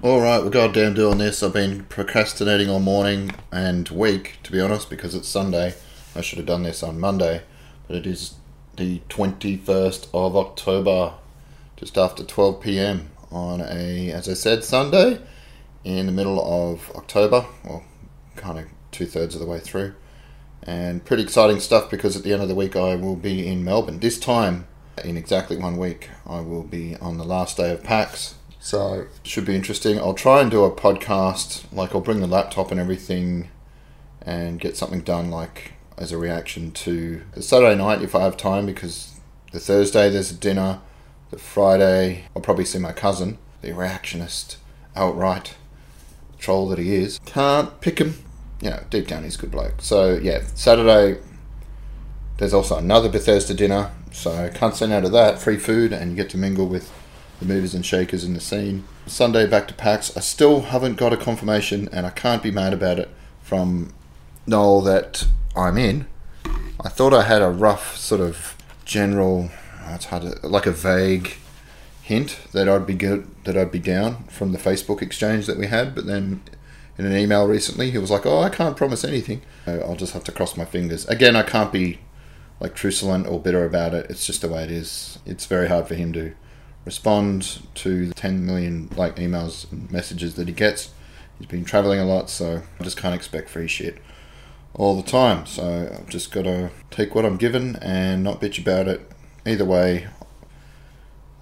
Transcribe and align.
All 0.00 0.20
right, 0.20 0.40
we're 0.40 0.50
goddamn 0.50 0.94
doing 0.94 1.18
this. 1.18 1.42
I've 1.42 1.54
been 1.54 1.82
procrastinating 1.86 2.70
all 2.70 2.78
morning 2.78 3.32
and 3.50 3.88
week, 3.88 4.38
to 4.44 4.52
be 4.52 4.60
honest, 4.60 4.88
because 4.88 5.12
it's 5.16 5.26
Sunday. 5.26 5.74
I 6.14 6.20
should 6.20 6.38
have 6.38 6.46
done 6.46 6.62
this 6.62 6.84
on 6.84 7.00
Monday, 7.00 7.42
but 7.88 7.96
it 7.96 8.06
is 8.06 8.34
the 8.76 9.00
21st 9.08 10.06
of 10.14 10.36
October, 10.36 11.14
just 11.76 11.98
after 11.98 12.22
12 12.22 12.60
p.m. 12.60 13.10
on 13.32 13.60
a, 13.60 14.12
as 14.12 14.28
I 14.28 14.34
said, 14.34 14.62
Sunday 14.62 15.20
in 15.82 16.06
the 16.06 16.12
middle 16.12 16.40
of 16.40 16.92
October, 16.94 17.44
well, 17.64 17.82
kind 18.36 18.60
of 18.60 18.66
two 18.92 19.04
thirds 19.04 19.34
of 19.34 19.40
the 19.40 19.48
way 19.48 19.58
through. 19.58 19.96
And 20.62 21.04
pretty 21.04 21.24
exciting 21.24 21.58
stuff 21.58 21.90
because 21.90 22.14
at 22.14 22.22
the 22.22 22.32
end 22.32 22.42
of 22.42 22.48
the 22.48 22.54
week 22.54 22.76
I 22.76 22.94
will 22.94 23.16
be 23.16 23.48
in 23.48 23.64
Melbourne. 23.64 23.98
This 23.98 24.20
time, 24.20 24.68
in 25.04 25.16
exactly 25.16 25.56
one 25.56 25.76
week, 25.76 26.08
I 26.24 26.38
will 26.38 26.62
be 26.62 26.94
on 27.00 27.18
the 27.18 27.24
last 27.24 27.56
day 27.56 27.72
of 27.72 27.82
PAX. 27.82 28.36
So, 28.68 29.06
should 29.22 29.46
be 29.46 29.56
interesting. 29.56 29.98
I'll 29.98 30.12
try 30.12 30.42
and 30.42 30.50
do 30.50 30.62
a 30.62 30.70
podcast, 30.70 31.64
like, 31.72 31.94
I'll 31.94 32.02
bring 32.02 32.20
the 32.20 32.26
laptop 32.26 32.70
and 32.70 32.78
everything 32.78 33.48
and 34.20 34.60
get 34.60 34.76
something 34.76 35.00
done, 35.00 35.30
like, 35.30 35.72
as 35.96 36.12
a 36.12 36.18
reaction 36.18 36.72
to 36.72 37.22
the 37.32 37.40
Saturday 37.40 37.76
night 37.76 38.02
if 38.02 38.14
I 38.14 38.24
have 38.24 38.36
time, 38.36 38.66
because 38.66 39.20
the 39.52 39.58
Thursday 39.58 40.10
there's 40.10 40.30
a 40.30 40.34
dinner, 40.34 40.80
the 41.30 41.38
Friday 41.38 42.26
I'll 42.36 42.42
probably 42.42 42.66
see 42.66 42.78
my 42.78 42.92
cousin, 42.92 43.38
the 43.62 43.68
reactionist, 43.68 44.56
outright 44.94 45.54
troll 46.38 46.68
that 46.68 46.78
he 46.78 46.94
is. 46.94 47.18
Can't 47.24 47.80
pick 47.80 47.98
him. 47.98 48.22
You 48.60 48.68
know, 48.68 48.84
deep 48.90 49.06
down 49.06 49.24
he's 49.24 49.36
a 49.36 49.38
good 49.38 49.50
bloke. 49.50 49.76
So, 49.78 50.18
yeah, 50.22 50.42
Saturday 50.54 51.22
there's 52.36 52.52
also 52.52 52.76
another 52.76 53.08
Bethesda 53.08 53.54
dinner, 53.54 53.92
so 54.12 54.50
can't 54.54 54.76
send 54.76 54.92
out 54.92 55.06
of 55.06 55.12
that. 55.12 55.38
Free 55.38 55.56
food, 55.56 55.94
and 55.94 56.10
you 56.10 56.16
get 56.16 56.28
to 56.32 56.36
mingle 56.36 56.66
with 56.66 56.92
the 57.40 57.46
movers 57.46 57.74
and 57.74 57.84
shakers 57.84 58.24
in 58.24 58.34
the 58.34 58.40
scene. 58.40 58.84
Sunday 59.06 59.46
back 59.46 59.68
to 59.68 59.74
PAX. 59.74 60.16
I 60.16 60.20
still 60.20 60.62
haven't 60.62 60.96
got 60.96 61.12
a 61.12 61.16
confirmation, 61.16 61.88
and 61.92 62.06
I 62.06 62.10
can't 62.10 62.42
be 62.42 62.50
mad 62.50 62.72
about 62.72 62.98
it 62.98 63.08
from 63.42 63.92
Noel 64.46 64.80
that 64.82 65.26
I'm 65.56 65.78
in. 65.78 66.06
I 66.80 66.88
thought 66.88 67.14
I 67.14 67.22
had 67.22 67.42
a 67.42 67.48
rough 67.50 67.96
sort 67.96 68.20
of 68.20 68.56
general, 68.84 69.50
oh, 69.84 69.94
it's 69.94 70.06
hard 70.06 70.22
to, 70.22 70.46
like 70.46 70.66
a 70.66 70.72
vague 70.72 71.34
hint 72.02 72.38
that 72.52 72.68
I'd 72.68 72.86
be 72.86 72.94
good, 72.94 73.28
that 73.44 73.56
I'd 73.56 73.70
be 73.70 73.78
down 73.78 74.24
from 74.24 74.52
the 74.52 74.58
Facebook 74.58 75.02
exchange 75.02 75.46
that 75.46 75.58
we 75.58 75.66
had, 75.66 75.94
but 75.94 76.06
then 76.06 76.42
in 76.96 77.06
an 77.06 77.16
email 77.16 77.46
recently, 77.46 77.90
he 77.90 77.98
was 77.98 78.10
like, 78.10 78.26
"Oh, 78.26 78.40
I 78.40 78.48
can't 78.48 78.76
promise 78.76 79.04
anything. 79.04 79.42
I'll 79.66 79.94
just 79.94 80.14
have 80.14 80.24
to 80.24 80.32
cross 80.32 80.56
my 80.56 80.64
fingers." 80.64 81.06
Again, 81.06 81.36
I 81.36 81.42
can't 81.42 81.72
be 81.72 82.00
like 82.60 82.74
truculent 82.74 83.28
or 83.28 83.38
bitter 83.40 83.64
about 83.64 83.94
it. 83.94 84.10
It's 84.10 84.26
just 84.26 84.40
the 84.40 84.48
way 84.48 84.64
it 84.64 84.70
is. 84.70 85.18
It's 85.24 85.46
very 85.46 85.68
hard 85.68 85.86
for 85.86 85.94
him 85.94 86.12
to 86.14 86.34
respond 86.88 87.60
to 87.74 88.06
the 88.06 88.14
10 88.14 88.46
million 88.46 88.88
like 88.96 89.16
emails 89.16 89.70
and 89.70 89.92
messages 89.92 90.36
that 90.36 90.48
he 90.48 90.54
gets. 90.54 90.88
He's 91.38 91.46
been 91.46 91.66
traveling 91.66 92.00
a 92.00 92.04
lot, 92.06 92.30
so 92.30 92.62
I 92.80 92.82
just 92.82 92.96
can't 92.96 93.14
expect 93.14 93.50
free 93.50 93.68
shit 93.68 93.98
all 94.72 94.96
the 94.96 95.02
time. 95.06 95.44
So 95.44 95.90
I've 95.92 96.08
just 96.08 96.32
got 96.32 96.44
to 96.44 96.70
take 96.90 97.14
what 97.14 97.26
I'm 97.26 97.36
given 97.36 97.76
and 97.76 98.24
not 98.24 98.40
bitch 98.40 98.58
about 98.58 98.88
it. 98.88 99.02
Either 99.44 99.66
way, 99.66 100.06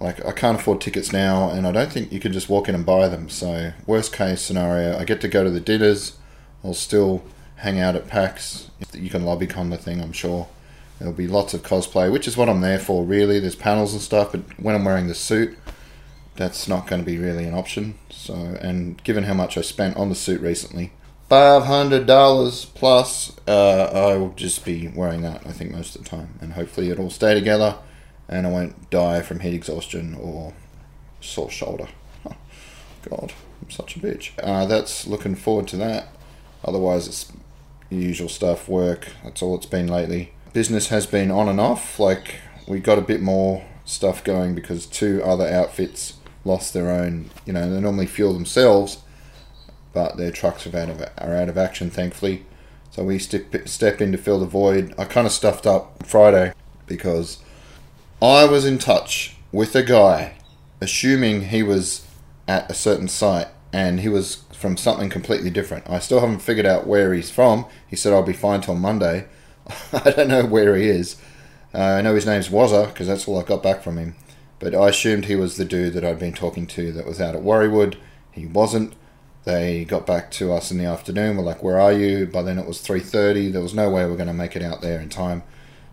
like 0.01 0.23
I 0.25 0.33
can't 0.33 0.59
afford 0.59 0.81
tickets 0.81 1.13
now, 1.13 1.49
and 1.49 1.65
I 1.65 1.71
don't 1.71 1.93
think 1.93 2.11
you 2.11 2.19
can 2.19 2.33
just 2.33 2.49
walk 2.49 2.67
in 2.67 2.75
and 2.75 2.85
buy 2.85 3.07
them. 3.07 3.29
So 3.29 3.71
worst 3.85 4.11
case 4.11 4.41
scenario, 4.41 4.97
I 4.97 5.05
get 5.05 5.21
to 5.21 5.29
go 5.29 5.45
to 5.45 5.49
the 5.49 5.61
dinners. 5.61 6.17
I'll 6.61 6.73
still 6.73 7.23
hang 7.55 7.79
out 7.79 7.95
at 7.95 8.09
PAX. 8.09 8.69
You 8.91 9.09
can 9.09 9.23
lobby 9.23 9.47
con 9.47 9.69
the 9.69 9.77
thing, 9.77 10.01
I'm 10.01 10.11
sure. 10.11 10.49
There'll 10.99 11.13
be 11.13 11.27
lots 11.27 11.53
of 11.53 11.61
cosplay, 11.61 12.11
which 12.11 12.27
is 12.27 12.35
what 12.35 12.49
I'm 12.49 12.61
there 12.61 12.79
for, 12.79 13.05
really. 13.05 13.39
There's 13.39 13.55
panels 13.55 13.93
and 13.93 14.01
stuff, 14.01 14.31
but 14.31 14.41
when 14.59 14.73
I'm 14.73 14.85
wearing 14.85 15.07
the 15.07 15.15
suit, 15.15 15.57
that's 16.35 16.67
not 16.67 16.87
going 16.87 17.01
to 17.01 17.05
be 17.05 17.17
really 17.17 17.45
an 17.45 17.53
option. 17.53 17.99
So, 18.09 18.33
and 18.33 19.01
given 19.03 19.25
how 19.25 19.35
much 19.35 19.57
I 19.57 19.61
spent 19.61 19.95
on 19.95 20.09
the 20.09 20.15
suit 20.15 20.41
recently, 20.41 20.91
five 21.29 21.65
hundred 21.65 22.07
dollars 22.07 22.65
plus, 22.65 23.35
uh, 23.47 23.83
I 23.93 24.17
will 24.17 24.33
just 24.35 24.65
be 24.65 24.87
wearing 24.87 25.21
that. 25.21 25.45
I 25.45 25.51
think 25.51 25.71
most 25.71 25.95
of 25.95 26.03
the 26.03 26.09
time, 26.09 26.39
and 26.41 26.53
hopefully 26.53 26.89
it'll 26.89 27.11
stay 27.11 27.35
together, 27.35 27.77
and 28.27 28.47
I 28.47 28.49
won't 28.49 28.89
die 28.89 29.21
from 29.21 29.41
heat 29.41 29.53
exhaustion 29.53 30.15
or 30.15 30.53
sore 31.21 31.51
shoulder. 31.51 31.89
God, 33.07 33.33
I'm 33.61 33.69
such 33.69 33.95
a 33.95 33.99
bitch. 33.99 34.31
Uh, 34.41 34.65
that's 34.65 35.05
looking 35.05 35.35
forward 35.35 35.67
to 35.69 35.77
that. 35.77 36.07
Otherwise, 36.65 37.07
it's 37.07 37.31
usual 37.91 38.29
stuff. 38.29 38.67
Work. 38.67 39.09
That's 39.23 39.43
all 39.43 39.55
it's 39.55 39.67
been 39.67 39.87
lately 39.87 40.33
business 40.57 40.87
has 40.87 41.05
been 41.05 41.29
on 41.29 41.47
and 41.47 41.59
off. 41.59 41.99
Like 41.99 42.37
we 42.67 42.79
got 42.79 42.97
a 42.97 43.01
bit 43.13 43.21
more 43.21 43.63
stuff 43.85 44.23
going 44.23 44.55
because 44.55 44.87
two 44.87 45.21
other 45.23 45.47
outfits 45.47 46.15
lost 46.43 46.73
their 46.73 46.89
own. 46.89 47.29
You 47.45 47.53
know, 47.53 47.71
they 47.71 47.79
normally 47.79 48.07
fuel 48.07 48.33
themselves, 48.33 48.97
but 49.93 50.17
their 50.17 50.31
trucks 50.31 50.65
are 50.65 50.75
out 50.75 50.89
of 50.89 50.99
are 51.19 51.35
out 51.35 51.47
of 51.47 51.59
action, 51.59 51.91
thankfully. 51.91 52.43
So 52.89 53.03
we 53.03 53.19
step 53.19 53.67
step 53.67 54.01
in 54.01 54.11
to 54.13 54.17
fill 54.17 54.39
the 54.39 54.47
void. 54.47 54.95
I 54.97 55.05
kind 55.05 55.27
of 55.27 55.31
stuffed 55.31 55.67
up 55.67 56.03
Friday 56.07 56.53
because 56.87 57.37
I 58.19 58.45
was 58.45 58.65
in 58.65 58.79
touch 58.79 59.35
with 59.51 59.75
a 59.75 59.83
guy, 59.83 60.37
assuming 60.81 61.49
he 61.49 61.61
was 61.61 62.07
at 62.47 62.71
a 62.71 62.73
certain 62.73 63.09
site, 63.09 63.49
and 63.71 63.99
he 63.99 64.09
was 64.09 64.43
from 64.53 64.75
something 64.75 65.11
completely 65.11 65.51
different. 65.51 65.87
I 65.87 65.99
still 65.99 66.19
haven't 66.19 66.39
figured 66.39 66.65
out 66.65 66.87
where 66.87 67.13
he's 67.13 67.29
from. 67.29 67.67
He 67.87 67.95
said 67.95 68.11
I'll 68.11 68.23
be 68.23 68.33
fine 68.33 68.61
till 68.61 68.73
Monday. 68.73 69.27
I 69.93 70.11
don't 70.11 70.27
know 70.27 70.45
where 70.45 70.75
he 70.75 70.87
is. 70.87 71.17
Uh, 71.73 71.79
I 71.79 72.01
know 72.01 72.15
his 72.15 72.25
name's 72.25 72.49
Wazza 72.49 72.87
because 72.87 73.07
that's 73.07 73.27
all 73.27 73.39
I 73.39 73.43
got 73.43 73.63
back 73.63 73.83
from 73.83 73.97
him. 73.97 74.15
But 74.59 74.73
I 74.73 74.89
assumed 74.89 75.25
he 75.25 75.35
was 75.35 75.57
the 75.57 75.65
dude 75.65 75.93
that 75.93 76.03
I'd 76.03 76.19
been 76.19 76.33
talking 76.33 76.65
to 76.67 76.91
that 76.93 77.05
was 77.05 77.21
out 77.21 77.35
at 77.35 77.43
Warriewood. 77.43 77.95
He 78.31 78.45
wasn't. 78.45 78.93
They 79.43 79.85
got 79.85 80.05
back 80.05 80.31
to 80.31 80.51
us 80.51 80.71
in 80.71 80.77
the 80.77 80.85
afternoon. 80.85 81.37
We're 81.37 81.43
like, 81.43 81.63
"Where 81.63 81.79
are 81.79 81.93
you?" 81.93 82.25
By 82.25 82.41
then 82.41 82.57
it 82.57 82.67
was 82.67 82.81
three 82.81 82.99
thirty. 82.99 83.49
There 83.49 83.61
was 83.61 83.73
no 83.73 83.89
way 83.89 84.05
we 84.05 84.13
are 84.13 84.17
going 84.17 84.27
to 84.27 84.33
make 84.33 84.55
it 84.55 84.63
out 84.63 84.81
there 84.81 84.99
in 84.99 85.09
time 85.09 85.43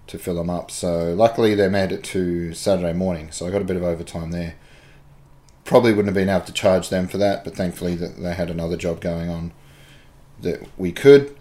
to 0.07 0.19
fill 0.19 0.37
them 0.37 0.51
up. 0.51 0.71
So 0.71 1.15
luckily 1.15 1.55
they 1.55 1.69
made 1.69 1.93
it 1.93 2.03
to 2.05 2.53
Saturday 2.55 2.93
morning. 2.93 3.31
So 3.31 3.47
I 3.47 3.51
got 3.51 3.63
a 3.63 3.67
bit 3.67 3.77
of 3.77 3.83
overtime 3.83 4.31
there. 4.31 4.55
Probably 5.65 5.93
wouldn't 5.93 6.15
have 6.15 6.15
been 6.15 6.35
able 6.35 6.45
to 6.47 6.53
charge 6.53 6.89
them 6.89 7.07
for 7.07 7.19
that, 7.19 7.45
but 7.45 7.55
thankfully 7.57 7.95
that 7.97 8.21
they 8.21 8.35
had 8.35 8.51
another 8.51 8.77
job 8.77 9.01
going 9.01 9.31
on 9.31 9.53
that 10.41 10.67
we 10.79 10.93
could. 10.93 11.35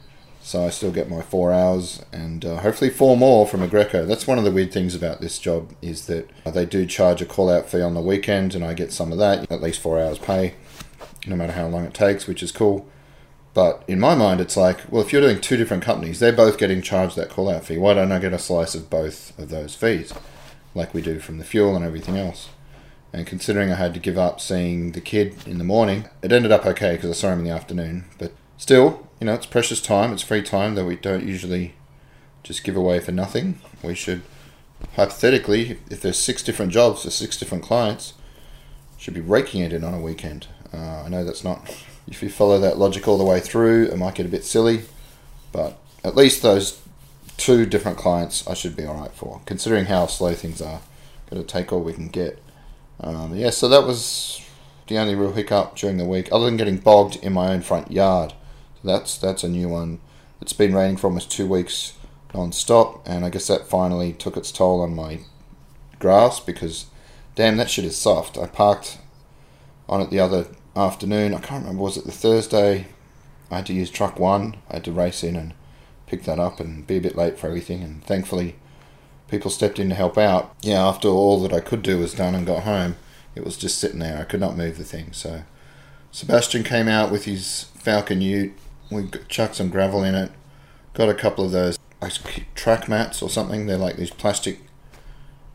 So 0.46 0.66
I 0.66 0.72
still 0.72 0.92
get 0.92 1.10
my 1.10 1.22
four 1.22 1.54
hours 1.54 2.04
and 2.12 2.44
uh, 2.44 2.58
hopefully 2.58 2.90
four 2.90 3.16
more 3.16 3.48
from 3.48 3.64
a 3.64 3.68
Greco. 3.68 4.06
That's 4.06 4.28
one 4.28 4.38
of 4.38 4.44
the 4.44 4.52
weird 4.52 4.74
things 4.74 4.94
about 4.94 5.22
this 5.22 5.40
job 5.40 5.74
is 5.82 6.06
that 6.08 6.30
they 6.46 6.66
do 6.66 6.86
charge 6.86 7.22
a 7.22 7.26
call 7.26 7.50
out 7.50 7.70
fee 7.70 7.82
on 7.82 7.94
the 7.94 8.02
weekend 8.02 8.54
and 8.54 8.64
I 8.64 8.74
get 8.74 8.92
some 8.92 9.14
of 9.14 9.18
that, 9.20 9.50
at 9.50 9.62
least 9.62 9.80
four 9.80 10.02
hours 10.02 10.20
pay, 10.20 10.56
no 11.26 11.38
matter 11.38 11.54
how 11.54 11.68
long 11.68 11.86
it 11.86 11.94
takes, 11.94 12.28
which 12.28 12.44
is 12.44 12.52
cool. 12.52 12.86
But 13.54 13.86
in 13.88 14.02
my 14.02 14.16
mind, 14.16 14.42
it's 14.42 14.58
like, 14.58 14.82
well, 14.92 15.02
if 15.02 15.14
you're 15.14 15.22
doing 15.22 15.40
two 15.40 15.56
different 15.56 15.82
companies, 15.82 16.20
they're 16.20 16.34
both 16.34 16.58
getting 16.58 16.82
charged 16.82 17.16
that 17.16 17.30
call 17.30 17.50
out 17.50 17.64
fee. 17.64 17.78
Why 17.78 17.94
don't 17.94 18.12
I 18.12 18.20
get 18.20 18.34
a 18.34 18.40
slice 18.40 18.76
of 18.76 18.90
both 18.90 19.38
of 19.40 19.48
those 19.48 19.76
fees, 19.76 20.14
like 20.76 20.94
we 20.94 21.02
do 21.02 21.20
from 21.20 21.38
the 21.38 21.46
fuel 21.46 21.74
and 21.74 21.86
everything 21.86 22.18
else? 22.18 22.50
And 23.14 23.26
considering 23.26 23.72
I 23.72 23.76
had 23.76 23.94
to 23.94 24.00
give 24.00 24.18
up 24.18 24.42
seeing 24.42 24.92
the 24.92 25.00
kid 25.00 25.48
in 25.48 25.58
the 25.58 25.64
morning, 25.64 26.10
it 26.22 26.34
ended 26.34 26.52
up 26.52 26.66
okay 26.66 26.96
because 26.96 27.12
I 27.12 27.14
saw 27.14 27.32
him 27.32 27.40
in 27.40 27.46
the 27.46 27.52
afternoon. 27.52 28.06
But 28.18 28.34
still, 28.58 29.08
you 29.20 29.26
know, 29.26 29.34
it's 29.34 29.46
precious 29.46 29.82
time, 29.82 30.12
it's 30.12 30.24
free 30.24 30.42
time 30.42 30.76
that 30.76 30.86
we 30.86 30.96
don't 30.96 31.28
usually 31.28 31.76
just 32.44 32.64
give 32.64 32.76
away 32.76 33.00
for 33.00 33.12
nothing. 33.12 33.60
We 33.82 33.96
should, 33.96 34.22
hypothetically, 34.96 35.80
if 35.90 36.02
there's 36.02 36.20
six 36.20 36.44
different 36.44 36.72
jobs 36.72 37.04
for 37.04 37.10
six 37.10 37.38
different 37.38 37.64
clients, 37.64 38.14
should 38.98 39.14
be 39.14 39.22
raking 39.22 39.62
it 39.62 39.74
in 39.74 39.84
on 39.84 39.94
a 39.94 40.00
weekend. 40.00 40.48
Uh, 40.74 41.04
I 41.04 41.10
know 41.10 41.24
that's 41.24 41.44
not, 41.44 41.70
if 42.08 42.24
you 42.24 42.30
follow 42.30 42.60
that 42.60 42.78
logic 42.78 43.08
all 43.08 43.18
the 43.18 43.24
way 43.24 43.40
through, 43.40 43.86
it 43.86 43.98
might 43.98 44.16
get 44.16 44.26
a 44.26 44.30
bit 44.30 44.46
silly, 44.46 44.84
but 45.52 45.78
at 46.04 46.16
least 46.16 46.42
those 46.42 46.82
two 47.38 47.66
different 47.66 47.98
clients 47.98 48.48
I 48.48 48.54
should 48.54 48.76
be 48.76 48.86
alright 48.86 49.14
for, 49.14 49.42
considering 49.46 49.86
how 49.86 50.08
slow 50.08 50.34
things 50.34 50.62
are. 50.62 50.82
Got 51.30 51.38
to 51.38 51.44
take 51.44 51.74
all 51.74 51.82
we 51.82 51.94
can 51.94 52.08
get. 52.08 52.42
Um, 53.00 53.36
yeah, 53.36 53.50
so 53.50 53.68
that 53.70 53.86
was 53.86 54.42
the 54.88 54.98
only 54.98 55.16
real 55.16 55.34
hiccup 55.34 55.76
during 55.76 55.98
the 55.98 56.06
week, 56.06 56.30
other 56.32 56.46
than 56.46 56.58
getting 56.58 56.78
bogged 56.78 57.18
in 57.18 57.34
my 57.34 57.52
own 57.52 57.62
front 57.62 57.92
yard. 57.92 58.34
That's 58.84 59.18
that's 59.18 59.44
a 59.44 59.50
new 59.50 59.70
one. 59.70 60.00
It's 60.42 60.54
been 60.54 60.76
raining 60.76 60.98
for 60.98 61.08
almost 61.08 61.32
two 61.32 61.48
weeks 61.48 61.94
non-stop, 62.34 63.08
and 63.08 63.24
I 63.24 63.30
guess 63.30 63.48
that 63.48 63.68
finally 63.68 64.12
took 64.14 64.36
its 64.36 64.52
toll 64.52 64.82
on 64.82 64.96
my 64.96 65.20
grass 66.00 66.40
because, 66.40 66.88
damn, 67.36 67.58
that 67.58 67.70
shit 67.70 67.86
is 67.86 67.96
soft. 67.96 68.38
I 68.38 68.48
parked 68.48 68.98
on 69.88 70.02
it 70.02 70.10
the 70.10 70.20
other 70.20 70.48
afternoon. 70.76 71.34
I 71.34 71.40
can't 71.40 71.64
remember 71.64 71.84
was 71.84 71.98
it 71.98 72.06
the 72.06 72.12
Thursday. 72.12 72.88
I 73.52 73.58
had 73.58 73.66
to 73.68 73.74
use 73.74 73.92
truck 73.92 74.20
one. 74.20 74.58
I 74.70 74.76
had 74.76 74.84
to 74.86 74.92
race 74.92 75.24
in 75.24 75.36
and 75.36 75.54
pick 76.08 76.24
that 76.24 76.40
up 76.40 76.60
and 76.60 76.86
be 76.88 76.98
a 76.98 77.02
bit 77.02 77.16
late 77.16 77.38
for 77.38 77.48
everything. 77.48 77.84
And 77.84 78.04
thankfully, 78.04 78.56
people 79.28 79.52
stepped 79.52 79.80
in 79.80 79.90
to 79.90 79.96
help 79.96 80.18
out. 80.18 80.56
Yeah, 80.62 80.86
after 80.86 81.08
all 81.08 81.40
that 81.42 81.54
I 81.54 81.60
could 81.60 81.84
do 81.84 82.00
was 82.00 82.14
done 82.14 82.34
and 82.36 82.48
got 82.48 82.64
home, 82.64 82.96
it 83.36 83.46
was 83.46 83.58
just 83.58 83.78
sitting 83.78 84.00
there. 84.00 84.20
I 84.20 84.24
could 84.24 84.40
not 84.40 84.58
move 84.58 84.78
the 84.78 84.84
thing. 84.84 85.14
So 85.14 85.44
Sebastian 86.12 86.64
came 86.64 86.88
out 86.88 87.12
with 87.12 87.26
his 87.26 87.66
Falcon 87.76 88.22
Ute 88.22 88.54
we 88.94 89.10
chucked 89.28 89.56
some 89.56 89.70
gravel 89.70 90.04
in 90.04 90.16
it. 90.16 90.32
Got 90.94 91.10
a 91.10 91.14
couple 91.14 91.46
of 91.46 91.52
those 91.52 91.80
track 92.56 92.88
mats 92.88 93.22
or 93.22 93.30
something. 93.30 93.66
They're 93.66 93.78
like 93.78 93.96
these 93.96 94.12
plastic 94.12 94.60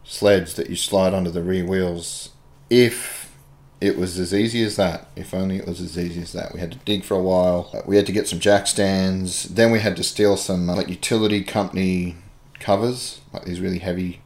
sleds 0.04 0.54
that 0.54 0.70
you 0.70 0.76
slide 0.76 1.14
under 1.14 1.30
the 1.30 1.42
rear 1.42 1.66
wheels 1.66 2.30
if 2.70 3.36
it 3.80 3.96
was 3.96 4.18
as 4.18 4.34
easy 4.34 4.62
as 4.64 4.76
that. 4.76 5.08
If 5.14 5.32
only 5.32 5.56
it 5.56 5.66
was 5.66 5.80
as 5.80 5.98
easy 5.98 6.22
as 6.22 6.32
that. 6.32 6.52
We 6.52 6.60
had 6.60 6.72
to 6.72 6.78
dig 6.78 7.04
for 7.04 7.14
a 7.14 7.22
while. 7.22 7.70
Uh, 7.72 7.82
We 7.86 7.96
had 7.96 8.06
to 8.06 8.12
get 8.12 8.26
some 8.26 8.40
jack 8.40 8.66
stands. 8.66 9.44
Then 9.44 9.70
we 9.70 9.80
had 9.80 9.96
to 9.96 10.02
steal 10.02 10.36
some 10.36 10.68
uh, 10.68 10.76
like 10.76 10.88
utility 10.88 11.42
company 11.44 12.16
covers, 12.58 13.20
like 13.32 13.44
these 13.44 13.60
really 13.60 13.78
heavy 13.78 14.20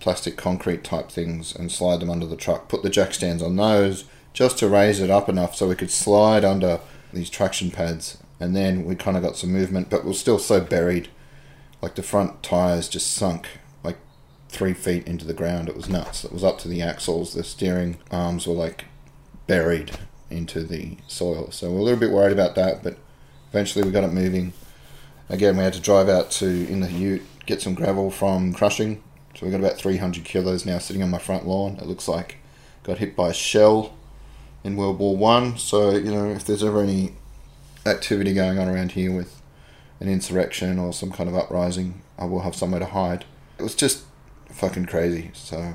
plastic 0.00 0.36
concrete 0.36 0.84
type 0.84 1.10
things, 1.10 1.54
and 1.54 1.72
slide 1.72 2.00
them 2.00 2.10
under 2.10 2.26
the 2.26 2.36
truck. 2.36 2.68
Put 2.68 2.82
the 2.82 2.90
jack 2.90 3.14
stands 3.14 3.42
on 3.42 3.56
those 3.56 4.04
just 4.34 4.58
to 4.58 4.68
raise 4.68 5.00
it 5.00 5.10
up 5.10 5.28
enough 5.28 5.54
so 5.54 5.68
we 5.68 5.76
could 5.76 5.90
slide 5.90 6.44
under 6.44 6.80
these 7.12 7.30
traction 7.30 7.70
pads. 7.70 8.18
And 8.40 8.54
then 8.54 8.84
we 8.84 8.94
kind 8.94 9.16
of 9.16 9.22
got 9.22 9.36
some 9.36 9.52
movement, 9.52 9.90
but 9.90 10.04
we're 10.04 10.12
still 10.12 10.38
so 10.38 10.60
buried. 10.60 11.08
Like 11.80 11.94
the 11.94 12.02
front 12.02 12.42
tires 12.42 12.88
just 12.88 13.12
sunk 13.12 13.48
like 13.82 13.98
three 14.48 14.74
feet 14.74 15.06
into 15.06 15.24
the 15.24 15.34
ground. 15.34 15.68
It 15.68 15.76
was 15.76 15.88
nuts. 15.88 16.24
It 16.24 16.32
was 16.32 16.44
up 16.44 16.58
to 16.60 16.68
the 16.68 16.82
axles. 16.82 17.34
The 17.34 17.44
steering 17.44 17.98
arms 18.10 18.46
were 18.46 18.54
like 18.54 18.86
buried 19.46 19.92
into 20.30 20.64
the 20.64 20.96
soil. 21.06 21.50
So 21.50 21.70
we're 21.70 21.78
a 21.78 21.82
little 21.82 22.00
bit 22.00 22.10
worried 22.10 22.32
about 22.32 22.54
that, 22.56 22.82
but 22.82 22.96
eventually 23.50 23.84
we 23.84 23.92
got 23.92 24.04
it 24.04 24.12
moving. 24.12 24.52
Again, 25.28 25.56
we 25.56 25.64
had 25.64 25.72
to 25.74 25.80
drive 25.80 26.08
out 26.08 26.30
to 26.32 26.46
in 26.46 26.80
the 26.80 26.90
Ute, 26.90 27.22
get 27.46 27.62
some 27.62 27.74
gravel 27.74 28.10
from 28.10 28.52
crushing. 28.52 29.02
So 29.34 29.46
we 29.46 29.52
got 29.52 29.60
about 29.60 29.76
300 29.76 30.24
kilos 30.24 30.64
now 30.64 30.78
sitting 30.78 31.02
on 31.02 31.10
my 31.10 31.18
front 31.18 31.46
lawn. 31.46 31.76
It 31.76 31.86
looks 31.86 32.08
like 32.08 32.36
got 32.82 32.98
hit 32.98 33.16
by 33.16 33.30
a 33.30 33.34
shell 33.34 33.94
in 34.62 34.76
World 34.76 34.98
War 34.98 35.16
One. 35.16 35.58
So 35.58 35.90
you 35.90 36.12
know, 36.12 36.30
if 36.30 36.44
there's 36.44 36.64
ever 36.64 36.82
any 36.82 37.14
activity 37.86 38.34
going 38.34 38.58
on 38.58 38.68
around 38.68 38.92
here 38.92 39.12
with 39.12 39.40
an 40.00 40.08
insurrection 40.08 40.78
or 40.78 40.92
some 40.92 41.10
kind 41.10 41.28
of 41.28 41.34
uprising, 41.34 42.02
I 42.18 42.24
will 42.24 42.40
have 42.40 42.54
somewhere 42.54 42.80
to 42.80 42.86
hide. 42.86 43.24
It 43.58 43.62
was 43.62 43.74
just 43.74 44.04
fucking 44.50 44.86
crazy. 44.86 45.30
So, 45.34 45.74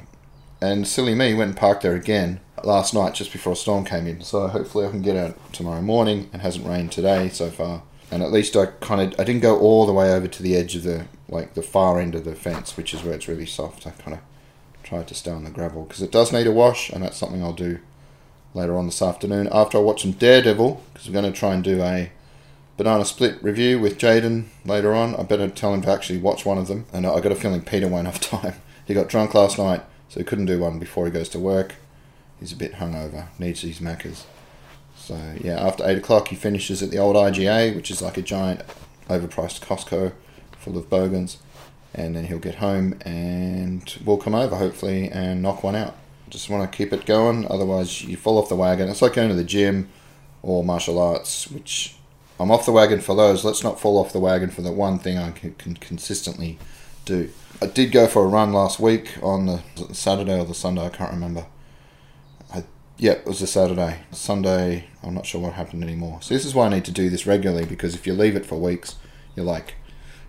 and 0.62 0.88
silly 0.88 1.16
me 1.16 1.34
went 1.34 1.50
and 1.50 1.58
parked 1.58 1.84
there 1.84 1.96
again 1.96 2.40
last 2.64 2.94
night 2.94 3.14
just 3.14 3.32
before 3.32 3.54
a 3.54 3.56
storm 3.56 3.86
came 3.86 4.08
in. 4.08 4.22
So 4.22 4.48
hopefully 4.48 4.86
I 4.86 4.92
can 4.92 5.02
get 5.02 5.16
out 5.16 5.38
tomorrow 5.54 5.82
morning. 5.82 6.30
It 6.34 6.42
hasn't 6.42 6.68
rained 6.68 6.92
today 6.92 7.30
so 7.30 7.50
far, 7.50 7.84
and 8.12 8.24
at 8.24 8.32
least 8.32 8.56
I 8.56 8.68
kind 8.68 9.02
of 9.02 9.20
I 9.20 9.24
didn't 9.24 9.42
go 9.42 9.58
all 9.60 9.86
the 9.86 9.94
way 9.94 10.12
over 10.12 10.28
to 10.28 10.44
the 10.44 10.56
edge 10.56 10.76
of 10.76 10.84
the 10.84 11.06
like 11.28 11.54
the 11.54 11.62
far 11.62 12.00
end 12.00 12.16
of 12.16 12.26
the 12.26 12.36
fence, 12.36 12.76
which 12.76 12.94
is 12.94 13.04
where 13.04 13.14
it's 13.14 13.28
really 13.28 13.46
soft. 13.46 13.88
I 13.88 13.92
kind 13.92 14.14
of 14.14 14.20
tried 14.84 15.08
to 15.08 15.14
stay 15.14 15.32
on 15.32 15.44
the 15.44 15.52
gravel 15.52 15.84
because 15.84 16.02
it 16.02 16.12
does 16.12 16.32
need 16.32 16.48
a 16.48 16.52
wash, 16.52 16.90
and 16.90 17.04
that's 17.04 17.18
something 17.18 17.44
I'll 17.44 17.54
do 17.54 17.80
later 18.54 18.78
on 18.78 18.86
this 18.86 19.02
afternoon 19.02 19.48
after 19.52 19.78
I 19.78 19.82
watch 19.82 20.02
some 20.02 20.14
Daredevil 20.14 20.84
because 20.94 21.08
we're 21.08 21.14
going 21.20 21.32
to 21.32 21.38
try 21.38 21.54
and 21.54 21.64
do 21.64 21.82
a 21.82 22.12
banana 22.78 23.06
split 23.06 23.42
review 23.44 23.80
with 23.80 23.98
Jaden 23.98 24.46
later 24.66 24.94
on. 24.94 25.16
I 25.16 25.24
better 25.24 25.50
tell 25.50 25.74
him 25.74 25.82
to 25.82 25.92
actually 25.92 26.20
watch 26.20 26.46
one 26.46 26.58
of 26.58 26.68
them, 26.68 26.86
and 26.94 27.06
I 27.06 27.20
got 27.20 27.32
a 27.32 27.36
feeling 27.36 27.62
Peter 27.62 27.88
won't 27.88 28.08
have 28.08 28.20
time. 28.22 28.56
He 28.86 28.94
got 28.94 29.10
drunk 29.10 29.34
last 29.34 29.58
night, 29.58 29.84
so 30.08 30.20
he 30.20 30.24
couldn't 30.24 30.46
do 30.46 30.60
one 30.60 30.80
before 30.80 31.06
he 31.06 31.12
goes 31.12 31.30
to 31.30 31.40
work. 31.40 31.76
He's 32.40 32.54
a 32.54 32.56
bit 32.56 32.76
hungover, 32.76 33.28
needs 33.38 33.62
these 33.62 33.80
Maccas. 33.80 34.24
So 34.96 35.36
yeah, 35.42 35.60
after 35.60 35.88
eight 35.88 35.98
o'clock 35.98 36.30
he 36.30 36.36
finishes 36.36 36.82
at 36.82 36.90
the 36.90 36.98
old 36.98 37.16
IGA, 37.16 37.76
which 37.76 37.92
is 37.92 38.02
like 38.02 38.18
a 38.18 38.22
giant, 38.22 38.62
overpriced 39.10 39.60
Costco, 39.60 40.14
full 40.58 40.78
of 40.78 40.90
bogans, 40.90 41.38
and 41.94 42.16
then 42.16 42.26
he'll 42.26 42.40
get 42.40 42.56
home 42.56 42.98
and 43.02 43.98
we'll 44.06 44.18
come 44.18 44.36
over 44.36 44.56
hopefully 44.56 45.10
and 45.10 45.42
knock 45.42 45.64
one 45.64 45.76
out. 45.76 45.96
Just 46.30 46.50
want 46.50 46.70
to 46.70 46.78
keep 46.78 46.94
it 46.94 47.06
going, 47.06 47.50
otherwise 47.50 48.04
you 48.04 48.18
fall 48.18 48.38
off 48.38 48.50
the 48.50 48.56
wagon. 48.56 48.90
It's 48.90 49.02
like 49.02 49.14
going 49.14 49.30
to 49.30 49.36
the 49.36 49.44
gym 49.44 49.90
or 50.42 50.64
martial 50.64 51.00
arts, 51.00 51.50
which 51.50 51.96
I'm 52.40 52.52
off 52.52 52.66
the 52.66 52.72
wagon 52.72 53.02
for 53.02 53.16
those. 53.16 53.44
Let's 53.44 53.64
not 53.64 53.80
fall 53.80 53.98
off 53.98 54.14
the 54.14 54.20
wagon 54.20 54.50
for 54.50 54.62
the 54.62 54.72
one 54.72 55.00
thing 55.00 55.18
I 55.18 55.32
can, 55.32 55.54
can 55.56 55.76
consistently 55.76 56.58
do. 57.06 57.30
I 57.62 57.66
did 57.66 57.92
go 57.92 58.08
for 58.08 58.24
a 58.24 58.28
run 58.28 58.54
last 58.54 58.80
week 58.80 59.12
on 59.22 59.46
the 59.46 59.62
Saturday 59.94 60.40
or 60.40 60.46
the 60.46 60.54
Sunday, 60.54 60.86
I 60.86 60.90
can't 60.90 61.12
remember. 61.12 61.46
I, 62.54 62.64
yeah, 62.98 63.14
it 63.14 63.26
was 63.26 63.42
a 63.42 63.48
Saturday. 63.48 64.02
Sunday, 64.12 64.86
I'm 65.04 65.14
not 65.14 65.26
sure 65.26 65.42
what 65.42 65.54
happened 65.54 65.84
anymore. 65.84 66.22
So 66.22 66.34
this 66.34 66.46
is 66.46 66.56
why 66.56 66.68
I 66.68 66.70
need 66.70 66.86
to 66.86 66.92
do 66.92 67.10
this 67.10 67.28
regularly 67.28 67.66
because 67.66 67.96
if 67.96 68.08
you 68.08 68.14
leave 68.14 68.36
it 68.36 68.46
for 68.46 68.56
weeks, 68.56 68.96
you're 69.36 69.46
like, 69.46 69.76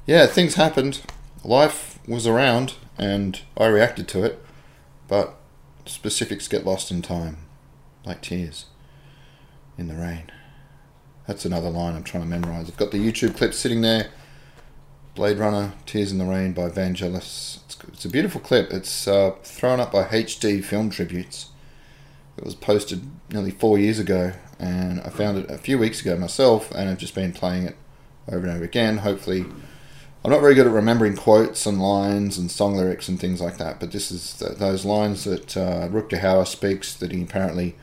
yeah, 0.07 0.27
things 0.27 0.55
happened. 0.55 1.03
Life 1.45 2.01
was 2.09 2.27
around 2.27 2.75
and 2.99 3.41
I 3.57 3.67
reacted 3.67 4.09
to 4.09 4.25
it, 4.25 4.45
but 5.07 5.40
specifics 5.87 6.49
get 6.49 6.65
lost 6.65 6.91
in 6.91 7.03
time, 7.03 7.39
like 8.05 8.23
tears 8.23 8.67
in 9.79 9.89
the 9.89 9.95
rain. 9.95 10.31
That's 11.27 11.45
another 11.45 11.71
line 11.71 11.95
I'm 11.95 12.05
trying 12.05 12.25
to 12.25 12.29
memorize. 12.29 12.69
I've 12.69 12.77
got 12.77 12.91
the 12.91 12.99
YouTube 12.99 13.37
clip 13.37 13.55
sitting 13.55 13.83
there. 13.83 14.11
Blade 15.15 15.39
Runner, 15.39 15.73
Tears 15.87 16.13
in 16.13 16.19
the 16.19 16.25
Rain 16.25 16.53
by 16.53 16.69
Vangelis. 16.69 17.59
It's, 17.65 17.79
it's 17.89 18.05
a 18.05 18.09
beautiful 18.09 18.41
clip. 18.41 18.73
It's 18.73 19.09
uh, 19.09 19.33
thrown 19.43 19.81
up 19.81 19.93
by 19.93 20.05
HD 20.05 20.65
Film 20.65 20.89
Tributes. 20.89 21.49
It 22.37 22.45
was 22.45 22.55
posted 22.55 23.03
nearly 23.31 23.51
four 23.51 23.79
years 23.79 23.99
ago, 23.99 24.33
and 24.59 25.01
I 25.01 25.11
found 25.11 25.39
it 25.39 25.51
a 25.51 25.59
few 25.59 25.79
weeks 25.79 26.01
ago 26.01 26.17
myself, 26.17 26.71
and 26.71 26.89
I've 26.89 26.99
just 26.99 27.15
been 27.15 27.33
playing 27.33 27.65
it 27.65 27.77
over 28.29 28.47
and 28.47 28.57
over 28.57 28.65
again. 28.65 28.99
Hopefully, 28.99 29.45
I'm 30.23 30.31
not 30.31 30.43
very 30.43 30.55
good 30.55 30.67
at 30.67 30.73
remembering 30.73 31.17
quotes 31.17 31.65
and 31.65 31.81
lines 31.81 32.37
and 32.37 32.51
song 32.51 32.77
lyrics 32.77 33.09
and 33.09 33.19
things 33.19 33.41
like 33.41 33.57
that, 33.57 33.81
but 33.81 33.91
this 33.91 34.11
is 34.11 34.35
th- 34.35 34.59
those 34.59 34.85
lines 34.85 35.25
that 35.25 35.57
uh, 35.57 35.89
Rutger 35.89 36.21
Hauer 36.21 36.47
speaks 36.47 36.95
that 36.95 37.11
he 37.11 37.23
apparently 37.23 37.75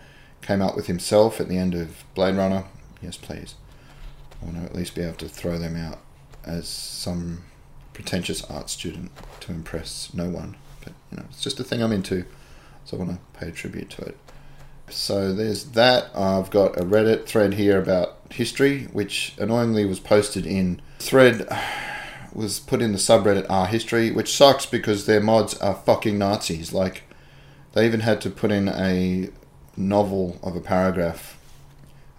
came 0.43 0.61
up 0.61 0.75
with 0.75 0.85
himself 0.85 1.41
at 1.41 1.49
the 1.49 1.57
end 1.57 1.73
of 1.73 2.03
Blade 2.13 2.35
Runner. 2.35 2.65
Yes, 3.01 3.17
please. 3.17 3.55
I 4.39 4.45
want 4.45 4.57
to 4.57 4.63
at 4.63 4.75
least 4.75 4.93
be 4.93 5.01
able 5.01 5.15
to 5.17 5.27
throw 5.27 5.57
them 5.57 5.75
out 5.75 5.99
as 6.45 6.67
some 6.67 7.43
pretentious 7.93 8.43
art 8.43 8.69
student 8.69 9.11
to 9.39 9.51
impress 9.51 10.13
no 10.13 10.29
one. 10.29 10.57
But 10.83 10.93
you 11.11 11.17
know, 11.17 11.25
it's 11.31 11.41
just 11.41 11.59
a 11.59 11.63
thing 11.63 11.81
I'm 11.81 11.91
into, 11.91 12.23
so 12.85 12.97
I 12.97 12.99
want 12.99 13.11
to 13.11 13.39
pay 13.39 13.49
tribute 13.49 13.89
to 13.91 14.03
it. 14.03 14.17
So 14.89 15.33
there's 15.33 15.65
that. 15.71 16.15
I've 16.15 16.51
got 16.51 16.79
a 16.79 16.83
Reddit 16.83 17.25
thread 17.25 17.55
here 17.55 17.81
about 17.81 18.19
history, 18.29 18.83
which 18.93 19.33
annoyingly 19.39 19.85
was 19.85 19.99
posted 19.99 20.45
in 20.45 20.81
thread 20.99 21.47
was 22.33 22.59
put 22.59 22.81
in 22.81 22.91
the 22.91 22.97
subreddit 22.97 23.45
R 23.49 23.67
history, 23.67 24.11
which 24.11 24.35
sucks 24.35 24.65
because 24.65 25.05
their 25.05 25.21
mods 25.21 25.57
are 25.59 25.75
fucking 25.75 26.17
Nazis. 26.17 26.73
Like 26.73 27.03
they 27.73 27.85
even 27.85 28.01
had 28.01 28.21
to 28.21 28.29
put 28.29 28.51
in 28.51 28.67
a 28.67 29.29
novel 29.75 30.39
of 30.43 30.55
a 30.55 30.61
paragraph 30.61 31.39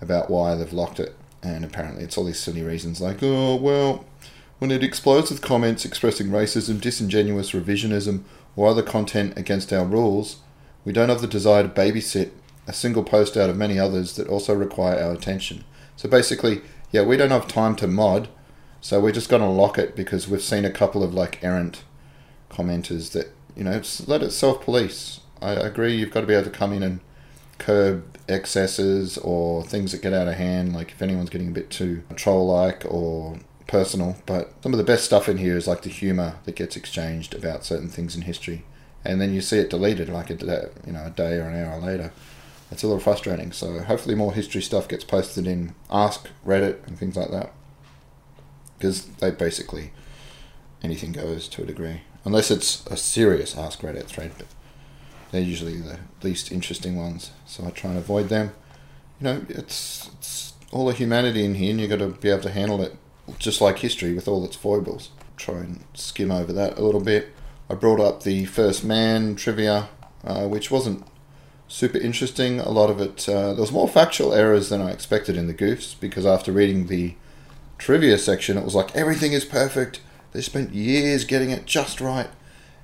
about 0.00 0.30
why 0.30 0.54
they've 0.54 0.72
locked 0.72 1.00
it, 1.00 1.14
and 1.42 1.64
apparently 1.64 2.04
it's 2.04 2.16
all 2.16 2.24
these 2.24 2.38
silly 2.38 2.62
reasons 2.62 3.00
like, 3.00 3.18
oh 3.22 3.56
well, 3.56 4.04
when 4.58 4.70
it 4.70 4.84
explodes 4.84 5.30
with 5.30 5.42
comments 5.42 5.84
expressing 5.84 6.28
racism, 6.28 6.80
disingenuous 6.80 7.52
revisionism, 7.52 8.22
or 8.56 8.68
other 8.68 8.82
content 8.82 9.36
against 9.36 9.72
our 9.72 9.84
rules, 9.84 10.38
we 10.84 10.92
don't 10.92 11.08
have 11.08 11.20
the 11.20 11.26
desire 11.26 11.62
to 11.62 11.68
babysit 11.68 12.30
a 12.66 12.72
single 12.72 13.04
post 13.04 13.36
out 13.36 13.48
of 13.48 13.56
many 13.56 13.78
others 13.78 14.16
that 14.16 14.28
also 14.28 14.54
require 14.54 15.02
our 15.02 15.12
attention. 15.12 15.64
So 15.96 16.08
basically, 16.08 16.60
yeah, 16.90 17.02
we 17.02 17.16
don't 17.16 17.30
have 17.30 17.48
time 17.48 17.76
to 17.76 17.86
mod, 17.86 18.28
so 18.80 19.00
we're 19.00 19.12
just 19.12 19.28
going 19.28 19.42
to 19.42 19.48
lock 19.48 19.78
it 19.78 19.96
because 19.96 20.28
we've 20.28 20.42
seen 20.42 20.64
a 20.64 20.70
couple 20.70 21.02
of 21.02 21.12
like 21.12 21.42
errant 21.42 21.82
commenters 22.50 23.12
that, 23.12 23.32
you 23.56 23.64
know, 23.64 23.82
let 24.06 24.22
it 24.22 24.30
self 24.30 24.62
police. 24.62 25.20
I 25.40 25.52
agree, 25.52 25.96
you've 25.96 26.10
got 26.10 26.22
to 26.22 26.26
be 26.26 26.34
able 26.34 26.50
to 26.50 26.56
come 26.56 26.72
in 26.72 26.82
and 26.82 27.00
curb 27.58 28.18
excesses 28.28 29.18
or 29.18 29.64
things 29.64 29.92
that 29.92 30.02
get 30.02 30.12
out 30.12 30.28
of 30.28 30.34
hand, 30.34 30.74
like 30.74 30.92
if 30.92 31.02
anyone's 31.02 31.30
getting 31.30 31.48
a 31.48 31.52
bit 31.52 31.70
too 31.70 32.02
troll 32.14 32.46
like 32.46 32.84
or 32.88 33.38
personal. 33.66 34.16
But 34.26 34.52
some 34.62 34.72
of 34.72 34.78
the 34.78 34.84
best 34.84 35.04
stuff 35.04 35.28
in 35.28 35.38
here 35.38 35.56
is 35.56 35.66
like 35.66 35.82
the 35.82 35.90
humour 35.90 36.36
that 36.44 36.56
gets 36.56 36.76
exchanged 36.76 37.34
about 37.34 37.64
certain 37.64 37.88
things 37.88 38.14
in 38.14 38.22
history. 38.22 38.64
And 39.04 39.20
then 39.20 39.32
you 39.32 39.40
see 39.40 39.58
it 39.58 39.70
deleted 39.70 40.08
like 40.08 40.30
a 40.30 40.70
you 40.86 40.92
know 40.92 41.06
a 41.06 41.10
day 41.10 41.36
or 41.36 41.48
an 41.48 41.64
hour 41.64 41.80
later. 41.80 42.12
It's 42.70 42.82
a 42.82 42.86
little 42.86 43.00
frustrating. 43.00 43.50
So 43.52 43.80
hopefully 43.80 44.14
more 44.14 44.34
history 44.34 44.60
stuff 44.60 44.88
gets 44.88 45.04
posted 45.04 45.46
in 45.46 45.74
Ask 45.90 46.28
Reddit 46.46 46.86
and 46.86 46.98
things 46.98 47.16
like 47.16 47.30
that 47.30 47.52
because 48.78 49.06
they 49.06 49.30
basically 49.30 49.90
anything 50.82 51.12
goes 51.12 51.48
to 51.48 51.62
a 51.62 51.66
degree, 51.66 52.02
unless 52.24 52.50
it's 52.50 52.86
a 52.86 52.96
serious 52.96 53.56
Ask 53.56 53.80
Reddit 53.80 54.04
thread. 54.04 54.32
But 54.38 54.46
they're 55.30 55.42
usually 55.42 55.80
the 55.80 55.98
least 56.22 56.52
interesting 56.52 56.96
ones, 56.96 57.32
so 57.46 57.66
I 57.66 57.70
try 57.70 57.90
and 57.90 57.98
avoid 57.98 58.28
them. 58.28 58.52
You 59.20 59.24
know, 59.24 59.46
it's 59.48 60.10
it's 60.18 60.54
all 60.70 60.86
the 60.86 60.94
humanity 60.94 61.44
in 61.44 61.54
here, 61.54 61.70
and 61.70 61.80
you've 61.80 61.90
got 61.90 61.98
to 61.98 62.08
be 62.08 62.30
able 62.30 62.42
to 62.42 62.50
handle 62.50 62.82
it, 62.82 62.96
just 63.38 63.60
like 63.60 63.78
history 63.80 64.14
with 64.14 64.28
all 64.28 64.44
its 64.44 64.56
foibles. 64.56 65.10
Try 65.36 65.56
and 65.58 65.84
skim 65.94 66.30
over 66.30 66.52
that 66.52 66.78
a 66.78 66.82
little 66.82 67.00
bit. 67.00 67.28
I 67.70 67.74
brought 67.74 68.00
up 68.00 68.22
the 68.22 68.44
First 68.46 68.84
Man 68.84 69.34
trivia, 69.34 69.88
uh, 70.24 70.46
which 70.46 70.70
wasn't 70.70 71.04
super 71.68 71.98
interesting. 71.98 72.60
A 72.60 72.70
lot 72.70 72.90
of 72.90 73.00
it, 73.00 73.28
uh, 73.28 73.52
there 73.52 73.60
was 73.60 73.72
more 73.72 73.88
factual 73.88 74.32
errors 74.32 74.70
than 74.70 74.80
I 74.80 74.90
expected 74.90 75.36
in 75.36 75.46
the 75.46 75.54
goofs 75.54 75.94
because 75.98 76.24
after 76.24 76.50
reading 76.50 76.86
the 76.86 77.14
trivia 77.78 78.18
section, 78.18 78.58
it 78.58 78.64
was 78.64 78.74
like 78.74 78.94
everything 78.94 79.32
is 79.32 79.44
perfect. 79.44 80.00
They 80.32 80.42
spent 80.42 80.74
years 80.74 81.24
getting 81.24 81.50
it 81.50 81.64
just 81.64 82.00
right, 82.00 82.28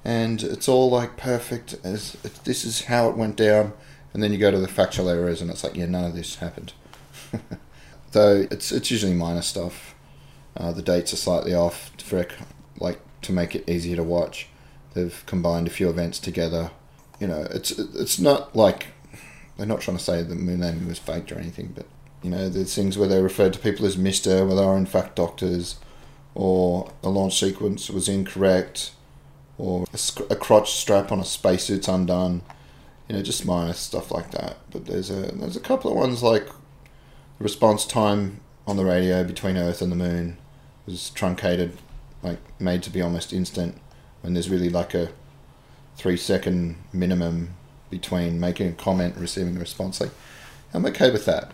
and 0.04 0.42
it's 0.42 0.68
all 0.68 0.90
like 0.90 1.16
perfect. 1.16 1.74
As 1.84 2.12
this 2.44 2.64
is 2.64 2.84
how 2.84 3.10
it 3.10 3.16
went 3.16 3.36
down, 3.36 3.72
and 4.12 4.22
then 4.22 4.32
you 4.32 4.38
go 4.38 4.50
to 4.50 4.58
the 4.58 4.68
factual 4.68 5.08
errors, 5.08 5.42
and 5.42 5.50
it's 5.50 5.62
like, 5.62 5.76
yeah, 5.76 5.86
none 5.86 6.04
of 6.04 6.14
this 6.14 6.36
happened. 6.36 6.72
Though 8.12 8.46
it's 8.50 8.72
it's 8.72 8.90
usually 8.90 9.14
minor 9.14 9.42
stuff. 9.42 9.94
Uh, 10.56 10.70
the 10.72 10.82
dates 10.82 11.12
are 11.12 11.16
slightly 11.16 11.52
off 11.52 11.90
for 11.98 12.24
like 12.78 13.00
to 13.22 13.32
make 13.32 13.54
it 13.54 13.68
easier 13.68 13.96
to 13.96 14.04
watch. 14.04 14.48
They've 14.94 15.22
combined 15.26 15.66
a 15.66 15.70
few 15.70 15.90
events 15.90 16.20
together. 16.20 16.70
You 17.18 17.26
know, 17.26 17.46
it's 17.50 17.72
it's 17.72 18.20
not 18.20 18.54
like 18.54 18.86
they're 19.56 19.66
not 19.66 19.80
trying 19.80 19.96
to 19.96 20.02
say 20.02 20.22
the 20.22 20.34
moon 20.34 20.60
landing 20.60 20.86
was 20.86 20.98
faked 20.98 21.32
or 21.32 21.38
anything, 21.38 21.72
but 21.74 21.86
you 22.24 22.30
know, 22.30 22.48
there's 22.48 22.74
things 22.74 22.96
where 22.96 23.06
they 23.06 23.22
referred 23.22 23.52
to 23.52 23.58
people 23.58 23.86
as 23.86 23.96
Mister, 23.96 24.46
where 24.46 24.56
they 24.56 24.64
are 24.64 24.76
in 24.76 24.86
fact 24.86 25.14
doctors, 25.14 25.76
or 26.34 26.90
a 27.02 27.10
launch 27.10 27.38
sequence 27.38 27.90
was 27.90 28.08
incorrect, 28.08 28.92
or 29.58 29.84
a, 29.92 29.98
sc- 29.98 30.30
a 30.30 30.34
crotch 30.34 30.72
strap 30.72 31.12
on 31.12 31.20
a 31.20 31.24
spacesuit's 31.24 31.86
undone. 31.86 32.40
You 33.08 33.16
know, 33.16 33.22
just 33.22 33.44
minor 33.44 33.74
stuff 33.74 34.10
like 34.10 34.30
that. 34.30 34.56
But 34.70 34.86
there's 34.86 35.10
a 35.10 35.32
there's 35.32 35.56
a 35.56 35.60
couple 35.60 35.90
of 35.90 35.98
ones 35.98 36.22
like 36.22 36.46
the 36.46 37.44
response 37.44 37.84
time 37.84 38.40
on 38.66 38.78
the 38.78 38.84
radio 38.86 39.22
between 39.22 39.58
Earth 39.58 39.82
and 39.82 39.92
the 39.92 39.96
Moon 39.96 40.38
was 40.86 41.10
truncated, 41.10 41.76
like 42.22 42.38
made 42.58 42.82
to 42.84 42.90
be 42.90 43.02
almost 43.02 43.34
instant, 43.34 43.76
when 44.22 44.32
there's 44.32 44.48
really 44.48 44.70
like 44.70 44.94
a 44.94 45.10
three 45.96 46.16
second 46.16 46.76
minimum 46.92 47.50
between 47.90 48.40
making 48.40 48.68
a 48.68 48.72
comment 48.72 49.12
and 49.12 49.22
receiving 49.22 49.56
a 49.56 49.60
response. 49.60 50.00
Like, 50.00 50.10
I'm 50.72 50.86
okay 50.86 51.10
with 51.10 51.26
that. 51.26 51.52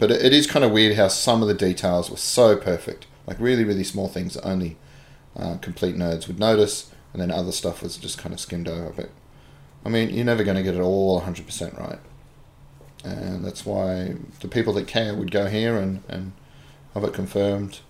But 0.00 0.10
it 0.10 0.32
is 0.32 0.46
kind 0.46 0.64
of 0.64 0.72
weird 0.72 0.96
how 0.96 1.08
some 1.08 1.42
of 1.42 1.48
the 1.48 1.54
details 1.54 2.10
were 2.10 2.16
so 2.16 2.56
perfect. 2.56 3.06
Like 3.26 3.38
really, 3.38 3.64
really 3.64 3.84
small 3.84 4.08
things 4.08 4.34
that 4.34 4.46
only 4.46 4.78
uh, 5.36 5.58
complete 5.58 5.94
nerds 5.94 6.26
would 6.26 6.40
notice, 6.40 6.90
and 7.12 7.20
then 7.20 7.30
other 7.30 7.52
stuff 7.52 7.82
was 7.82 7.98
just 7.98 8.18
kind 8.18 8.32
of 8.32 8.40
skimmed 8.40 8.66
over. 8.66 8.90
But 8.90 9.10
I 9.84 9.90
mean, 9.90 10.08
you're 10.10 10.24
never 10.24 10.42
going 10.42 10.56
to 10.56 10.62
get 10.62 10.74
it 10.74 10.80
all 10.80 11.20
100% 11.20 11.78
right. 11.78 11.98
And 13.04 13.44
that's 13.44 13.64
why 13.64 14.16
the 14.40 14.48
people 14.48 14.72
that 14.74 14.86
care 14.86 15.14
would 15.14 15.30
go 15.30 15.46
here 15.46 15.76
and, 15.76 16.02
and 16.08 16.32
have 16.94 17.04
it 17.04 17.14
confirmed 17.14 17.80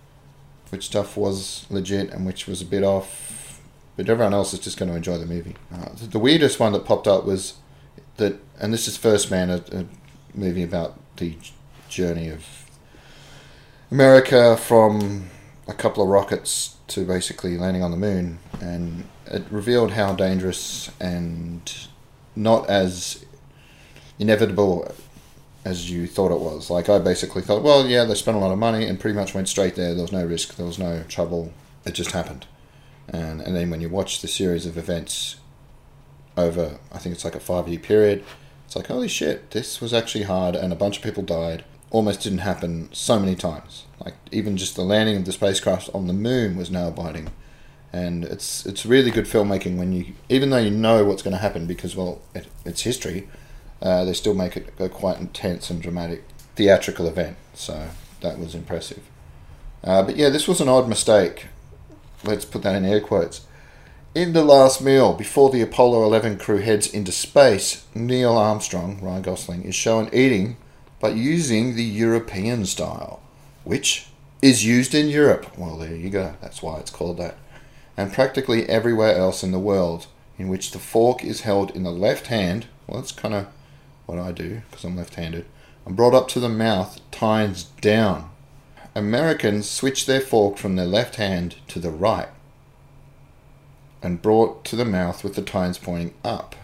which 0.69 0.85
stuff 0.85 1.17
was 1.17 1.65
legit 1.69 2.09
and 2.11 2.25
which 2.25 2.47
was 2.47 2.61
a 2.61 2.65
bit 2.65 2.83
off. 2.83 3.61
But 3.95 4.09
everyone 4.09 4.33
else 4.33 4.53
is 4.53 4.59
just 4.59 4.77
going 4.77 4.89
to 4.89 4.97
enjoy 4.97 5.17
the 5.17 5.25
movie. 5.25 5.55
Uh, 5.73 5.89
the 5.95 6.19
weirdest 6.19 6.59
one 6.59 6.73
that 6.73 6.85
popped 6.85 7.07
up 7.07 7.25
was 7.25 7.55
that, 8.17 8.39
and 8.59 8.73
this 8.73 8.87
is 8.87 8.97
First 8.97 9.29
Man, 9.29 9.49
a, 9.49 9.63
a 9.71 9.85
movie 10.33 10.63
about 10.63 10.97
the 11.17 11.35
journey 11.91 12.29
of 12.29 12.45
America 13.91 14.57
from 14.57 15.29
a 15.67 15.73
couple 15.73 16.01
of 16.01 16.09
rockets 16.09 16.77
to 16.87 17.05
basically 17.05 17.57
landing 17.57 17.83
on 17.83 17.91
the 17.91 17.97
moon, 17.97 18.39
and 18.59 19.05
it 19.27 19.43
revealed 19.51 19.91
how 19.91 20.13
dangerous 20.13 20.89
and 20.99 21.87
not 22.35 22.69
as 22.69 23.25
inevitable 24.17 24.93
as 25.63 25.91
you 25.91 26.07
thought 26.07 26.31
it 26.31 26.39
was. 26.39 26.69
Like 26.69 26.89
I 26.89 26.99
basically 26.99 27.41
thought, 27.41 27.61
well, 27.61 27.85
yeah, 27.85 28.03
they 28.03 28.15
spent 28.15 28.37
a 28.37 28.39
lot 28.39 28.51
of 28.51 28.57
money 28.57 28.85
and 28.87 28.99
pretty 28.99 29.15
much 29.15 29.33
went 29.33 29.47
straight 29.47 29.75
there. 29.75 29.93
There 29.93 30.01
was 30.01 30.11
no 30.11 30.25
risk. 30.25 30.55
There 30.55 30.65
was 30.65 30.79
no 30.79 31.03
trouble. 31.03 31.53
It 31.85 31.93
just 31.93 32.11
happened. 32.11 32.47
And 33.07 33.41
and 33.41 33.55
then 33.55 33.69
when 33.69 33.81
you 33.81 33.89
watch 33.89 34.21
the 34.21 34.27
series 34.27 34.65
of 34.65 34.77
events 34.77 35.37
over, 36.37 36.79
I 36.91 36.97
think 36.97 37.13
it's 37.13 37.25
like 37.25 37.35
a 37.35 37.39
five 37.39 37.67
year 37.67 37.79
period, 37.79 38.23
it's 38.65 38.75
like 38.75 38.87
holy 38.87 39.09
shit, 39.09 39.51
this 39.51 39.81
was 39.81 39.93
actually 39.93 40.23
hard, 40.23 40.55
and 40.55 40.71
a 40.71 40.77
bunch 40.77 40.97
of 40.97 41.03
people 41.03 41.23
died. 41.23 41.63
Almost 41.91 42.21
didn't 42.21 42.39
happen 42.39 42.89
so 42.91 43.19
many 43.19 43.35
times. 43.35 43.85
Like 44.03 44.15
even 44.31 44.57
just 44.57 44.75
the 44.75 44.81
landing 44.81 45.17
of 45.17 45.25
the 45.25 45.31
spacecraft 45.31 45.89
on 45.93 46.07
the 46.07 46.13
moon 46.13 46.57
was 46.57 46.71
nail 46.71 46.91
biting. 46.91 47.29
And 47.93 48.23
it's 48.23 48.65
it's 48.65 48.85
really 48.85 49.11
good 49.11 49.25
filmmaking 49.25 49.77
when 49.77 49.91
you, 49.91 50.13
even 50.29 50.49
though 50.49 50.57
you 50.57 50.71
know 50.71 51.03
what's 51.05 51.21
going 51.21 51.35
to 51.35 51.41
happen 51.41 51.67
because 51.67 51.95
well, 51.95 52.21
it, 52.33 52.47
it's 52.65 52.81
history 52.81 53.27
uh, 53.81 54.05
they 54.05 54.13
still 54.13 54.33
make 54.33 54.55
it 54.55 54.73
a 54.79 54.87
quite 54.87 55.19
intense 55.19 55.69
and 55.69 55.81
dramatic 55.81 56.23
theatrical 56.55 57.07
event. 57.07 57.37
So 57.53 57.89
that 58.21 58.37
was 58.37 58.53
impressive. 58.53 59.03
Uh, 59.83 60.03
but 60.03 60.15
yeah, 60.15 60.29
this 60.29 60.47
was 60.47 60.61
an 60.61 60.69
odd 60.69 60.87
mistake. 60.87 61.47
Let's 62.23 62.45
put 62.45 62.61
that 62.63 62.75
in 62.75 62.85
air 62.85 63.01
quotes. 63.01 63.41
In 64.13 64.33
the 64.33 64.43
last 64.43 64.81
meal, 64.81 65.13
before 65.13 65.49
the 65.49 65.61
Apollo 65.61 66.03
11 66.03 66.37
crew 66.37 66.59
heads 66.59 66.93
into 66.93 67.11
space, 67.11 67.85
Neil 67.95 68.37
Armstrong, 68.37 68.99
Ryan 69.01 69.21
Gosling, 69.21 69.63
is 69.63 69.73
shown 69.73 70.09
eating 70.13 70.57
but 71.01 71.15
using 71.15 71.75
the 71.75 71.83
European 71.83 72.65
style, 72.65 73.21
which 73.63 74.07
is 74.41 74.65
used 74.65 74.95
in 74.95 75.09
Europe. 75.09 75.57
Well, 75.57 75.77
there 75.77 75.95
you 75.95 76.09
go. 76.09 76.35
That's 76.41 76.61
why 76.61 76.77
it's 76.77 76.91
called 76.91 77.17
that. 77.17 77.35
And 77.97 78.13
practically 78.13 78.69
everywhere 78.69 79.15
else 79.15 79.43
in 79.43 79.51
the 79.51 79.59
world, 79.59 80.07
in 80.37 80.47
which 80.47 80.71
the 80.71 80.79
fork 80.79 81.23
is 81.23 81.41
held 81.41 81.71
in 81.71 81.83
the 81.83 81.91
left 81.91 82.27
hand. 82.27 82.67
Well, 82.87 83.01
that's 83.01 83.11
kind 83.11 83.33
of 83.33 83.47
what 84.05 84.19
I 84.19 84.31
do 84.31 84.61
because 84.69 84.83
I'm 84.83 84.95
left 84.95 85.15
handed, 85.15 85.45
and 85.85 85.95
brought 85.95 86.13
up 86.13 86.27
to 86.29 86.39
the 86.39 86.49
mouth, 86.49 86.99
tines 87.11 87.63
down. 87.63 88.29
Americans 88.93 89.69
switch 89.69 90.05
their 90.05 90.21
fork 90.21 90.57
from 90.57 90.75
their 90.75 90.85
left 90.85 91.15
hand 91.15 91.55
to 91.69 91.79
the 91.79 91.91
right 91.91 92.29
and 94.03 94.21
brought 94.21 94.65
to 94.65 94.75
the 94.75 94.85
mouth 94.85 95.23
with 95.23 95.35
the 95.35 95.41
tines 95.41 95.77
pointing 95.77 96.13
up. 96.23 96.55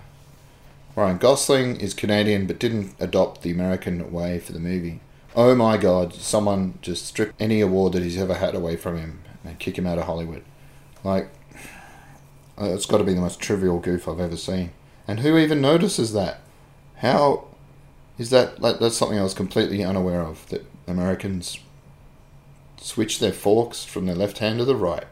Ryan 0.97 1.19
Gosling 1.19 1.79
is 1.79 1.93
Canadian 1.93 2.47
but 2.47 2.57
didn't 2.57 2.95
adopt 2.99 3.43
the 3.43 3.51
American 3.51 4.11
way 4.11 4.39
for 4.39 4.51
the 4.51 4.59
movie. 4.59 4.99
Oh 5.35 5.53
my 5.53 5.77
god, 5.77 6.11
someone 6.15 6.79
just 6.81 7.05
strip 7.05 7.35
any 7.39 7.61
award 7.61 7.93
that 7.93 8.01
he's 8.01 8.17
ever 8.17 8.33
had 8.33 8.55
away 8.55 8.77
from 8.77 8.97
him 8.97 9.21
and 9.45 9.59
kick 9.59 9.77
him 9.77 9.85
out 9.85 9.99
of 9.99 10.05
Hollywood. 10.05 10.43
Like, 11.03 11.29
uh, 12.59 12.73
it's 12.73 12.87
got 12.87 12.97
to 12.97 13.03
be 13.03 13.13
the 13.13 13.21
most 13.21 13.39
trivial 13.39 13.77
goof 13.77 14.07
I've 14.07 14.19
ever 14.19 14.35
seen. 14.35 14.71
And 15.07 15.19
who 15.19 15.37
even 15.37 15.61
notices 15.61 16.13
that? 16.13 16.39
How 16.95 17.45
is 18.17 18.31
that? 18.31 18.59
Like, 18.59 18.79
that's 18.79 18.97
something 18.97 19.19
I 19.19 19.23
was 19.23 19.35
completely 19.35 19.83
unaware 19.83 20.23
of. 20.23 20.49
That 20.49 20.65
Americans 20.87 21.59
switch 22.81 23.19
their 23.19 23.33
forks 23.33 23.85
from 23.85 24.07
their 24.07 24.15
left 24.15 24.39
hand 24.39 24.57
to 24.57 24.65
the 24.65 24.75
right, 24.75 25.05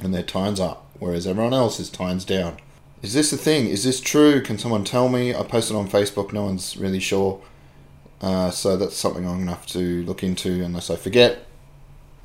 and 0.00 0.12
their 0.12 0.22
tines 0.22 0.60
up, 0.60 0.86
whereas 0.98 1.26
everyone 1.26 1.54
else 1.54 1.80
is 1.80 1.88
tines 1.88 2.26
down. 2.26 2.58
Is 3.02 3.14
this 3.14 3.32
a 3.32 3.38
thing? 3.38 3.66
Is 3.68 3.82
this 3.82 3.98
true? 3.98 4.42
Can 4.42 4.58
someone 4.58 4.84
tell 4.84 5.08
me? 5.08 5.34
I 5.34 5.42
posted 5.42 5.74
on 5.74 5.88
Facebook. 5.88 6.34
No 6.34 6.44
one's 6.44 6.76
really 6.76 7.00
sure. 7.00 7.40
Uh, 8.20 8.50
so 8.50 8.76
that's 8.76 8.96
something 8.96 9.26
I'm 9.26 9.38
gonna 9.38 9.52
have 9.52 9.66
to 9.68 10.02
look 10.02 10.22
into, 10.22 10.62
unless 10.62 10.90
I 10.90 10.96
forget, 10.96 11.46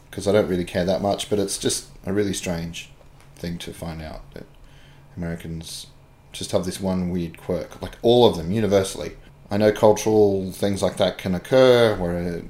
because 0.10 0.28
I 0.28 0.34
don't 0.34 0.50
really 0.50 0.66
care 0.66 0.84
that 0.84 1.02
much. 1.02 1.30
But 1.30 1.40
it's 1.40 1.58
just 1.58 1.88
a 2.06 2.12
really 2.12 2.34
strange 2.34 2.90
thing 3.38 3.58
to 3.60 3.74
find 3.74 4.02
out 4.02 4.30
that 4.34 4.46
Americans 5.16 5.88
just 6.34 6.52
have 6.52 6.66
this 6.66 6.82
one 6.82 7.10
weird 7.10 7.38
quirk, 7.38 7.82
like 7.82 7.98
all 8.02 8.26
of 8.26 8.36
them 8.36 8.52
universally. 8.52 9.16
I 9.50 9.56
know 9.56 9.72
cultural 9.72 10.52
things 10.52 10.82
like 10.82 10.98
that 10.98 11.18
can 11.18 11.34
occur, 11.34 11.96
where, 11.96 12.42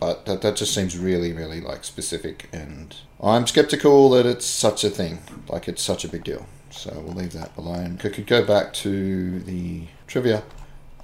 but 0.00 0.24
that 0.24 0.40
that 0.40 0.56
just 0.56 0.72
seems 0.72 0.96
really, 0.96 1.34
really 1.34 1.60
like 1.60 1.84
specific, 1.84 2.48
and 2.54 2.96
I'm 3.20 3.46
skeptical 3.46 4.08
that 4.10 4.24
it's 4.24 4.46
such 4.46 4.82
a 4.82 4.88
thing, 4.88 5.18
like 5.48 5.68
it's 5.68 5.82
such 5.82 6.06
a 6.06 6.08
big 6.08 6.24
deal. 6.24 6.46
So 6.78 7.02
we'll 7.04 7.16
leave 7.16 7.32
that 7.32 7.50
alone. 7.56 7.98
I 8.04 8.08
could 8.08 8.28
go 8.28 8.44
back 8.44 8.72
to 8.74 9.40
the 9.40 9.82
trivia. 10.06 10.44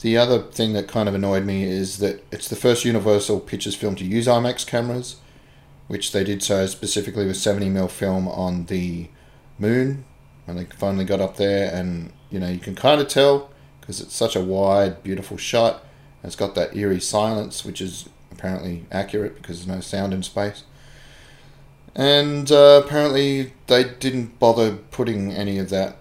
The 0.03 0.17
other 0.17 0.41
thing 0.41 0.73
that 0.75 0.87
kind 0.87 1.09
of 1.09 1.17
annoyed 1.17 1.45
me 1.45 1.65
is 1.65 1.99
that 1.99 2.25
it's 2.31 2.49
the 2.49 2.55
first 2.55 2.85
Universal 2.85 3.41
Pictures 3.41 3.75
film 3.75 3.97
to 3.97 4.05
use 4.05 4.29
IMAX 4.29 4.65
cameras, 4.65 5.17
which 5.89 6.13
they 6.13 6.23
did 6.23 6.45
so 6.45 6.67
specifically 6.67 7.27
with 7.27 7.35
70mm 7.37 7.91
film 7.91 8.29
on 8.29 8.67
the 8.67 9.09
moon 9.59 10.05
when 10.45 10.57
they 10.57 10.65
finally 10.65 11.05
got 11.05 11.21
up 11.21 11.39
there, 11.39 11.75
and 11.75 12.13
you 12.31 12.39
know 12.39 12.49
you 12.49 12.61
can 12.61 12.77
kind 12.77 13.01
of 13.01 13.09
tell 13.09 13.51
because 13.81 14.01
it's 14.01 14.15
such 14.15 14.37
a 14.37 14.41
wide, 14.41 15.03
beautiful 15.03 15.37
shot. 15.37 15.83
And 16.23 16.29
it's 16.29 16.37
got 16.37 16.55
that 16.55 16.77
eerie 16.77 17.01
silence, 17.01 17.65
which 17.65 17.81
is 17.81 18.09
apparently 18.31 18.85
accurate 18.93 19.35
because 19.35 19.59
there's 19.59 19.77
no 19.77 19.81
sound 19.81 20.15
in 20.15 20.23
space. 20.23 20.63
And 21.95 22.51
uh, 22.51 22.83
apparently 22.85 23.53
they 23.67 23.85
didn't 23.85 24.39
bother 24.39 24.77
putting 24.91 25.33
any 25.33 25.59
of 25.59 25.71
that 25.71 25.97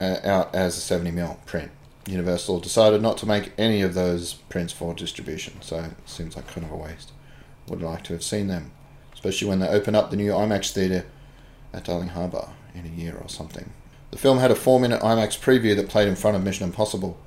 uh, 0.00 0.18
out 0.24 0.54
as 0.54 0.76
a 0.78 0.94
70mm 0.94 1.44
print. 1.46 1.70
Universal 2.06 2.60
decided 2.60 3.00
not 3.00 3.16
to 3.18 3.26
make 3.26 3.52
any 3.56 3.82
of 3.82 3.94
those 3.94 4.34
prints 4.48 4.72
for 4.72 4.94
distribution, 4.94 5.54
so 5.60 5.78
it 5.78 6.08
seems 6.08 6.34
like 6.34 6.48
kind 6.48 6.66
of 6.66 6.72
a 6.72 6.76
waste. 6.76 7.12
Would 7.68 7.82
like 7.82 8.02
to 8.04 8.12
have 8.12 8.24
seen 8.24 8.48
them, 8.48 8.72
especially 9.14 9.48
when 9.48 9.60
they 9.60 9.68
open 9.68 9.94
up 9.94 10.10
the 10.10 10.16
new 10.16 10.32
IMAX 10.32 10.72
theatre 10.72 11.06
at 11.72 11.84
Darling 11.84 12.08
Harbour 12.08 12.48
in 12.74 12.84
a 12.84 12.88
year 12.88 13.16
or 13.16 13.28
something. 13.28 13.72
The 14.10 14.18
film 14.18 14.38
had 14.38 14.50
a 14.50 14.56
four 14.56 14.80
minute 14.80 15.00
IMAX 15.00 15.38
preview 15.38 15.76
that 15.76 15.88
played 15.88 16.08
in 16.08 16.16
front 16.16 16.36
of 16.36 16.42
Mission 16.42 16.66
Impossible. 16.66 17.18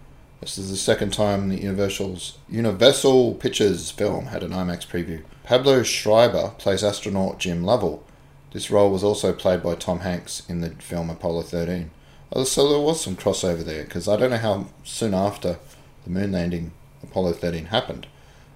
This 0.41 0.57
is 0.57 0.69
the 0.69 0.77
second 0.77 1.13
time 1.13 1.47
the 1.47 1.61
Universal's 1.61 2.37
Universal 2.49 3.35
Pictures 3.35 3.89
film 3.91 4.27
had 4.27 4.43
an 4.43 4.51
IMAX 4.51 4.85
preview. 4.85 5.23
Pablo 5.45 5.83
Schreiber 5.83 6.53
plays 6.57 6.83
astronaut 6.83 7.37
Jim 7.37 7.63
Lovell. 7.63 8.03
This 8.51 8.71
role 8.71 8.89
was 8.89 9.03
also 9.03 9.31
played 9.31 9.61
by 9.61 9.75
Tom 9.75 9.99
Hanks 9.99 10.41
in 10.49 10.61
the 10.61 10.71
film 10.71 11.11
Apollo 11.11 11.43
13. 11.43 11.91
Oh, 12.33 12.43
so 12.45 12.67
there 12.67 12.79
was 12.79 12.99
some 12.99 13.15
crossover 13.15 13.63
there 13.63 13.83
because 13.83 14.07
I 14.07 14.17
don't 14.17 14.31
know 14.31 14.37
how 14.37 14.69
soon 14.83 15.13
after 15.13 15.59
the 16.03 16.09
moon 16.09 16.31
landing 16.31 16.71
Apollo 17.03 17.33
13 17.33 17.65
happened, 17.65 18.07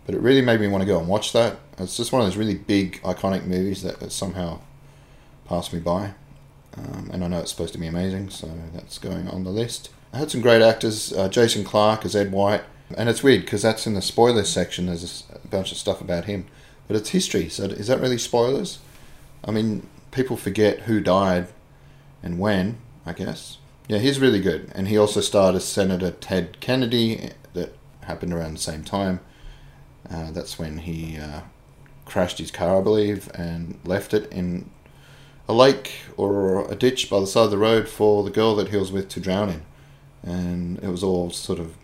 but 0.08 0.16
it 0.16 0.22
really 0.22 0.42
made 0.42 0.60
me 0.60 0.68
want 0.68 0.82
to 0.82 0.88
go 0.88 0.98
and 0.98 1.08
watch 1.08 1.32
that. 1.34 1.58
It's 1.78 1.96
just 1.96 2.12
one 2.12 2.24
of 2.24 2.28
those 2.28 2.38
really 2.38 2.56
big, 2.56 3.00
iconic 3.04 3.46
movies 3.46 3.84
that 3.84 4.12
somehow 4.12 4.60
passed 5.46 5.72
me 5.72 5.80
by. 5.80 6.14
Um, 6.76 7.12
and 7.14 7.24
I 7.24 7.28
know 7.28 7.40
it's 7.40 7.52
supposed 7.52 7.74
to 7.74 7.80
be 7.80 7.88
amazing, 7.88 8.32
so 8.32 8.52
that's 8.74 8.98
going 8.98 9.28
on 9.28 9.44
the 9.44 9.52
list. 9.52 9.92
I 10.12 10.18
had 10.18 10.32
some 10.32 10.42
great 10.42 10.64
actors. 10.64 11.14
Uh, 11.14 11.30
Jason 11.30 11.64
Clarke 11.64 12.04
as 12.06 12.16
Ed 12.16 12.32
White, 12.32 12.64
and 12.98 13.10
it's 13.10 13.22
weird 13.22 13.42
because 13.42 13.62
that's 13.62 13.86
in 13.86 13.94
the 13.94 14.02
spoilers 14.02 14.50
section. 14.50 14.88
There's 14.88 15.24
a 15.32 15.48
bunch 15.48 15.72
of 15.72 15.78
stuff 15.78 16.02
about 16.02 16.26
him, 16.26 16.48
but 16.90 16.98
it's 16.98 17.12
history. 17.12 17.48
So 17.48 17.66
is 17.66 17.88
that 17.88 18.02
really 18.02 18.18
spoilers? 18.18 18.80
I 19.46 19.52
mean, 19.52 19.88
people 20.12 20.36
forget 20.36 20.82
who 20.82 21.00
died 21.00 21.48
and 22.22 22.38
when. 22.38 22.80
I 23.06 23.14
guess 23.14 23.58
Yeah, 23.88 24.00
he's 24.00 24.20
really 24.20 24.42
good, 24.42 24.72
and 24.76 24.88
he 24.88 24.98
also 24.98 25.22
starred 25.22 25.56
as 25.56 25.64
Senator 25.64 26.12
Ted 26.12 26.60
Kennedy. 26.60 27.32
That 27.54 27.76
happened 28.02 28.34
around 28.34 28.56
the 28.56 28.60
same 28.60 28.84
time. 28.84 29.22
Uh, 30.12 30.32
that's 30.32 30.60
when 30.60 30.80
he 30.80 31.18
uh, 31.18 31.42
crashed 32.06 32.40
his 32.40 32.52
car, 32.52 32.80
I 32.80 32.82
believe, 32.82 33.30
and 33.34 33.80
left 33.86 34.14
it 34.14 34.32
in 34.32 34.70
a 35.48 35.54
lake 35.54 35.94
or 36.18 36.70
a 36.72 36.76
ditch 36.76 37.10
by 37.10 37.20
the 37.20 37.28
side 37.28 37.46
of 37.46 37.52
the 37.52 37.58
road 37.58 37.88
for 37.88 38.24
the 38.24 38.32
girl 38.32 38.56
that 38.56 38.70
he 38.70 38.78
was 38.78 38.92
with 38.92 39.10
to 39.10 39.20
drown 39.20 39.50
in. 39.50 39.62
And 40.24 40.80
it 40.84 40.90
was 40.90 41.04
all 41.04 41.30
sort 41.30 41.60
of 41.60 41.76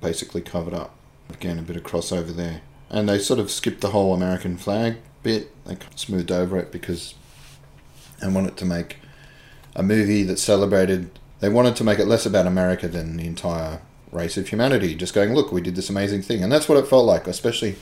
basically 0.00 0.40
covered 0.40 0.74
up. 0.74 0.94
Again, 1.28 1.58
a 1.58 1.62
bit 1.62 1.76
of 1.76 1.82
crossover 1.82 2.34
there. 2.34 2.62
And 2.90 3.08
they 3.08 3.18
sort 3.18 3.40
of 3.40 3.50
skipped 3.50 3.80
the 3.80 3.90
whole 3.90 4.14
American 4.14 4.56
flag 4.56 4.96
bit. 5.22 5.50
They 5.64 5.76
smoothed 5.94 6.32
over 6.32 6.58
it 6.58 6.72
because 6.72 7.14
they 8.20 8.28
wanted 8.28 8.56
to 8.56 8.64
make 8.64 8.96
a 9.76 9.82
movie 9.82 10.24
that 10.24 10.38
celebrated. 10.38 11.10
They 11.40 11.48
wanted 11.48 11.76
to 11.76 11.84
make 11.84 11.98
it 11.98 12.06
less 12.06 12.26
about 12.26 12.46
America 12.46 12.88
than 12.88 13.16
the 13.16 13.26
entire 13.26 13.80
race 14.12 14.36
of 14.36 14.48
humanity. 14.48 14.94
Just 14.94 15.14
going, 15.14 15.34
look, 15.34 15.52
we 15.52 15.60
did 15.60 15.76
this 15.76 15.90
amazing 15.90 16.22
thing. 16.22 16.42
And 16.42 16.52
that's 16.52 16.68
what 16.68 16.78
it 16.78 16.88
felt 16.88 17.06
like, 17.06 17.26
especially 17.26 17.76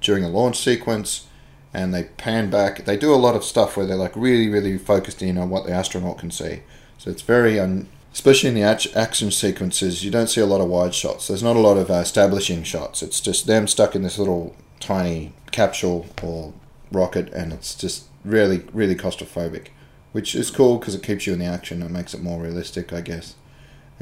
during 0.00 0.24
the 0.24 0.28
launch 0.28 0.58
sequence 0.58 1.26
and 1.72 1.94
they 1.94 2.04
pan 2.04 2.50
back. 2.50 2.84
They 2.84 2.96
do 2.96 3.14
a 3.14 3.16
lot 3.16 3.34
of 3.34 3.44
stuff 3.44 3.76
where 3.76 3.86
they're 3.86 3.96
like 3.96 4.14
really, 4.14 4.48
really 4.48 4.76
focused 4.78 5.22
in 5.22 5.38
on 5.38 5.50
what 5.50 5.64
the 5.64 5.72
astronaut 5.72 6.18
can 6.18 6.30
see. 6.30 6.60
So 6.98 7.10
it's 7.10 7.22
very, 7.22 7.58
un- 7.58 7.88
especially 8.12 8.48
in 8.48 8.54
the 8.54 8.62
action 8.94 9.30
sequences, 9.30 10.04
you 10.04 10.10
don't 10.10 10.28
see 10.28 10.40
a 10.40 10.46
lot 10.46 10.60
of 10.60 10.68
wide 10.68 10.94
shots. 10.94 11.28
There's 11.28 11.42
not 11.42 11.56
a 11.56 11.60
lot 11.60 11.76
of 11.76 11.90
uh, 11.90 11.94
establishing 11.94 12.62
shots. 12.62 13.02
It's 13.02 13.20
just 13.20 13.46
them 13.46 13.66
stuck 13.66 13.94
in 13.94 14.02
this 14.02 14.18
little 14.18 14.54
tiny 14.80 15.32
capsule 15.50 16.06
or 16.22 16.52
rocket, 16.90 17.32
and 17.32 17.52
it's 17.52 17.74
just 17.74 18.04
really, 18.24 18.64
really 18.72 18.94
claustrophobic, 18.94 19.68
which 20.12 20.34
is 20.34 20.50
cool 20.50 20.78
because 20.78 20.94
it 20.94 21.02
keeps 21.02 21.26
you 21.26 21.32
in 21.32 21.38
the 21.38 21.46
action 21.46 21.82
and 21.82 21.90
makes 21.90 22.14
it 22.14 22.22
more 22.22 22.40
realistic, 22.40 22.92
I 22.92 23.00
guess 23.00 23.34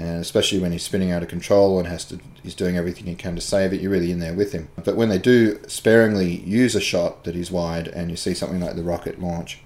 and 0.01 0.21
especially 0.21 0.59
when 0.59 0.73
he's 0.73 0.83
spinning 0.83 1.11
out 1.11 1.23
of 1.23 1.29
control 1.29 1.79
and 1.79 1.87
has 1.87 2.07
to 2.07 2.19
he's 2.43 2.55
doing 2.55 2.77
everything 2.77 3.05
he 3.05 3.15
can 3.15 3.35
to 3.35 3.41
save 3.41 3.73
it 3.73 3.81
you're 3.81 3.91
really 3.91 4.11
in 4.11 4.19
there 4.19 4.35
with 4.35 4.53
him 4.53 4.69
but 4.83 4.97
when 4.97 5.11
they 5.11 5.19
do 5.19 5.61
sparingly 5.69 6.41
use 6.41 6.75
a 6.75 6.81
shot 6.81 7.25
that 7.25 7.37
is 7.37 7.51
wide 7.51 7.87
and 7.89 8.11
you 8.11 8.17
see 8.17 8.35
something 8.35 8.61
like 8.61 8.77
the 8.77 8.83
rocket 8.83 9.21
launch 9.21 9.61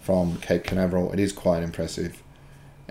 from 0.00 0.36
cape 0.38 0.64
canaveral 0.64 1.12
it 1.12 1.18
is 1.18 1.32
quite 1.32 1.62
impressive 1.62 2.21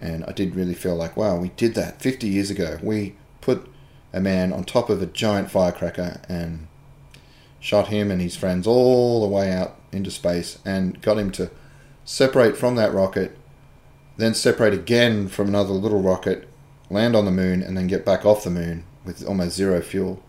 and 0.01 0.25
i 0.25 0.31
did 0.31 0.55
really 0.55 0.73
feel 0.73 0.95
like 0.95 1.15
wow 1.15 1.37
we 1.37 1.49
did 1.49 1.75
that 1.75 2.01
50 2.01 2.27
years 2.27 2.49
ago 2.49 2.77
we 2.81 3.15
put 3.39 3.67
a 4.13 4.19
man 4.19 4.51
on 4.51 4.63
top 4.63 4.89
of 4.89 5.01
a 5.01 5.05
giant 5.05 5.49
firecracker 5.49 6.21
and 6.27 6.67
shot 7.59 7.87
him 7.87 8.11
and 8.11 8.21
his 8.21 8.35
friends 8.35 8.67
all 8.67 9.21
the 9.21 9.27
way 9.27 9.51
out 9.51 9.79
into 9.91 10.11
space 10.11 10.59
and 10.65 11.01
got 11.01 11.17
him 11.17 11.31
to 11.31 11.49
separate 12.03 12.57
from 12.57 12.75
that 12.75 12.93
rocket 12.93 13.37
then 14.17 14.33
separate 14.33 14.73
again 14.73 15.27
from 15.27 15.47
another 15.47 15.73
little 15.73 16.01
rocket 16.01 16.47
land 16.91 17.15
on 17.15 17.25
the 17.25 17.31
moon, 17.31 17.63
and 17.63 17.77
then 17.77 17.87
get 17.87 18.05
back 18.05 18.25
off 18.25 18.43
the 18.43 18.49
moon 18.49 18.83
with 19.05 19.25
almost 19.25 19.55
zero 19.55 19.81
fuel, 19.81 20.21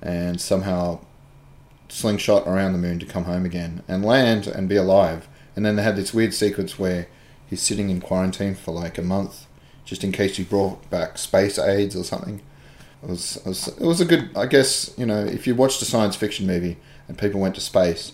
and 0.00 0.40
somehow 0.40 1.00
slingshot 1.88 2.46
around 2.46 2.72
the 2.72 2.78
moon 2.78 2.98
to 2.98 3.06
come 3.06 3.24
home 3.24 3.44
again 3.44 3.82
and 3.86 4.04
land 4.04 4.46
and 4.46 4.68
be 4.68 4.76
alive. 4.76 5.28
And 5.54 5.64
then 5.64 5.76
they 5.76 5.82
had 5.82 5.96
this 5.96 6.14
weird 6.14 6.34
sequence 6.34 6.78
where 6.78 7.08
he's 7.46 7.62
sitting 7.62 7.90
in 7.90 8.00
quarantine 8.00 8.54
for 8.54 8.72
like 8.72 8.98
a 8.98 9.02
month, 9.02 9.46
just 9.84 10.04
in 10.04 10.12
case 10.12 10.36
he 10.36 10.44
brought 10.44 10.88
back 10.90 11.18
space 11.18 11.58
aids 11.58 11.96
or 11.96 12.04
something. 12.04 12.40
It 13.02 13.10
was, 13.10 13.36
it 13.36 13.46
was, 13.46 13.68
it 13.68 13.86
was 13.86 14.00
a 14.00 14.04
good, 14.04 14.30
I 14.36 14.46
guess, 14.46 14.94
you 14.96 15.06
know, 15.06 15.24
if 15.24 15.46
you 15.46 15.54
watched 15.54 15.82
a 15.82 15.84
science 15.84 16.16
fiction 16.16 16.46
movie 16.46 16.76
and 17.08 17.18
people 17.18 17.40
went 17.40 17.54
to 17.54 17.60
space 17.60 18.12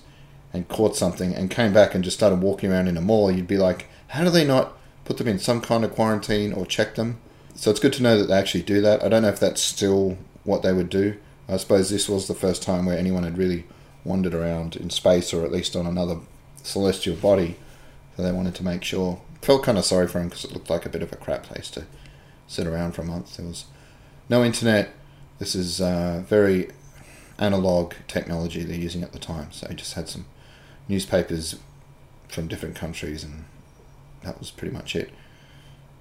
and 0.52 0.68
caught 0.68 0.96
something 0.96 1.34
and 1.34 1.50
came 1.50 1.72
back 1.72 1.94
and 1.94 2.04
just 2.04 2.16
started 2.16 2.42
walking 2.42 2.70
around 2.70 2.88
in 2.88 2.96
a 2.96 3.00
mall, 3.00 3.30
you'd 3.30 3.46
be 3.46 3.56
like, 3.56 3.86
how 4.08 4.24
do 4.24 4.30
they 4.30 4.44
not 4.44 4.76
put 5.04 5.16
them 5.16 5.28
in 5.28 5.38
some 5.38 5.60
kind 5.60 5.84
of 5.84 5.94
quarantine 5.94 6.52
or 6.52 6.66
check 6.66 6.94
them? 6.96 7.18
So 7.54 7.70
it's 7.70 7.80
good 7.80 7.92
to 7.94 8.02
know 8.02 8.18
that 8.18 8.26
they 8.26 8.36
actually 8.36 8.62
do 8.62 8.80
that. 8.82 9.02
I 9.02 9.08
don't 9.08 9.22
know 9.22 9.28
if 9.28 9.40
that's 9.40 9.62
still 9.62 10.18
what 10.44 10.62
they 10.62 10.72
would 10.72 10.90
do. 10.90 11.16
I 11.48 11.56
suppose 11.56 11.90
this 11.90 12.08
was 12.08 12.28
the 12.28 12.34
first 12.34 12.62
time 12.62 12.86
where 12.86 12.98
anyone 12.98 13.24
had 13.24 13.38
really 13.38 13.64
wandered 14.04 14.34
around 14.34 14.76
in 14.76 14.90
space 14.90 15.32
or 15.32 15.44
at 15.44 15.52
least 15.52 15.76
on 15.76 15.86
another 15.86 16.18
celestial 16.62 17.16
body. 17.16 17.56
So 18.16 18.22
they 18.22 18.32
wanted 18.32 18.54
to 18.56 18.64
make 18.64 18.84
sure. 18.84 19.20
Felt 19.40 19.64
kind 19.64 19.78
of 19.78 19.84
sorry 19.84 20.06
for 20.06 20.20
him 20.20 20.28
because 20.28 20.44
it 20.44 20.52
looked 20.52 20.70
like 20.70 20.86
a 20.86 20.90
bit 20.90 21.02
of 21.02 21.12
a 21.12 21.16
crap 21.16 21.42
place 21.42 21.68
to 21.70 21.84
sit 22.46 22.66
around 22.66 22.92
for 22.92 23.02
a 23.02 23.06
month. 23.06 23.36
There 23.36 23.46
was 23.46 23.64
no 24.28 24.44
internet. 24.44 24.90
This 25.38 25.54
is 25.54 25.80
uh, 25.80 26.22
very 26.26 26.70
analog 27.38 27.94
technology 28.06 28.62
they're 28.62 28.76
using 28.76 29.02
at 29.02 29.12
the 29.12 29.18
time. 29.18 29.50
So 29.50 29.66
he 29.68 29.74
just 29.74 29.94
had 29.94 30.08
some 30.08 30.26
newspapers 30.88 31.58
from 32.28 32.46
different 32.46 32.76
countries 32.76 33.24
and 33.24 33.44
that 34.22 34.38
was 34.38 34.50
pretty 34.50 34.72
much 34.72 34.94
it. 34.94 35.10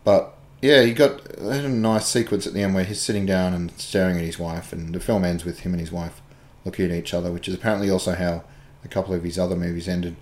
But 0.03 0.35
yeah, 0.61 0.83
he 0.83 0.93
got 0.93 1.35
a 1.37 1.67
nice 1.67 2.05
sequence 2.05 2.45
at 2.45 2.53
the 2.53 2.61
end 2.61 2.75
where 2.75 2.83
he's 2.83 3.01
sitting 3.01 3.25
down 3.25 3.53
and 3.53 3.71
staring 3.79 4.17
at 4.17 4.25
his 4.25 4.37
wife, 4.37 4.71
and 4.71 4.93
the 4.93 4.99
film 4.99 5.23
ends 5.23 5.43
with 5.43 5.61
him 5.61 5.73
and 5.73 5.81
his 5.81 5.91
wife 5.91 6.21
looking 6.63 6.85
at 6.85 6.91
each 6.91 7.13
other, 7.13 7.31
which 7.31 7.47
is 7.47 7.55
apparently 7.55 7.89
also 7.89 8.13
how 8.13 8.43
a 8.83 8.87
couple 8.87 9.13
of 9.13 9.23
his 9.23 9.39
other 9.39 9.55
movies 9.55 9.87
ended, 9.87 10.15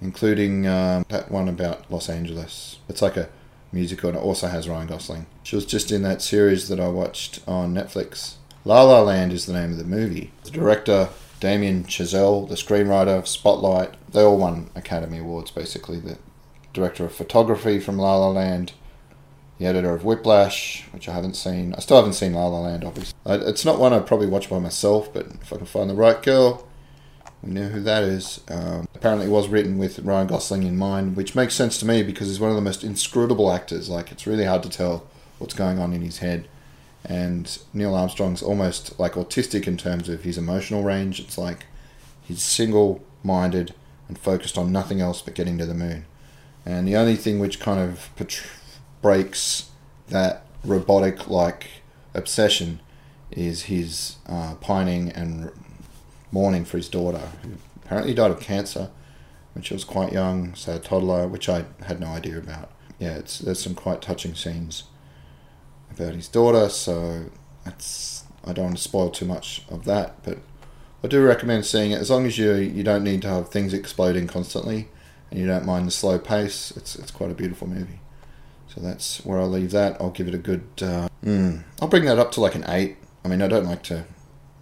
including 0.00 0.66
um, 0.66 1.04
that 1.08 1.30
one 1.30 1.48
about 1.48 1.90
Los 1.90 2.08
Angeles. 2.08 2.78
It's 2.88 3.02
like 3.02 3.16
a 3.16 3.28
musical, 3.72 4.10
and 4.10 4.18
it 4.18 4.22
also 4.22 4.48
has 4.48 4.68
Ryan 4.68 4.88
Gosling. 4.88 5.26
She 5.42 5.56
was 5.56 5.66
just 5.66 5.90
in 5.90 6.02
that 6.02 6.22
series 6.22 6.68
that 6.68 6.80
I 6.80 6.88
watched 6.88 7.40
on 7.46 7.74
Netflix. 7.74 8.34
La 8.64 8.82
La 8.82 9.00
Land 9.00 9.32
is 9.32 9.46
the 9.46 9.52
name 9.52 9.72
of 9.72 9.78
the 9.78 9.84
movie. 9.84 10.32
The 10.44 10.50
director, 10.50 11.10
Damien 11.40 11.84
Chazelle, 11.84 12.48
the 12.48 12.54
screenwriter, 12.54 13.18
of 13.18 13.28
Spotlight, 13.28 13.94
they 14.12 14.22
all 14.22 14.38
won 14.38 14.70
Academy 14.74 15.18
Awards 15.18 15.50
basically. 15.50 16.00
The 16.00 16.18
director 16.72 17.04
of 17.04 17.14
photography 17.14 17.78
from 17.80 17.98
La 17.98 18.16
La 18.16 18.28
Land 18.28 18.72
the 19.58 19.66
editor 19.66 19.94
of 19.94 20.04
Whiplash, 20.04 20.84
which 20.92 21.08
I 21.08 21.12
haven't 21.12 21.34
seen. 21.34 21.74
I 21.74 21.80
still 21.80 21.96
haven't 21.96 22.12
seen 22.12 22.34
La 22.34 22.46
La 22.46 22.60
Land, 22.60 22.84
obviously. 22.84 23.14
It's 23.24 23.64
not 23.64 23.78
one 23.78 23.92
I'd 23.92 24.06
probably 24.06 24.26
watch 24.26 24.50
by 24.50 24.58
myself, 24.58 25.12
but 25.12 25.26
if 25.26 25.52
I 25.52 25.56
can 25.56 25.66
find 25.66 25.88
the 25.88 25.94
right 25.94 26.22
girl, 26.22 26.65
we 27.46 27.52
know 27.52 27.68
who 27.68 27.80
that 27.82 28.02
is. 28.02 28.40
Um, 28.48 28.88
apparently, 28.94 29.26
it 29.26 29.30
was 29.30 29.48
written 29.48 29.78
with 29.78 30.00
Ryan 30.00 30.26
Gosling 30.26 30.64
in 30.64 30.76
mind, 30.76 31.16
which 31.16 31.34
makes 31.34 31.54
sense 31.54 31.78
to 31.78 31.86
me 31.86 32.02
because 32.02 32.28
he's 32.28 32.40
one 32.40 32.50
of 32.50 32.56
the 32.56 32.62
most 32.62 32.82
inscrutable 32.82 33.52
actors. 33.52 33.88
Like, 33.88 34.10
it's 34.10 34.26
really 34.26 34.44
hard 34.44 34.62
to 34.64 34.68
tell 34.68 35.06
what's 35.38 35.54
going 35.54 35.78
on 35.78 35.92
in 35.92 36.02
his 36.02 36.18
head. 36.18 36.48
And 37.04 37.56
Neil 37.72 37.94
Armstrong's 37.94 38.42
almost 38.42 38.98
like 38.98 39.12
autistic 39.12 39.68
in 39.68 39.76
terms 39.76 40.08
of 40.08 40.24
his 40.24 40.36
emotional 40.36 40.82
range. 40.82 41.20
It's 41.20 41.38
like 41.38 41.66
he's 42.20 42.42
single 42.42 43.04
minded 43.22 43.74
and 44.08 44.18
focused 44.18 44.58
on 44.58 44.72
nothing 44.72 45.00
else 45.00 45.22
but 45.22 45.34
getting 45.34 45.56
to 45.58 45.66
the 45.66 45.74
moon. 45.74 46.06
And 46.64 46.88
the 46.88 46.96
only 46.96 47.14
thing 47.14 47.38
which 47.38 47.60
kind 47.60 47.78
of 47.78 48.10
breaks 49.02 49.70
that 50.08 50.46
robotic 50.64 51.28
like 51.28 51.68
obsession 52.12 52.80
is 53.30 53.64
his 53.64 54.16
uh, 54.28 54.54
pining 54.60 55.10
and 55.10 55.52
mourning 56.30 56.64
for 56.64 56.76
his 56.76 56.88
daughter, 56.88 57.30
who 57.42 57.52
apparently 57.76 58.14
died 58.14 58.30
of 58.30 58.40
cancer 58.40 58.90
when 59.54 59.62
she 59.62 59.74
was 59.74 59.84
quite 59.84 60.12
young, 60.12 60.54
so 60.54 60.76
a 60.76 60.78
toddler, 60.78 61.26
which 61.26 61.48
I 61.48 61.64
had 61.86 62.00
no 62.00 62.08
idea 62.08 62.38
about. 62.38 62.70
Yeah, 62.98 63.16
it's 63.16 63.38
there's 63.38 63.62
some 63.62 63.74
quite 63.74 64.02
touching 64.02 64.34
scenes 64.34 64.84
about 65.90 66.14
his 66.14 66.28
daughter, 66.28 66.68
so 66.68 67.26
that's 67.64 68.24
I 68.44 68.52
don't 68.52 68.66
want 68.66 68.76
to 68.76 68.82
spoil 68.82 69.10
too 69.10 69.26
much 69.26 69.62
of 69.70 69.84
that, 69.84 70.22
but 70.22 70.38
I 71.02 71.08
do 71.08 71.24
recommend 71.24 71.66
seeing 71.66 71.90
it 71.90 72.00
as 72.00 72.10
long 72.10 72.26
as 72.26 72.38
you 72.38 72.54
you 72.54 72.82
don't 72.82 73.04
need 73.04 73.22
to 73.22 73.28
have 73.28 73.48
things 73.48 73.72
exploding 73.72 74.26
constantly 74.26 74.88
and 75.30 75.40
you 75.40 75.46
don't 75.46 75.66
mind 75.66 75.86
the 75.86 75.90
slow 75.90 76.18
pace. 76.18 76.72
It's 76.76 76.96
it's 76.96 77.10
quite 77.10 77.30
a 77.30 77.34
beautiful 77.34 77.66
movie. 77.66 78.00
So 78.68 78.80
that's 78.80 79.24
where 79.24 79.38
I'll 79.38 79.48
leave 79.48 79.70
that. 79.72 79.96
I'll 80.00 80.10
give 80.10 80.28
it 80.28 80.34
a 80.34 80.38
good. 80.38 80.64
Uh, 80.80 81.08
mm, 81.24 81.62
I'll 81.80 81.88
bring 81.88 82.04
that 82.04 82.18
up 82.18 82.32
to 82.32 82.40
like 82.40 82.54
an 82.54 82.64
eight. 82.68 82.96
I 83.24 83.28
mean, 83.28 83.42
I 83.42 83.48
don't 83.48 83.64
like 83.64 83.82
to. 83.84 84.04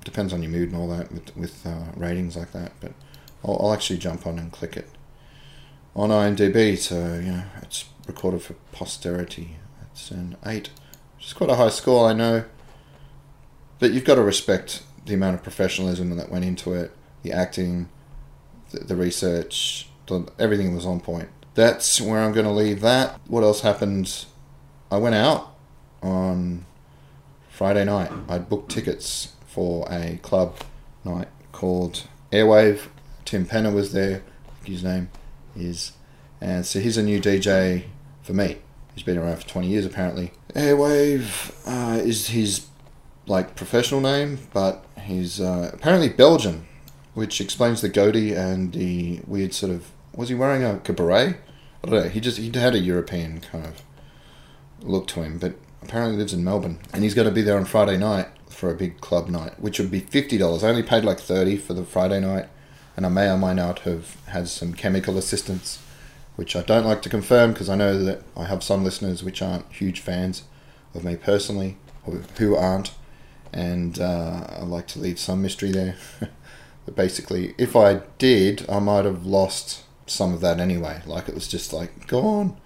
Depends 0.05 0.33
on 0.33 0.43
your 0.43 0.53
mood 0.53 0.71
and 0.71 0.77
all 0.77 0.88
that 0.88 1.11
with 1.12 1.37
with 1.37 1.67
uh, 1.67 1.93
ratings 1.97 2.37
like 2.37 2.53
that, 2.53 2.73
but 2.81 2.93
I'll, 3.45 3.59
I'll 3.61 3.73
actually 3.73 3.99
jump 3.99 4.27
on 4.27 4.38
and 4.38 4.53
click 4.53 4.77
it 4.77 4.88
on 5.97 6.11
IMDb. 6.11 6.77
So 6.79 6.97
you 7.14 7.33
know, 7.33 7.45
it's 7.62 7.87
recorded 8.07 8.43
for 8.43 8.55
posterity. 8.73 9.57
It's 9.93 10.11
an 10.11 10.37
eight, 10.45 10.71
which 11.17 11.27
is 11.27 11.33
quite 11.33 11.51
a 11.51 11.57
high 11.57 11.71
score, 11.71 12.09
I 12.09 12.12
know. 12.12 12.45
But 13.79 13.93
you've 13.93 14.05
got 14.05 14.17
to 14.17 14.23
respect 14.23 14.83
the 15.07 15.14
amount 15.14 15.37
of 15.37 15.43
professionalism 15.43 16.17
that 16.17 16.31
went 16.31 16.45
into 16.45 16.73
it, 16.75 16.93
the 17.23 17.33
acting, 17.33 17.88
the, 18.71 18.81
the 18.81 18.97
research, 18.97 19.88
the, 20.07 20.27
everything 20.38 20.75
was 20.75 20.87
on 20.87 21.01
point 21.01 21.29
that's 21.55 22.01
where 22.01 22.21
I'm 22.21 22.33
going 22.33 22.47
to 22.47 22.53
leave 22.53 22.81
that. 22.81 23.21
What 23.29 23.43
else 23.43 23.61
happened? 23.61 24.27
I 24.90 24.99
went 24.99 25.14
out 25.14 25.55
on 26.03 26.67
Friday 27.49 27.85
night. 27.85 28.11
I 28.29 28.38
booked 28.38 28.71
tickets 28.71 29.33
for 29.55 29.87
a 29.88 30.19
club 30.23 30.57
night 31.05 31.29
called 31.53 32.09
Airwave. 32.33 32.88
Tim 33.25 33.47
Penner 33.47 33.73
was 33.73 33.93
there. 33.93 34.23
His 34.64 34.83
name 34.83 35.11
is, 35.57 35.93
and 36.40 36.67
so 36.67 36.81
he's 36.81 36.97
a 36.97 37.03
new 37.03 37.21
DJ 37.21 37.85
for 38.23 38.33
me. 38.33 38.59
He's 38.95 39.05
been 39.05 39.17
around 39.17 39.37
for 39.37 39.49
20 39.49 39.69
years 39.69 39.87
apparently. 39.87 40.33
Airwave 40.55 41.55
uh, 41.67 42.03
is 42.03 42.29
his 42.29 42.67
like 43.27 43.55
professional 43.55 44.01
name, 44.01 44.38
but 44.53 44.85
he's 45.01 45.40
uh, 45.40 45.71
apparently 45.73 46.09
Belgian, 46.09 46.67
which 47.14 47.40
explains 47.40 47.81
the 47.81 47.88
goatee 47.88 48.35
and 48.35 48.73
the 48.73 49.21
weird 49.25 49.55
sort 49.55 49.71
of 49.71 49.90
was 50.14 50.31
he 50.31 50.35
wearing 50.35 50.64
a 50.64 50.79
cabaret? 50.79 51.37
I 51.85 51.88
don't 51.88 52.05
know. 52.05 52.09
He 52.09 52.19
just 52.19 52.38
he 52.38 52.51
had 52.51 52.75
a 52.75 52.81
European 52.81 53.40
kind 53.40 53.67
of 53.67 53.83
look 54.81 55.07
to 55.09 55.23
him, 55.23 55.38
but 55.38 55.55
apparently 55.81 56.17
lives 56.17 56.33
in 56.33 56.43
Melbourne, 56.43 56.81
and 56.93 57.05
he's 57.05 57.14
going 57.14 57.29
to 57.29 57.35
be 57.35 57.43
there 57.43 57.57
on 57.57 57.67
Friday 57.67 57.99
night 57.99 58.27
for 58.55 58.71
a 58.71 58.75
big 58.75 59.01
club 59.01 59.29
night, 59.29 59.61
which 59.61 59.79
would 59.79 59.90
be 59.90 60.01
fifty 60.01 60.38
dollars. 60.38 60.64
I 60.64 60.69
only 60.69 60.83
paid 60.83 61.05
like 61.05 61.21
thirty 61.21 61.57
for 61.57 61.75
the 61.75 61.85
Friday 61.85 62.21
night, 62.21 62.49
and 62.97 63.05
I 63.05 63.09
may 63.09 63.29
or 63.29 63.38
may 63.38 63.55
not 63.55 63.81
have 63.81 64.17
had 64.27 64.49
some 64.49 64.75
chemical 64.75 65.19
assistance, 65.19 65.81
which 66.37 66.57
I 66.57 66.62
don't 66.62 66.87
like 66.87 67.03
to 67.03 67.09
confirm 67.09 67.53
because 67.53 67.69
I 67.69 67.77
know 67.77 68.03
that 68.03 68.23
I 68.37 68.45
have 68.45 68.62
some 68.62 68.85
listeners 68.85 69.23
which 69.23 69.43
aren't 69.43 69.71
huge 69.73 70.01
fans 70.01 70.45
of 70.95 71.05
me 71.05 71.17
personally, 71.17 71.77
or 72.07 72.14
who 72.38 72.55
aren't, 72.55 72.93
and 73.53 73.99
uh, 73.99 74.47
I 74.49 74.62
like 74.62 74.87
to 74.88 74.99
leave 74.99 75.19
some 75.19 75.43
mystery 75.43 75.73
there. 75.73 75.97
but 76.85 76.97
basically, 76.97 77.55
if 77.59 77.77
I 77.77 78.01
did, 78.19 78.64
I 78.69 78.79
might 78.79 79.05
have 79.05 79.27
lost 79.27 79.85
some 80.07 80.35
of 80.35 80.40
that 80.40 80.61
anyway. 80.61 81.03
Like 81.07 81.29
it 81.29 81.35
was 81.35 81.49
just 81.49 81.73
like 81.73 82.07
gone. 82.07 82.57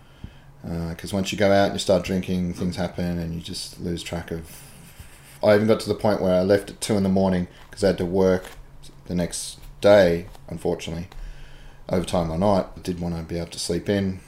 Because 0.62 1.12
uh, 1.12 1.16
once 1.16 1.32
you 1.32 1.38
go 1.38 1.52
out 1.52 1.66
and 1.66 1.74
you 1.74 1.78
start 1.78 2.04
drinking, 2.04 2.54
things 2.54 2.76
happen 2.76 3.18
and 3.18 3.34
you 3.34 3.40
just 3.40 3.80
lose 3.80 4.02
track 4.02 4.30
of. 4.30 4.62
I 5.42 5.54
even 5.54 5.66
got 5.68 5.80
to 5.80 5.88
the 5.88 5.94
point 5.94 6.20
where 6.20 6.34
I 6.34 6.42
left 6.42 6.70
at 6.70 6.80
two 6.80 6.96
in 6.96 7.02
the 7.02 7.08
morning 7.08 7.48
because 7.68 7.84
I 7.84 7.88
had 7.88 7.98
to 7.98 8.06
work 8.06 8.44
the 9.06 9.14
next 9.14 9.58
day, 9.80 10.26
unfortunately, 10.48 11.08
overtime 11.88 12.30
all 12.30 12.38
night. 12.38 12.66
I 12.76 12.80
did 12.80 13.00
want 13.00 13.16
to 13.16 13.22
be 13.22 13.38
able 13.38 13.50
to 13.50 13.58
sleep 13.58 13.88
in, 13.88 14.20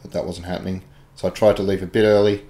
but 0.00 0.12
that 0.12 0.26
wasn't 0.26 0.46
happening. 0.46 0.82
So 1.16 1.28
I 1.28 1.30
tried 1.30 1.56
to 1.56 1.62
leave 1.62 1.82
a 1.82 1.86
bit 1.86 2.04
early. 2.04 2.44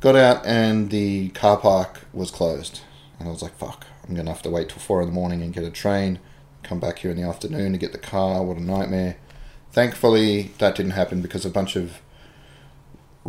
Got 0.00 0.16
out 0.16 0.46
and 0.46 0.90
the 0.90 1.30
car 1.30 1.56
park 1.56 2.00
was 2.12 2.30
closed. 2.30 2.80
And 3.18 3.28
I 3.28 3.32
was 3.32 3.42
like, 3.42 3.56
fuck, 3.56 3.86
I'm 4.06 4.14
going 4.14 4.26
to 4.26 4.32
have 4.32 4.42
to 4.42 4.50
wait 4.50 4.68
till 4.68 4.78
four 4.78 5.00
in 5.00 5.08
the 5.08 5.14
morning 5.14 5.42
and 5.42 5.52
get 5.52 5.64
a 5.64 5.70
train, 5.70 6.20
come 6.62 6.78
back 6.78 7.00
here 7.00 7.10
in 7.10 7.16
the 7.16 7.28
afternoon 7.28 7.72
to 7.72 7.78
get 7.78 7.92
the 7.92 7.98
car. 7.98 8.42
What 8.44 8.56
a 8.56 8.62
nightmare. 8.62 9.16
Thankfully, 9.72 10.52
that 10.58 10.74
didn't 10.74 10.92
happen 10.92 11.20
because 11.20 11.44
a 11.44 11.50
bunch 11.50 11.76
of 11.76 12.00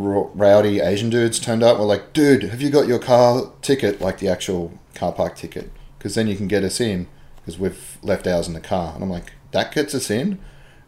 rowdy 0.00 0.80
Asian 0.80 1.10
dudes 1.10 1.38
turned 1.38 1.62
up. 1.62 1.78
We're 1.78 1.84
like, 1.84 2.12
dude, 2.12 2.44
have 2.44 2.62
you 2.62 2.70
got 2.70 2.88
your 2.88 2.98
car 2.98 3.52
ticket, 3.62 4.00
like 4.00 4.18
the 4.18 4.28
actual 4.28 4.72
car 4.94 5.12
park 5.12 5.36
ticket? 5.36 5.70
Because 5.98 6.14
then 6.14 6.26
you 6.26 6.36
can 6.36 6.48
get 6.48 6.64
us 6.64 6.80
in 6.80 7.06
because 7.36 7.58
we've 7.58 7.98
left 8.02 8.26
ours 8.26 8.48
in 8.48 8.54
the 8.54 8.60
car. 8.60 8.94
And 8.94 9.02
I'm 9.02 9.10
like, 9.10 9.32
that 9.52 9.72
gets 9.72 9.94
us 9.94 10.10
in. 10.10 10.38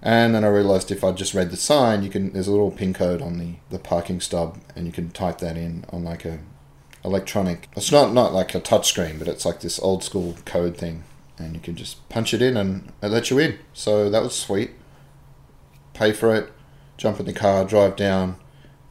And 0.00 0.34
then 0.34 0.44
I 0.44 0.48
realized 0.48 0.90
if 0.90 1.04
I 1.04 1.12
just 1.12 1.34
read 1.34 1.50
the 1.50 1.56
sign, 1.56 2.02
you 2.02 2.10
can. 2.10 2.32
There's 2.32 2.48
a 2.48 2.50
little 2.50 2.72
pin 2.72 2.92
code 2.92 3.22
on 3.22 3.38
the 3.38 3.54
the 3.70 3.78
parking 3.78 4.20
stub, 4.20 4.58
and 4.74 4.84
you 4.84 4.92
can 4.92 5.10
type 5.10 5.38
that 5.38 5.56
in 5.56 5.84
on 5.90 6.02
like 6.02 6.24
a 6.24 6.40
electronic. 7.04 7.68
It's 7.76 7.92
not 7.92 8.12
not 8.12 8.32
like 8.32 8.52
a 8.52 8.58
touch 8.60 8.88
screen, 8.88 9.18
but 9.18 9.28
it's 9.28 9.44
like 9.44 9.60
this 9.60 9.78
old 9.78 10.02
school 10.02 10.36
code 10.44 10.76
thing, 10.76 11.04
and 11.38 11.54
you 11.54 11.60
can 11.60 11.76
just 11.76 12.08
punch 12.08 12.34
it 12.34 12.42
in, 12.42 12.56
and 12.56 12.90
it 13.00 13.08
lets 13.08 13.30
you 13.30 13.38
in. 13.38 13.60
So 13.74 14.10
that 14.10 14.24
was 14.24 14.34
sweet. 14.34 14.72
Pay 15.94 16.12
for 16.12 16.34
it, 16.34 16.52
jump 16.96 17.20
in 17.20 17.26
the 17.26 17.32
car, 17.32 17.64
drive 17.64 17.94
down, 17.94 18.36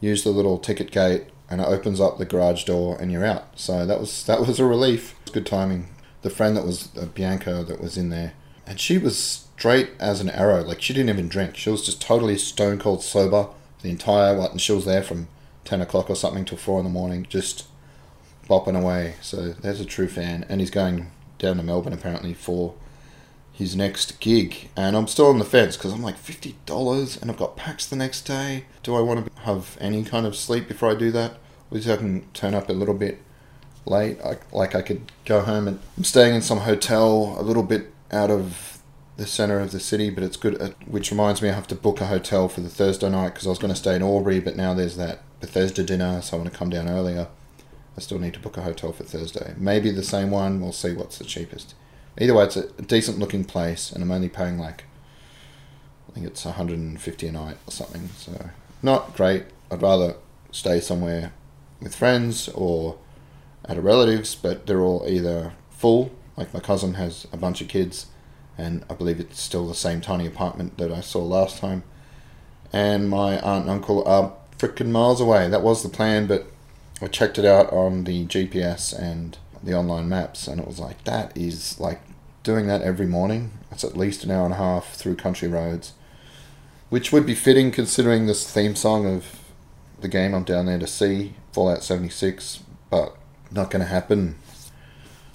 use 0.01 0.23
the 0.23 0.31
little 0.31 0.57
ticket 0.57 0.91
gate, 0.91 1.27
and 1.49 1.61
it 1.61 1.67
opens 1.67 2.01
up 2.01 2.17
the 2.17 2.25
garage 2.25 2.65
door, 2.65 2.97
and 2.99 3.11
you're 3.11 3.25
out. 3.25 3.57
So 3.57 3.85
that 3.85 3.99
was 3.99 4.25
that 4.25 4.41
was 4.41 4.59
a 4.59 4.65
relief. 4.65 5.15
Was 5.23 5.31
good 5.31 5.45
timing. 5.45 5.87
The 6.23 6.29
friend 6.29 6.57
that 6.57 6.65
was 6.65 6.89
uh, 6.97 7.05
Bianca 7.05 7.63
that 7.63 7.79
was 7.79 7.97
in 7.97 8.09
there, 8.09 8.33
and 8.67 8.79
she 8.79 8.97
was 8.97 9.17
straight 9.17 9.91
as 9.99 10.19
an 10.19 10.29
arrow. 10.29 10.63
Like 10.63 10.81
she 10.81 10.93
didn't 10.93 11.09
even 11.09 11.29
drink. 11.29 11.55
She 11.55 11.69
was 11.69 11.85
just 11.85 12.01
totally 12.01 12.37
stone 12.37 12.79
cold 12.79 13.03
sober 13.03 13.47
the 13.81 13.89
entire 13.89 14.37
what, 14.37 14.51
and 14.51 14.61
she 14.61 14.73
was 14.73 14.85
there 14.85 15.03
from 15.03 15.27
ten 15.63 15.81
o'clock 15.81 16.09
or 16.09 16.15
something 16.15 16.45
till 16.45 16.57
four 16.57 16.79
in 16.79 16.83
the 16.83 16.91
morning, 16.91 17.25
just 17.29 17.65
bopping 18.47 18.79
away. 18.79 19.15
So 19.21 19.49
there's 19.53 19.79
a 19.79 19.85
true 19.85 20.07
fan, 20.07 20.45
and 20.49 20.59
he's 20.59 20.71
going 20.71 21.11
down 21.39 21.57
to 21.57 21.63
Melbourne 21.63 21.93
apparently 21.93 22.33
for 22.33 22.75
his 23.61 23.75
next 23.75 24.19
gig, 24.19 24.69
and 24.75 24.97
I'm 24.97 25.07
still 25.07 25.27
on 25.27 25.39
the 25.39 25.45
fence 25.45 25.77
because 25.77 25.93
I'm 25.93 26.01
like 26.01 26.17
fifty 26.17 26.55
dollars, 26.65 27.15
and 27.15 27.31
I've 27.31 27.37
got 27.37 27.55
packs 27.55 27.85
the 27.85 27.95
next 27.95 28.23
day. 28.23 28.65
Do 28.83 28.95
I 28.95 29.01
want 29.01 29.25
to 29.25 29.41
have 29.43 29.77
any 29.79 30.03
kind 30.03 30.25
of 30.25 30.35
sleep 30.35 30.67
before 30.67 30.91
I 30.91 30.95
do 30.95 31.11
that? 31.11 31.37
Or 31.71 31.77
I 31.77 31.95
can 31.95 32.25
turn 32.33 32.53
up 32.53 32.67
a 32.67 32.73
little 32.73 32.93
bit 32.93 33.19
late. 33.85 34.19
I, 34.21 34.37
like 34.51 34.75
I 34.75 34.81
could 34.81 35.11
go 35.25 35.41
home 35.41 35.67
and 35.67 35.79
I'm 35.97 36.03
staying 36.03 36.35
in 36.35 36.41
some 36.41 36.59
hotel 36.59 37.37
a 37.39 37.43
little 37.43 37.63
bit 37.63 37.93
out 38.11 38.29
of 38.29 38.79
the 39.17 39.25
center 39.25 39.59
of 39.59 39.71
the 39.71 39.79
city, 39.79 40.09
but 40.09 40.23
it's 40.23 40.37
good. 40.37 40.55
At, 40.55 40.87
which 40.87 41.11
reminds 41.11 41.41
me, 41.41 41.49
I 41.49 41.53
have 41.53 41.67
to 41.67 41.75
book 41.75 42.01
a 42.01 42.07
hotel 42.07 42.49
for 42.49 42.61
the 42.61 42.69
Thursday 42.69 43.09
night 43.09 43.29
because 43.29 43.45
I 43.45 43.51
was 43.51 43.59
going 43.59 43.73
to 43.73 43.79
stay 43.79 43.95
in 43.95 44.03
Albury, 44.03 44.39
but 44.39 44.57
now 44.57 44.73
there's 44.73 44.97
that 44.97 45.21
Bethesda 45.39 45.83
dinner, 45.83 46.21
so 46.21 46.35
I 46.35 46.39
want 46.39 46.51
to 46.51 46.57
come 46.57 46.69
down 46.69 46.89
earlier. 46.89 47.27
I 47.95 48.01
still 48.01 48.19
need 48.19 48.33
to 48.33 48.39
book 48.39 48.57
a 48.57 48.61
hotel 48.61 48.91
for 48.91 49.03
Thursday. 49.03 49.53
Maybe 49.57 49.91
the 49.91 50.03
same 50.03 50.31
one. 50.31 50.61
We'll 50.61 50.71
see 50.71 50.93
what's 50.93 51.17
the 51.17 51.25
cheapest. 51.25 51.75
Either 52.19 52.33
way, 52.33 52.43
it's 52.43 52.57
a 52.57 52.69
decent 52.81 53.19
looking 53.19 53.45
place, 53.45 53.91
and 53.91 54.03
I'm 54.03 54.11
only 54.11 54.29
paying 54.29 54.57
like 54.57 54.83
I 56.09 56.13
think 56.13 56.27
it's 56.27 56.43
150 56.43 57.27
a 57.27 57.31
night 57.31 57.57
or 57.65 57.71
something. 57.71 58.09
So 58.17 58.49
not 58.83 59.15
great. 59.15 59.45
I'd 59.69 59.81
rather 59.81 60.15
stay 60.51 60.81
somewhere 60.81 61.31
with 61.81 61.95
friends 61.95 62.49
or 62.49 62.97
at 63.65 63.77
a 63.77 63.81
relative's, 63.81 64.35
but 64.35 64.67
they're 64.67 64.81
all 64.81 65.05
either 65.07 65.53
full. 65.69 66.11
Like 66.35 66.53
my 66.53 66.59
cousin 66.59 66.95
has 66.95 67.27
a 67.31 67.37
bunch 67.37 67.61
of 67.61 67.69
kids, 67.69 68.07
and 68.57 68.83
I 68.89 68.93
believe 68.95 69.19
it's 69.19 69.39
still 69.39 69.67
the 69.67 69.73
same 69.73 70.01
tiny 70.01 70.27
apartment 70.27 70.77
that 70.77 70.91
I 70.91 70.99
saw 70.99 71.23
last 71.23 71.59
time. 71.59 71.83
And 72.73 73.09
my 73.09 73.39
aunt 73.39 73.63
and 73.63 73.71
uncle 73.71 74.05
are 74.05 74.33
freaking 74.57 74.91
miles 74.91 75.21
away. 75.21 75.47
That 75.47 75.63
was 75.63 75.81
the 75.81 75.89
plan, 75.89 76.27
but 76.27 76.47
I 77.01 77.07
checked 77.07 77.39
it 77.39 77.45
out 77.45 77.71
on 77.71 78.03
the 78.03 78.25
GPS 78.25 78.97
and 78.97 79.37
the 79.63 79.73
online 79.73 80.09
maps, 80.09 80.47
and 80.47 80.59
it 80.59 80.67
was 80.67 80.79
like 80.79 81.03
that 81.03 81.35
is 81.37 81.79
like 81.79 82.01
doing 82.43 82.67
that 82.67 82.81
every 82.81 83.07
morning. 83.07 83.51
It's 83.71 83.83
at 83.83 83.97
least 83.97 84.23
an 84.23 84.31
hour 84.31 84.45
and 84.45 84.53
a 84.53 84.57
half 84.57 84.93
through 84.93 85.15
country 85.15 85.47
roads, 85.47 85.93
which 86.89 87.11
would 87.11 87.25
be 87.25 87.35
fitting 87.35 87.71
considering 87.71 88.25
this 88.25 88.49
theme 88.49 88.75
song 88.75 89.05
of 89.05 89.39
the 89.99 90.07
game 90.07 90.33
I'm 90.33 90.43
down 90.43 90.65
there 90.65 90.79
to 90.79 90.87
see 90.87 91.35
Fallout 91.51 91.83
76, 91.83 92.63
but 92.89 93.15
not 93.51 93.69
going 93.69 93.81
to 93.81 93.87
happen. 93.87 94.35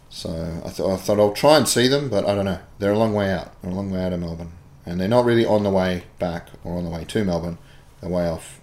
So 0.08 0.62
I, 0.64 0.70
th- 0.70 0.88
I 0.88 0.96
thought 0.96 1.20
I'll 1.20 1.32
try 1.32 1.56
and 1.56 1.68
see 1.68 1.88
them, 1.88 2.08
but 2.08 2.26
I 2.26 2.34
don't 2.34 2.44
know. 2.44 2.60
They're 2.78 2.92
a 2.92 2.98
long 2.98 3.14
way 3.14 3.30
out. 3.30 3.60
They're 3.62 3.70
a 3.70 3.74
long 3.74 3.90
way 3.90 4.02
out 4.02 4.12
of 4.12 4.20
Melbourne, 4.20 4.52
and 4.84 5.00
they're 5.00 5.08
not 5.08 5.24
really 5.24 5.46
on 5.46 5.62
the 5.62 5.70
way 5.70 6.04
back 6.18 6.48
or 6.64 6.78
on 6.78 6.84
the 6.84 6.90
way 6.90 7.04
to 7.04 7.24
Melbourne. 7.24 7.58
They're 8.00 8.10
way 8.10 8.28
off 8.28 8.60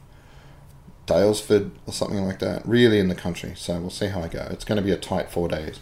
Daylesford 1.05 1.71
or 1.85 1.93
something 1.93 2.25
like 2.25 2.39
that, 2.39 2.65
really 2.65 2.99
in 2.99 3.09
the 3.09 3.15
country. 3.15 3.53
So 3.55 3.79
we'll 3.79 3.89
see 3.89 4.07
how 4.07 4.21
I 4.21 4.27
go. 4.27 4.47
It's 4.51 4.65
going 4.65 4.77
to 4.77 4.83
be 4.83 4.91
a 4.91 4.97
tight 4.97 5.29
four 5.29 5.47
days. 5.47 5.79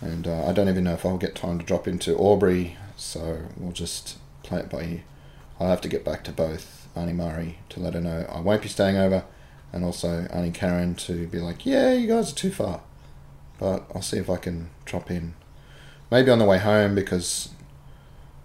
And 0.00 0.26
uh, 0.26 0.46
I 0.46 0.52
don't 0.52 0.68
even 0.68 0.84
know 0.84 0.94
if 0.94 1.04
I'll 1.04 1.18
get 1.18 1.34
time 1.34 1.58
to 1.58 1.64
drop 1.64 1.88
into 1.88 2.16
Albury, 2.16 2.76
so 2.96 3.46
we'll 3.56 3.72
just 3.72 4.18
play 4.42 4.60
it 4.60 4.70
by 4.70 4.82
ear. 4.82 5.02
I'll 5.58 5.70
have 5.70 5.80
to 5.80 5.88
get 5.88 6.04
back 6.04 6.22
to 6.24 6.32
both 6.32 6.88
Auntie 6.94 7.12
Murray 7.12 7.58
to 7.70 7.80
let 7.80 7.94
her 7.94 8.00
know 8.00 8.26
I 8.32 8.40
won't 8.40 8.62
be 8.62 8.68
staying 8.68 8.96
over, 8.96 9.24
and 9.72 9.84
also 9.84 10.26
Auntie 10.30 10.52
Karen 10.52 10.94
to 10.96 11.26
be 11.26 11.38
like, 11.38 11.66
yeah, 11.66 11.92
you 11.92 12.06
guys 12.06 12.32
are 12.32 12.36
too 12.36 12.52
far. 12.52 12.80
But 13.58 13.90
I'll 13.94 14.02
see 14.02 14.18
if 14.18 14.30
I 14.30 14.36
can 14.36 14.70
drop 14.84 15.10
in. 15.10 15.34
Maybe 16.10 16.30
on 16.30 16.38
the 16.38 16.44
way 16.44 16.58
home 16.58 16.94
because 16.94 17.50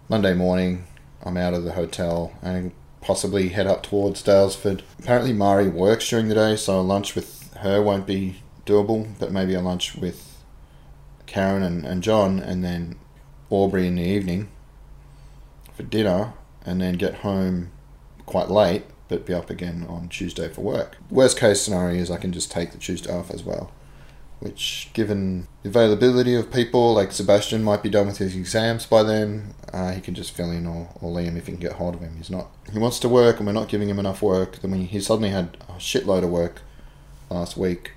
Monday 0.10 0.34
morning 0.34 0.86
I'm 1.24 1.38
out 1.38 1.54
of 1.54 1.64
the 1.64 1.74
hotel 1.74 2.34
and 2.42 2.72
possibly 3.04 3.50
head 3.50 3.68
up 3.68 3.84
towards 3.84 4.24
Daylesford. 4.24 4.82
Apparently, 4.98 5.34
Mari 5.34 5.68
works 5.68 6.10
during 6.10 6.30
the 6.30 6.36
day, 6.36 6.56
so 6.56 6.80
a 6.80 6.82
lunch 6.82 7.16
with 7.16 7.54
her 7.58 7.82
won't 7.82 8.08
be 8.08 8.38
doable, 8.66 9.08
but 9.20 9.32
maybe 9.32 9.54
a 9.54 9.62
lunch 9.62 9.96
with 9.96 10.42
Karen 11.26 11.64
and, 11.64 11.86
and 11.86 12.02
John, 12.02 12.40
and 12.40 12.64
then 12.64 12.96
Albury 13.52 13.88
in 13.88 13.96
the 13.96 14.04
evening 14.04 14.50
for 15.74 15.84
dinner, 15.84 16.34
and 16.66 16.82
then 16.82 16.96
get 16.96 17.16
home 17.16 17.72
quite 18.26 18.50
late, 18.50 18.86
but 19.10 19.26
be 19.26 19.34
up 19.34 19.50
again 19.50 19.86
on 19.90 20.08
Tuesday 20.08 20.48
for 20.48 20.62
work. 20.62 20.98
Worst 21.10 21.38
case 21.38 21.62
scenario 21.62 22.02
is 22.02 22.10
I 22.10 22.18
can 22.18 22.32
just 22.32 22.52
take 22.52 22.72
the 22.72 22.78
Tuesday 22.78 23.14
off 23.14 23.30
as 23.30 23.44
well 23.44 23.72
which, 24.44 24.90
given 24.92 25.48
the 25.62 25.70
availability 25.70 26.36
of 26.36 26.52
people, 26.52 26.96
like 26.96 27.14
Sebastian 27.14 27.64
might 27.64 27.82
be 27.82 27.90
done 27.90 28.08
with 28.08 28.18
his 28.18 28.36
exams 28.36 28.86
by 28.86 29.02
then, 29.02 29.54
uh, 29.72 29.94
he 29.94 30.02
can 30.02 30.14
just 30.14 30.36
fill 30.36 30.52
in, 30.52 30.68
or, 30.68 30.90
or 31.00 31.14
Liam 31.14 31.38
if 31.38 31.46
he 31.46 31.54
can 31.54 31.62
get 31.62 31.74
hold 31.74 31.96
of 31.96 32.02
him. 32.02 32.18
He's 32.18 32.30
not. 32.30 32.50
He 32.70 32.78
wants 32.78 33.00
to 33.00 33.10
work, 33.10 33.38
and 33.38 33.48
we're 33.48 33.54
not 33.54 33.70
giving 33.70 33.88
him 33.88 34.00
enough 34.00 34.22
work. 34.22 34.60
Then 34.60 34.72
we, 34.72 34.84
he 34.84 35.00
suddenly 35.00 35.30
had 35.30 35.56
a 35.70 35.74
shitload 35.74 36.26
of 36.26 36.30
work 36.30 36.62
last 37.30 37.56
week, 37.56 37.94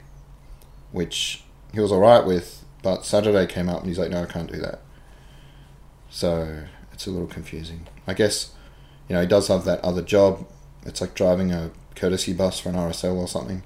which 0.93 1.43
he 1.73 1.81
was 1.81 1.91
alright 1.91 2.25
with, 2.25 2.65
but 2.81 3.05
Saturday 3.05 3.53
came 3.53 3.69
up 3.69 3.81
and 3.81 3.89
he's 3.89 3.99
like, 3.99 4.13
no, 4.13 4.23
I 4.23 4.27
can't 4.27 4.51
do 4.51 4.61
that. 4.61 4.83
So 6.11 6.63
it's 6.93 7.09
a 7.09 7.11
little 7.11 7.27
confusing. 7.27 7.89
I 8.07 8.15
guess, 8.15 8.55
you 9.09 9.17
know, 9.17 9.21
he 9.21 9.27
does 9.27 9.49
have 9.49 9.65
that 9.65 9.81
other 9.81 10.01
job. 10.01 10.47
It's 10.85 11.01
like 11.01 11.17
driving 11.17 11.51
a 11.51 11.73
courtesy 11.97 12.33
bus 12.33 12.61
for 12.61 12.69
an 12.69 12.77
RSL 12.77 13.17
or 13.17 13.27
something 13.27 13.65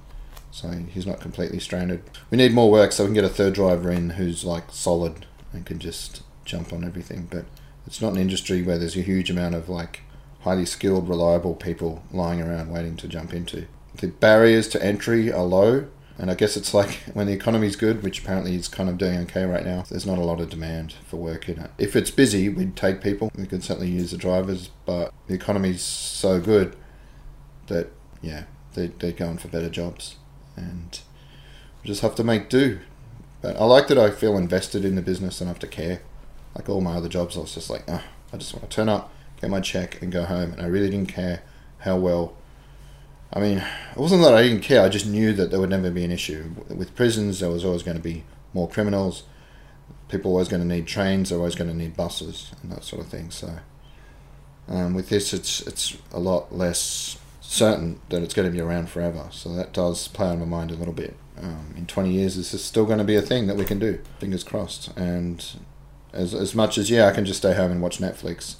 so 0.51 0.69
he's 0.69 1.07
not 1.07 1.21
completely 1.21 1.59
stranded. 1.59 2.03
We 2.29 2.37
need 2.37 2.53
more 2.53 2.69
work 2.69 2.91
so 2.91 3.03
we 3.03 3.07
can 3.07 3.15
get 3.15 3.23
a 3.23 3.29
third 3.29 3.53
driver 3.53 3.89
in 3.89 4.11
who's 4.11 4.43
like 4.43 4.65
solid 4.69 5.25
and 5.53 5.65
can 5.65 5.79
just 5.79 6.21
jump 6.45 6.73
on 6.73 6.83
everything. 6.83 7.27
But 7.31 7.45
it's 7.87 8.01
not 8.01 8.13
an 8.13 8.19
industry 8.19 8.61
where 8.61 8.77
there's 8.77 8.97
a 8.97 9.01
huge 9.01 9.29
amount 9.29 9.55
of 9.55 9.69
like 9.69 10.01
highly 10.41 10.65
skilled, 10.65 11.07
reliable 11.07 11.55
people 11.55 12.03
lying 12.11 12.41
around 12.41 12.71
waiting 12.71 12.97
to 12.97 13.07
jump 13.07 13.33
into. 13.33 13.67
The 13.95 14.07
barriers 14.07 14.67
to 14.69 14.83
entry 14.83 15.31
are 15.31 15.43
low, 15.43 15.87
and 16.17 16.29
I 16.29 16.35
guess 16.35 16.57
it's 16.57 16.73
like 16.73 16.91
when 17.13 17.27
the 17.27 17.33
economy's 17.33 17.75
good, 17.75 18.03
which 18.03 18.19
apparently 18.19 18.55
is 18.55 18.67
kind 18.67 18.89
of 18.89 18.97
doing 18.97 19.19
okay 19.19 19.45
right 19.45 19.65
now, 19.65 19.83
there's 19.89 20.05
not 20.05 20.17
a 20.17 20.25
lot 20.25 20.41
of 20.41 20.49
demand 20.49 20.95
for 21.07 21.17
work 21.17 21.47
in 21.47 21.59
it. 21.59 21.71
If 21.77 21.95
it's 21.95 22.11
busy, 22.11 22.49
we'd 22.49 22.75
take 22.75 23.01
people. 23.01 23.31
We 23.35 23.45
could 23.45 23.63
certainly 23.63 23.89
use 23.89 24.11
the 24.11 24.17
drivers, 24.17 24.69
but 24.85 25.13
the 25.27 25.33
economy's 25.33 25.81
so 25.81 26.39
good 26.39 26.75
that, 27.67 27.91
yeah, 28.21 28.45
they, 28.73 28.87
they're 28.87 29.11
going 29.11 29.37
for 29.37 29.47
better 29.47 29.69
jobs. 29.69 30.17
And 30.55 30.99
just 31.83 32.01
have 32.01 32.15
to 32.15 32.23
make 32.23 32.49
do. 32.49 32.79
But 33.41 33.57
I 33.57 33.65
like 33.65 33.87
that 33.87 33.97
I 33.97 34.11
feel 34.11 34.37
invested 34.37 34.85
in 34.85 34.95
the 34.95 35.01
business 35.01 35.39
have 35.39 35.59
to 35.59 35.67
care. 35.67 36.01
Like 36.55 36.69
all 36.69 36.81
my 36.81 36.95
other 36.95 37.09
jobs, 37.09 37.37
I 37.37 37.41
was 37.41 37.55
just 37.55 37.69
like, 37.69 37.83
oh, 37.87 38.03
I 38.31 38.37
just 38.37 38.53
want 38.53 38.69
to 38.69 38.75
turn 38.75 38.89
up, 38.89 39.11
get 39.39 39.49
my 39.49 39.61
check, 39.61 40.01
and 40.01 40.11
go 40.11 40.25
home. 40.25 40.53
And 40.53 40.61
I 40.61 40.65
really 40.65 40.89
didn't 40.89 41.09
care 41.09 41.41
how 41.79 41.97
well. 41.97 42.35
I 43.33 43.39
mean, 43.39 43.59
it 43.59 43.97
wasn't 43.97 44.21
that 44.23 44.33
I 44.33 44.43
didn't 44.43 44.61
care. 44.61 44.83
I 44.83 44.89
just 44.89 45.07
knew 45.07 45.33
that 45.33 45.49
there 45.49 45.59
would 45.59 45.69
never 45.69 45.89
be 45.89 46.03
an 46.03 46.11
issue 46.11 46.51
with 46.67 46.95
prisons. 46.95 47.39
There 47.39 47.49
was 47.49 47.63
always 47.63 47.83
going 47.83 47.97
to 47.97 48.03
be 48.03 48.25
more 48.53 48.67
criminals. 48.67 49.23
People 50.09 50.31
always 50.31 50.49
going 50.49 50.61
to 50.61 50.67
need 50.67 50.85
trains. 50.85 51.29
They're 51.29 51.37
always 51.37 51.55
going 51.55 51.69
to 51.69 51.75
need 51.75 51.95
buses 51.95 52.51
and 52.61 52.71
that 52.73 52.83
sort 52.83 53.01
of 53.01 53.07
thing. 53.07 53.31
So, 53.31 53.59
um, 54.67 54.93
with 54.93 55.07
this, 55.07 55.33
it's 55.33 55.61
it's 55.61 55.97
a 56.11 56.19
lot 56.19 56.53
less 56.53 57.17
certain 57.51 57.99
that 58.07 58.23
it's 58.23 58.33
going 58.33 58.47
to 58.47 58.51
be 58.51 58.61
around 58.61 58.89
forever. 58.89 59.27
So 59.29 59.53
that 59.53 59.73
does 59.73 60.07
play 60.07 60.27
on 60.27 60.39
my 60.39 60.45
mind 60.45 60.71
a 60.71 60.75
little 60.75 60.93
bit. 60.93 61.17
Um, 61.37 61.73
in 61.75 61.85
20 61.85 62.09
years, 62.09 62.37
this 62.37 62.53
is 62.53 62.63
still 62.63 62.85
going 62.85 62.97
to 62.97 63.03
be 63.03 63.17
a 63.17 63.21
thing 63.21 63.47
that 63.47 63.57
we 63.57 63.65
can 63.65 63.77
do. 63.77 63.99
Fingers 64.19 64.45
crossed. 64.45 64.95
And 64.95 65.45
as, 66.13 66.33
as 66.33 66.55
much 66.55 66.77
as, 66.77 66.89
yeah, 66.89 67.07
I 67.07 67.11
can 67.11 67.25
just 67.25 67.39
stay 67.39 67.53
home 67.53 67.69
and 67.69 67.81
watch 67.81 67.99
Netflix, 67.99 68.55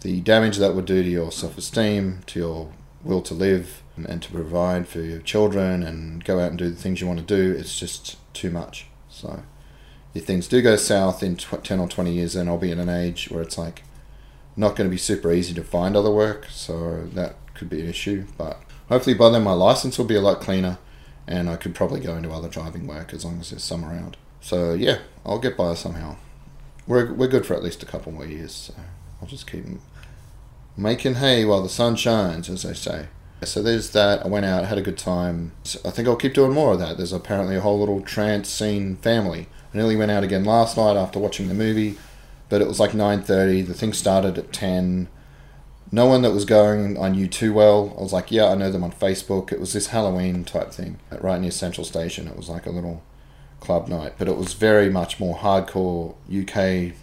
the 0.00 0.22
damage 0.22 0.56
that 0.56 0.74
would 0.74 0.86
do 0.86 1.02
to 1.02 1.08
your 1.08 1.30
self 1.30 1.58
esteem, 1.58 2.20
to 2.28 2.38
your 2.38 2.72
will 3.02 3.20
to 3.20 3.34
live, 3.34 3.82
and 3.96 4.22
to 4.22 4.32
provide 4.32 4.88
for 4.88 5.00
your 5.00 5.20
children 5.20 5.82
and 5.82 6.24
go 6.24 6.40
out 6.40 6.48
and 6.48 6.58
do 6.58 6.70
the 6.70 6.76
things 6.76 7.02
you 7.02 7.06
want 7.06 7.20
to 7.20 7.26
do, 7.26 7.54
it's 7.54 7.78
just 7.78 8.16
too 8.32 8.50
much. 8.50 8.86
So 9.10 9.42
if 10.14 10.24
things 10.24 10.48
do 10.48 10.62
go 10.62 10.76
south 10.76 11.22
in 11.22 11.36
10 11.36 11.78
or 11.78 11.88
20 11.88 12.10
years, 12.10 12.32
then 12.32 12.48
I'll 12.48 12.56
be 12.56 12.72
in 12.72 12.80
an 12.80 12.88
age 12.88 13.30
where 13.30 13.42
it's 13.42 13.58
like 13.58 13.82
not 14.56 14.76
going 14.76 14.88
to 14.88 14.94
be 14.94 14.96
super 14.96 15.30
easy 15.30 15.52
to 15.52 15.62
find 15.62 15.94
other 15.94 16.10
work. 16.10 16.46
So 16.50 17.04
that 17.12 17.36
could 17.64 17.76
be 17.76 17.82
an 17.82 17.88
issue. 17.88 18.26
But 18.36 18.60
hopefully 18.88 19.14
by 19.14 19.30
then 19.30 19.42
my 19.42 19.52
license 19.52 19.98
will 19.98 20.04
be 20.04 20.16
a 20.16 20.20
lot 20.20 20.40
cleaner 20.40 20.78
and 21.26 21.48
I 21.48 21.56
could 21.56 21.74
probably 21.74 22.00
go 22.00 22.14
into 22.16 22.30
other 22.30 22.48
driving 22.48 22.86
work 22.86 23.14
as 23.14 23.24
long 23.24 23.40
as 23.40 23.50
there's 23.50 23.64
some 23.64 23.84
around. 23.84 24.16
So 24.40 24.74
yeah, 24.74 24.98
I'll 25.24 25.38
get 25.38 25.56
by 25.56 25.74
somehow. 25.74 26.16
We're, 26.86 27.12
we're 27.12 27.28
good 27.28 27.46
for 27.46 27.54
at 27.54 27.62
least 27.62 27.82
a 27.82 27.86
couple 27.86 28.12
more 28.12 28.26
years. 28.26 28.52
So 28.52 28.74
I'll 29.20 29.28
just 29.28 29.50
keep 29.50 29.64
making 30.76 31.14
hay 31.14 31.46
while 31.46 31.62
the 31.62 31.68
sun 31.68 31.96
shines, 31.96 32.50
as 32.50 32.62
they 32.62 32.74
say. 32.74 33.06
So 33.42 33.62
there's 33.62 33.90
that. 33.90 34.24
I 34.24 34.28
went 34.28 34.44
out, 34.44 34.66
had 34.66 34.78
a 34.78 34.82
good 34.82 34.98
time. 34.98 35.52
So 35.64 35.80
I 35.84 35.90
think 35.90 36.06
I'll 36.06 36.16
keep 36.16 36.34
doing 36.34 36.52
more 36.52 36.74
of 36.74 36.78
that. 36.80 36.98
There's 36.98 37.12
apparently 37.12 37.56
a 37.56 37.60
whole 37.60 37.78
little 37.78 38.02
trance 38.02 38.50
scene 38.50 38.96
family. 38.96 39.48
I 39.72 39.78
nearly 39.78 39.96
went 39.96 40.10
out 40.10 40.24
again 40.24 40.44
last 40.44 40.76
night 40.76 40.96
after 40.96 41.18
watching 41.18 41.48
the 41.48 41.54
movie, 41.54 41.96
but 42.50 42.60
it 42.60 42.68
was 42.68 42.80
like 42.80 42.92
9.30. 42.92 43.66
The 43.66 43.74
thing 43.74 43.94
started 43.94 44.36
at 44.36 44.52
10 44.52 45.08
no 45.92 46.06
one 46.06 46.22
that 46.22 46.32
was 46.32 46.44
going 46.44 46.98
I 47.00 47.08
knew 47.08 47.28
too 47.28 47.52
well. 47.52 47.94
I 47.98 48.02
was 48.02 48.12
like, 48.12 48.30
yeah, 48.30 48.46
I 48.46 48.54
know 48.54 48.70
them 48.70 48.84
on 48.84 48.92
Facebook. 48.92 49.52
It 49.52 49.60
was 49.60 49.72
this 49.72 49.88
Halloween 49.88 50.44
type 50.44 50.72
thing 50.72 50.98
right 51.20 51.40
near 51.40 51.50
Central 51.50 51.84
Station. 51.84 52.28
It 52.28 52.36
was 52.36 52.48
like 52.48 52.66
a 52.66 52.70
little 52.70 53.02
club 53.60 53.88
night, 53.88 54.14
but 54.18 54.28
it 54.28 54.36
was 54.36 54.52
very 54.52 54.90
much 54.90 55.18
more 55.18 55.36
hardcore 55.36 56.14
UK 56.28 56.94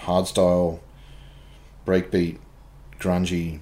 hardstyle, 0.00 0.80
breakbeat, 1.86 2.38
grungy, 3.00 3.60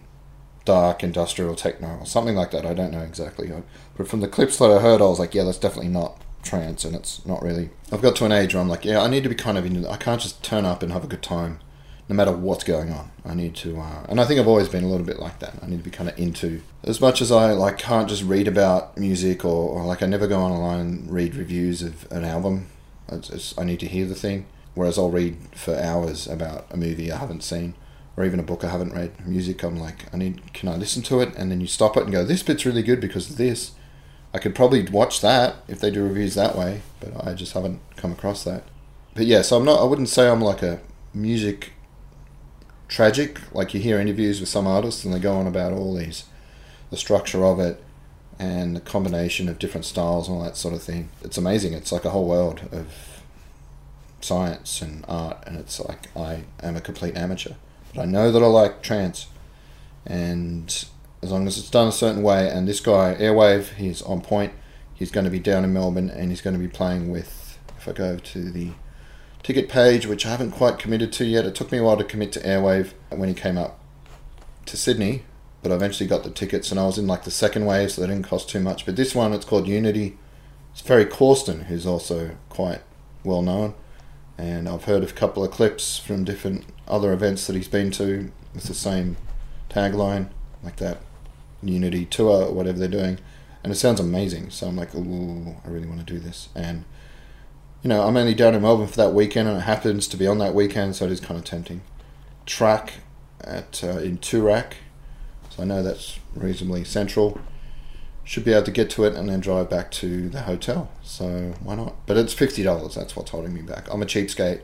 dark 0.64 1.02
industrial 1.02 1.54
techno 1.54 1.98
or 1.98 2.06
something 2.06 2.36
like 2.36 2.50
that. 2.50 2.66
I 2.66 2.74
don't 2.74 2.92
know 2.92 3.00
exactly, 3.00 3.50
but 3.96 4.08
from 4.08 4.20
the 4.20 4.28
clips 4.28 4.58
that 4.58 4.70
I 4.70 4.80
heard, 4.80 5.00
I 5.00 5.06
was 5.06 5.18
like, 5.18 5.34
yeah, 5.34 5.44
that's 5.44 5.58
definitely 5.58 5.90
not 5.90 6.20
trance, 6.42 6.84
and 6.84 6.94
it's 6.94 7.24
not 7.24 7.42
really. 7.42 7.70
I've 7.90 8.02
got 8.02 8.16
to 8.16 8.24
an 8.24 8.32
age 8.32 8.54
where 8.54 8.62
I'm 8.62 8.68
like, 8.68 8.84
yeah, 8.84 9.00
I 9.00 9.08
need 9.08 9.22
to 9.22 9.28
be 9.28 9.34
kind 9.34 9.58
of 9.58 9.64
into. 9.64 9.88
I 9.88 9.96
can't 9.96 10.20
just 10.20 10.42
turn 10.42 10.64
up 10.64 10.82
and 10.82 10.92
have 10.92 11.04
a 11.04 11.08
good 11.08 11.22
time 11.22 11.60
no 12.08 12.14
matter 12.14 12.32
what's 12.32 12.64
going 12.64 12.90
on. 12.90 13.10
I 13.24 13.34
need 13.34 13.56
to, 13.56 13.80
uh, 13.80 14.06
and 14.08 14.20
I 14.20 14.24
think 14.24 14.38
I've 14.38 14.46
always 14.46 14.68
been 14.68 14.84
a 14.84 14.88
little 14.88 15.06
bit 15.06 15.18
like 15.18 15.40
that. 15.40 15.54
I 15.62 15.66
need 15.66 15.78
to 15.78 15.82
be 15.82 15.90
kind 15.90 16.08
of 16.08 16.18
into 16.18 16.62
as 16.84 17.00
much 17.00 17.20
as 17.20 17.32
I 17.32 17.52
like 17.52 17.78
can't 17.78 18.08
just 18.08 18.22
read 18.22 18.46
about 18.46 18.96
music 18.96 19.44
or, 19.44 19.68
or 19.70 19.84
like 19.84 20.02
I 20.02 20.06
never 20.06 20.26
go 20.26 20.40
online 20.40 20.80
and 20.80 21.10
read 21.10 21.34
reviews 21.34 21.82
of 21.82 22.10
an 22.12 22.24
album. 22.24 22.68
I 23.10 23.64
need 23.64 23.80
to 23.80 23.86
hear 23.86 24.06
the 24.06 24.14
thing. 24.14 24.46
Whereas 24.74 24.98
I'll 24.98 25.10
read 25.10 25.38
for 25.54 25.74
hours 25.74 26.26
about 26.26 26.66
a 26.70 26.76
movie 26.76 27.10
I 27.10 27.16
haven't 27.16 27.42
seen 27.42 27.74
or 28.16 28.24
even 28.24 28.38
a 28.38 28.42
book 28.42 28.62
I 28.62 28.70
haven't 28.70 28.94
read. 28.94 29.26
Music, 29.26 29.62
I'm 29.62 29.76
like, 29.76 30.12
I 30.12 30.18
need, 30.18 30.52
can 30.52 30.68
I 30.68 30.76
listen 30.76 31.02
to 31.04 31.20
it? 31.20 31.34
And 31.34 31.50
then 31.50 31.60
you 31.60 31.66
stop 31.66 31.96
it 31.96 32.04
and 32.04 32.12
go, 32.12 32.24
this 32.24 32.42
bit's 32.42 32.66
really 32.66 32.82
good 32.82 33.00
because 33.00 33.30
of 33.30 33.36
this. 33.36 33.72
I 34.34 34.38
could 34.38 34.54
probably 34.54 34.86
watch 34.86 35.22
that 35.22 35.56
if 35.66 35.80
they 35.80 35.90
do 35.90 36.04
reviews 36.04 36.34
that 36.34 36.56
way, 36.56 36.82
but 37.00 37.26
I 37.26 37.32
just 37.32 37.54
haven't 37.54 37.80
come 37.96 38.12
across 38.12 38.44
that. 38.44 38.64
But 39.14 39.24
yeah, 39.24 39.40
so 39.40 39.56
I'm 39.56 39.64
not. 39.64 39.80
I 39.80 39.84
wouldn't 39.84 40.10
say 40.10 40.28
I'm 40.28 40.42
like 40.42 40.62
a 40.62 40.80
music 41.14 41.72
tragic. 42.88 43.40
Like 43.52 43.74
you 43.74 43.80
hear 43.80 44.00
interviews 44.00 44.40
with 44.40 44.48
some 44.48 44.66
artists 44.66 45.04
and 45.04 45.12
they 45.12 45.18
go 45.18 45.34
on 45.36 45.46
about 45.46 45.72
all 45.72 45.94
these, 45.94 46.24
the 46.90 46.96
structure 46.96 47.44
of 47.44 47.58
it, 47.60 47.82
and 48.38 48.76
the 48.76 48.80
combination 48.80 49.48
of 49.48 49.58
different 49.58 49.84
styles 49.84 50.28
and 50.28 50.36
all 50.36 50.44
that 50.44 50.56
sort 50.56 50.74
of 50.74 50.82
thing. 50.82 51.08
It's 51.22 51.38
amazing. 51.38 51.72
It's 51.72 51.92
like 51.92 52.04
a 52.04 52.10
whole 52.10 52.28
world 52.28 52.68
of 52.72 52.88
science 54.20 54.82
and 54.82 55.04
art, 55.08 55.42
and 55.46 55.58
it's 55.58 55.80
like 55.80 56.14
I 56.16 56.44
am 56.62 56.76
a 56.76 56.80
complete 56.80 57.16
amateur, 57.16 57.54
but 57.94 58.02
I 58.02 58.04
know 58.04 58.30
that 58.32 58.42
I 58.42 58.46
like 58.46 58.82
trance, 58.82 59.28
and 60.04 60.84
as 61.22 61.30
long 61.30 61.46
as 61.46 61.58
it's 61.58 61.70
done 61.70 61.88
a 61.88 61.92
certain 61.92 62.22
way, 62.22 62.50
and 62.50 62.66
this 62.66 62.80
guy 62.80 63.14
Airwave, 63.14 63.74
he's 63.74 64.02
on 64.02 64.20
point. 64.20 64.52
He's 64.94 65.10
going 65.10 65.24
to 65.24 65.30
be 65.30 65.38
down 65.38 65.64
in 65.64 65.72
Melbourne, 65.72 66.10
and 66.10 66.30
he's 66.30 66.40
going 66.40 66.54
to 66.54 66.60
be 66.60 66.68
playing 66.68 67.10
with. 67.10 67.58
If 67.78 67.86
I 67.88 67.92
go 67.92 68.16
to 68.16 68.50
the 68.50 68.70
ticket 69.46 69.68
page, 69.68 70.06
which 70.06 70.26
I 70.26 70.30
haven't 70.30 70.50
quite 70.50 70.76
committed 70.76 71.12
to 71.12 71.24
yet. 71.24 71.44
It 71.44 71.54
took 71.54 71.70
me 71.70 71.78
a 71.78 71.84
while 71.84 71.96
to 71.96 72.02
commit 72.02 72.32
to 72.32 72.40
Airwave 72.40 72.94
when 73.10 73.28
he 73.28 73.34
came 73.34 73.56
up 73.56 73.78
to 74.64 74.76
Sydney, 74.76 75.22
but 75.62 75.70
I 75.70 75.76
eventually 75.76 76.08
got 76.08 76.24
the 76.24 76.30
tickets 76.30 76.72
and 76.72 76.80
I 76.80 76.86
was 76.86 76.98
in 76.98 77.06
like 77.06 77.22
the 77.22 77.30
second 77.30 77.64
wave, 77.64 77.92
so 77.92 78.00
they 78.00 78.08
didn't 78.08 78.26
cost 78.26 78.50
too 78.50 78.58
much. 78.58 78.84
But 78.84 78.96
this 78.96 79.14
one, 79.14 79.32
it's 79.32 79.44
called 79.44 79.68
Unity. 79.68 80.18
It's 80.72 80.80
Ferry 80.80 81.06
Corsten, 81.06 81.66
who's 81.66 81.86
also 81.86 82.36
quite 82.48 82.80
well 83.22 83.40
known, 83.40 83.74
and 84.36 84.68
I've 84.68 84.82
heard 84.82 85.04
of 85.04 85.12
a 85.12 85.14
couple 85.14 85.44
of 85.44 85.52
clips 85.52 85.96
from 85.96 86.24
different 86.24 86.64
other 86.88 87.12
events 87.12 87.46
that 87.46 87.54
he's 87.54 87.68
been 87.68 87.92
to 87.92 88.32
with 88.52 88.64
the 88.64 88.74
same 88.74 89.16
tagline, 89.70 90.28
like 90.64 90.78
that 90.78 90.98
Unity 91.62 92.04
tour 92.04 92.46
or 92.46 92.52
whatever 92.52 92.80
they're 92.80 92.88
doing, 92.88 93.20
and 93.62 93.72
it 93.72 93.76
sounds 93.76 94.00
amazing. 94.00 94.50
So 94.50 94.66
I'm 94.66 94.74
like, 94.74 94.92
ooh, 94.92 95.54
I 95.64 95.68
really 95.68 95.86
want 95.86 96.04
to 96.04 96.12
do 96.12 96.18
this, 96.18 96.48
and 96.56 96.84
you 97.86 97.88
know, 97.88 98.02
I'm 98.02 98.16
only 98.16 98.34
down 98.34 98.56
in 98.56 98.62
Melbourne 98.62 98.88
for 98.88 98.96
that 98.96 99.14
weekend, 99.14 99.48
and 99.48 99.58
it 99.58 99.60
happens 99.60 100.08
to 100.08 100.16
be 100.16 100.26
on 100.26 100.38
that 100.38 100.56
weekend, 100.56 100.96
so 100.96 101.04
it 101.04 101.12
is 101.12 101.20
kind 101.20 101.38
of 101.38 101.44
tempting. 101.44 101.82
Track 102.44 102.94
at 103.40 103.84
uh, 103.84 103.98
in 103.98 104.18
Toorak, 104.18 104.72
so 105.50 105.62
I 105.62 105.66
know 105.66 105.84
that's 105.84 106.18
reasonably 106.34 106.82
central. 106.82 107.40
Should 108.24 108.44
be 108.44 108.52
able 108.52 108.64
to 108.64 108.72
get 108.72 108.90
to 108.90 109.04
it 109.04 109.14
and 109.14 109.28
then 109.28 109.38
drive 109.38 109.70
back 109.70 109.92
to 109.92 110.28
the 110.28 110.40
hotel. 110.40 110.90
So 111.04 111.54
why 111.62 111.76
not? 111.76 111.94
But 112.06 112.16
it's 112.16 112.34
fifty 112.34 112.64
dollars. 112.64 112.96
That's 112.96 113.14
what's 113.14 113.30
holding 113.30 113.54
me 113.54 113.62
back. 113.62 113.86
I'm 113.88 114.02
a 114.02 114.04
cheapskate. 114.04 114.62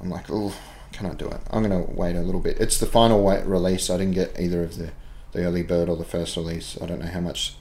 I'm 0.00 0.10
like, 0.10 0.28
oh, 0.28 0.52
can 0.90 1.06
I 1.06 1.14
do 1.14 1.28
it? 1.28 1.40
I'm 1.52 1.62
gonna 1.62 1.82
wait 1.82 2.16
a 2.16 2.20
little 2.20 2.40
bit. 2.40 2.58
It's 2.58 2.78
the 2.80 2.86
final 2.86 3.22
wait 3.22 3.46
release. 3.46 3.88
I 3.90 3.96
didn't 3.96 4.14
get 4.14 4.40
either 4.40 4.64
of 4.64 4.76
the 4.76 4.90
the 5.30 5.44
early 5.44 5.62
bird 5.62 5.88
or 5.88 5.94
the 5.96 6.04
first 6.04 6.36
release. 6.36 6.76
I 6.82 6.86
don't 6.86 6.98
know 6.98 7.06
how 7.06 7.20
much 7.20 7.54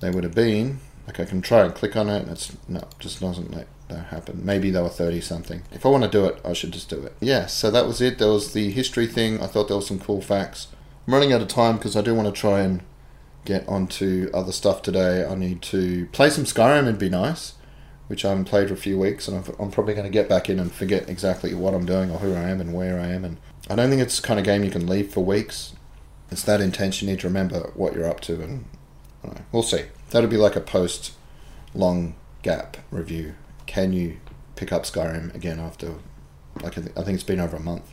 they 0.00 0.08
would 0.08 0.24
have 0.24 0.34
been. 0.34 0.80
Like 1.06 1.20
I 1.20 1.26
can 1.26 1.42
try 1.42 1.66
and 1.66 1.74
click 1.74 1.96
on 1.96 2.08
it, 2.08 2.22
and 2.22 2.30
it's 2.30 2.56
no, 2.66 2.82
just 2.98 3.20
doesn't 3.20 3.50
like 3.50 3.68
that 3.88 4.06
happened. 4.06 4.44
Maybe 4.44 4.70
they 4.70 4.80
were 4.80 4.88
30 4.88 5.20
something. 5.20 5.62
If 5.72 5.86
I 5.86 5.88
want 5.88 6.04
to 6.04 6.10
do 6.10 6.24
it, 6.26 6.40
I 6.44 6.52
should 6.52 6.72
just 6.72 6.88
do 6.88 7.02
it. 7.02 7.14
Yeah, 7.20 7.46
so 7.46 7.70
that 7.70 7.86
was 7.86 8.00
it. 8.00 8.18
There 8.18 8.28
was 8.28 8.52
the 8.52 8.70
history 8.70 9.06
thing. 9.06 9.40
I 9.42 9.46
thought 9.46 9.68
there 9.68 9.76
was 9.76 9.86
some 9.86 9.98
cool 9.98 10.20
facts. 10.20 10.68
I'm 11.06 11.14
running 11.14 11.32
out 11.32 11.42
of 11.42 11.48
time 11.48 11.76
because 11.76 11.96
I 11.96 12.02
do 12.02 12.14
want 12.14 12.26
to 12.26 12.38
try 12.38 12.60
and 12.60 12.82
get 13.44 13.66
onto 13.68 14.30
other 14.34 14.52
stuff 14.52 14.82
today. 14.82 15.24
I 15.24 15.34
need 15.34 15.62
to 15.62 16.06
play 16.06 16.30
some 16.30 16.44
Skyrim, 16.44 16.82
it'd 16.82 16.98
be 16.98 17.08
nice, 17.08 17.54
which 18.08 18.24
I 18.24 18.30
haven't 18.30 18.46
played 18.46 18.68
for 18.68 18.74
a 18.74 18.78
few 18.78 18.98
weeks, 18.98 19.28
and 19.28 19.48
I'm 19.58 19.70
probably 19.70 19.94
going 19.94 20.06
to 20.06 20.10
get 20.10 20.28
back 20.28 20.50
in 20.50 20.58
and 20.58 20.72
forget 20.72 21.08
exactly 21.08 21.54
what 21.54 21.74
I'm 21.74 21.86
doing 21.86 22.10
or 22.10 22.18
who 22.18 22.34
I 22.34 22.50
am 22.50 22.60
and 22.60 22.74
where 22.74 22.98
I 22.98 23.06
am. 23.06 23.24
And 23.24 23.38
I 23.70 23.76
don't 23.76 23.88
think 23.88 24.02
it's 24.02 24.20
the 24.20 24.26
kind 24.26 24.40
of 24.40 24.44
game 24.44 24.64
you 24.64 24.70
can 24.70 24.86
leave 24.86 25.12
for 25.12 25.24
weeks. 25.24 25.74
It's 26.30 26.42
that 26.42 26.60
intense. 26.60 27.00
You 27.00 27.08
need 27.08 27.20
to 27.20 27.28
remember 27.28 27.70
what 27.74 27.94
you're 27.94 28.08
up 28.08 28.20
to, 28.22 28.42
and 28.42 28.64
know, 29.26 29.34
we'll 29.52 29.62
see. 29.62 29.84
That'll 30.10 30.30
be 30.30 30.36
like 30.36 30.56
a 30.56 30.60
post 30.60 31.12
long 31.74 32.14
gap 32.42 32.78
review 32.90 33.34
can 33.66 33.92
you 33.92 34.18
pick 34.54 34.72
up 34.72 34.84
Skyrim 34.84 35.34
again 35.34 35.60
after 35.60 35.94
like 36.62 36.78
I, 36.78 36.80
th- 36.80 36.96
I 36.96 37.02
think 37.02 37.16
it's 37.16 37.24
been 37.24 37.40
over 37.40 37.56
a 37.56 37.60
month? 37.60 37.92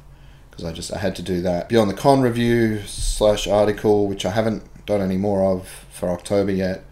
Because 0.49 0.65
I 0.65 0.71
just 0.71 0.93
I 0.93 0.99
had 0.99 1.15
to 1.17 1.21
do 1.21 1.41
that. 1.41 1.69
Beyond 1.69 1.89
the 1.89 1.95
con 1.95 2.21
review 2.21 2.81
slash 2.86 3.47
article 3.47 4.07
which 4.07 4.25
I 4.25 4.31
haven't 4.31 4.63
done 4.86 5.01
any 5.01 5.17
more 5.17 5.43
of 5.43 5.67
for 5.91 6.09
October 6.09 6.51
yet 6.51 6.86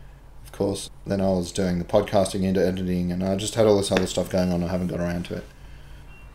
of 0.44 0.52
course. 0.52 0.90
Then 1.06 1.22
I 1.22 1.30
was 1.30 1.52
doing 1.52 1.80
the 1.80 1.86
podcasting 1.86 2.44
into 2.44 2.66
editing 2.66 3.12
and 3.12 3.24
I 3.24 3.36
just 3.36 3.56
had 3.56 3.68
all 3.68 3.78
this 3.78 3.92
other 3.92 4.08
stuff 4.08 4.30
going 4.30 4.52
on 4.52 4.64
I 4.64 4.68
haven't 4.68 4.88
got 4.88 5.00
around 5.00 5.26
to 5.26 5.38
it. 5.38 5.46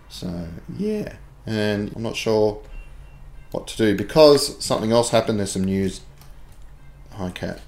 So 0.08 0.48
yeah. 0.76 1.16
And 1.44 1.92
I'm 1.94 2.02
not 2.02 2.16
sure 2.16 2.62
what 3.50 3.66
to 3.68 3.76
do 3.76 3.96
because 3.96 4.62
something 4.64 4.92
else 4.92 5.10
happened. 5.10 5.38
There's 5.38 5.52
some 5.52 5.64
news. 5.64 6.00
Hi 7.12 7.30
cat 7.30 7.60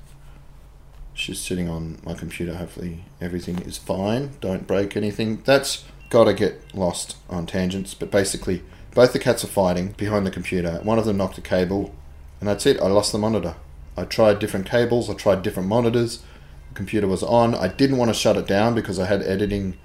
she's 1.18 1.40
sitting 1.40 1.68
on 1.68 1.98
my 2.04 2.14
computer. 2.14 2.54
Hopefully, 2.54 3.04
everything 3.20 3.59
is 3.59 3.76
fine. 3.76 4.31
Don't 4.40 4.66
break 4.66 4.96
anything. 4.96 5.42
That's 5.44 5.85
got 6.11 6.24
to 6.24 6.33
get 6.33 6.74
lost 6.74 7.16
on 7.28 7.46
tangents, 7.46 7.92
but 7.94 8.11
basically, 8.11 8.62
both 8.94 9.12
the 9.12 9.18
cats 9.18 9.44
are 9.44 9.48
fighting 9.48 9.92
behind 9.92 10.26
the 10.26 10.31
computer. 10.31 10.81
One 10.83 10.98
of 10.98 11.04
them 11.04 11.16
knocked 11.16 11.38
a 11.38 11.42
cable, 11.42 11.94
and 12.40 12.48
that's 12.48 12.66
it. 12.66 12.81
I 12.81 12.87
lost 12.87 13.12
the 13.12 13.18
monitor. 13.18 13.57
I 13.96 14.04
tried 14.04 14.38
different 14.38 14.66
cables, 14.66 15.11
I 15.11 15.14
tried 15.14 15.42
different 15.42 15.68
monitors. 15.68 16.22
The 16.68 16.74
computer 16.74 17.09
was 17.09 17.22
on. 17.22 17.54
I 17.54 17.68
didn't 17.68 17.96
want 17.96 18.11
to 18.11 18.14
shut 18.14 18.37
it 18.37 18.46
down 18.46 18.74
because 18.74 18.98
I 18.98 19.07
had 19.07 19.22
editing 19.22 19.76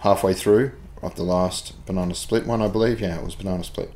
halfway 0.00 0.34
through 0.34 0.72
of 1.02 1.14
the 1.14 1.22
last 1.22 1.84
Banana 1.86 2.14
Split 2.14 2.46
one, 2.46 2.60
I 2.60 2.68
believe. 2.68 3.00
Yeah, 3.00 3.18
it 3.18 3.24
was 3.24 3.34
Banana 3.34 3.64
Split. 3.64 3.92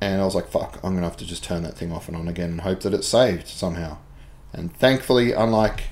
And 0.00 0.22
I 0.22 0.24
was 0.24 0.34
like, 0.34 0.48
fuck, 0.48 0.76
I'm 0.76 0.92
going 0.92 1.02
to 1.02 1.08
have 1.08 1.18
to 1.18 1.26
just 1.26 1.44
turn 1.44 1.62
that 1.64 1.76
thing 1.76 1.92
off 1.92 2.08
and 2.08 2.16
on 2.16 2.28
again 2.28 2.52
and 2.52 2.60
hope 2.62 2.80
that 2.80 2.94
it's 2.94 3.06
saved 3.06 3.46
somehow. 3.46 3.98
And 4.52 4.74
thankfully, 4.76 5.32
unlike 5.32 5.84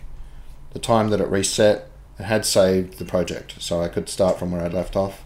the 0.72 0.78
time 0.78 1.10
that 1.10 1.20
it 1.20 1.28
reset, 1.28 1.90
it 2.18 2.24
had 2.24 2.44
saved 2.44 2.98
the 2.98 3.04
project. 3.04 3.56
So 3.60 3.80
I 3.80 3.88
could 3.88 4.08
start 4.08 4.38
from 4.38 4.50
where 4.50 4.62
I 4.62 4.68
left 4.68 4.96
off. 4.96 5.24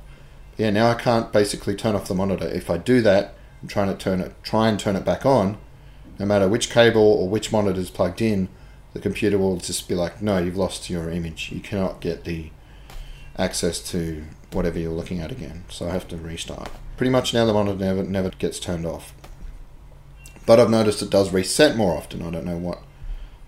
Yeah, 0.59 0.71
now 0.71 0.91
I 0.91 0.95
can't 0.95 1.33
basically 1.33 1.75
turn 1.75 1.95
off 1.95 2.09
the 2.09 2.15
monitor. 2.15 2.47
If 2.47 2.69
I 2.69 2.77
do 2.77 3.01
that, 3.03 3.35
I'm 3.63 3.69
trying 3.69 3.89
to 3.89 3.97
turn 3.97 4.21
it, 4.21 4.35
try 4.43 4.69
and 4.69 4.79
turn 4.79 4.97
it 4.97 5.05
back 5.05 5.25
on, 5.25 5.59
no 6.19 6.27
matter 6.27 6.49
which 6.49 6.71
cable 6.71 7.03
or 7.03 7.29
which 7.29 7.53
monitor 7.53 7.81
is 7.81 7.91
plugged 7.91 8.21
in, 8.21 8.49
the 8.93 9.01
computer 9.01 9.39
will 9.39 9.57
just 9.57 9.89
be 9.89 9.95
like, 9.95 10.21
no, 10.21 10.39
you've 10.39 10.57
lost 10.57 10.91
your 10.91 11.11
image. 11.11 11.51
You 11.51 11.61
cannot 11.61 12.01
get 12.01 12.25
the 12.25 12.51
access 13.39 13.81
to 13.91 14.25
whatever 14.53 14.79
you're 14.79 14.93
looking 14.93 15.21
at 15.21 15.33
again. 15.33 15.65
So 15.69 15.89
I 15.89 15.93
have 15.93 16.07
to 16.09 16.17
restart. 16.17 16.71
Pretty 16.97 17.11
much 17.11 17.33
now 17.33 17.47
the 17.47 17.55
monitor 17.55 17.79
never 17.79 18.03
never 18.03 18.31
gets 18.31 18.61
turned 18.61 18.85
off. 18.85 19.15
But 20.45 20.61
I've 20.61 20.71
noticed 20.71 21.03
it 21.03 21.11
does 21.11 21.33
reset 21.33 21.77
more 21.77 21.97
often. 21.97 22.23
I 22.23 22.31
don't 22.31 22.45
know 22.45 22.59
what 22.59 22.83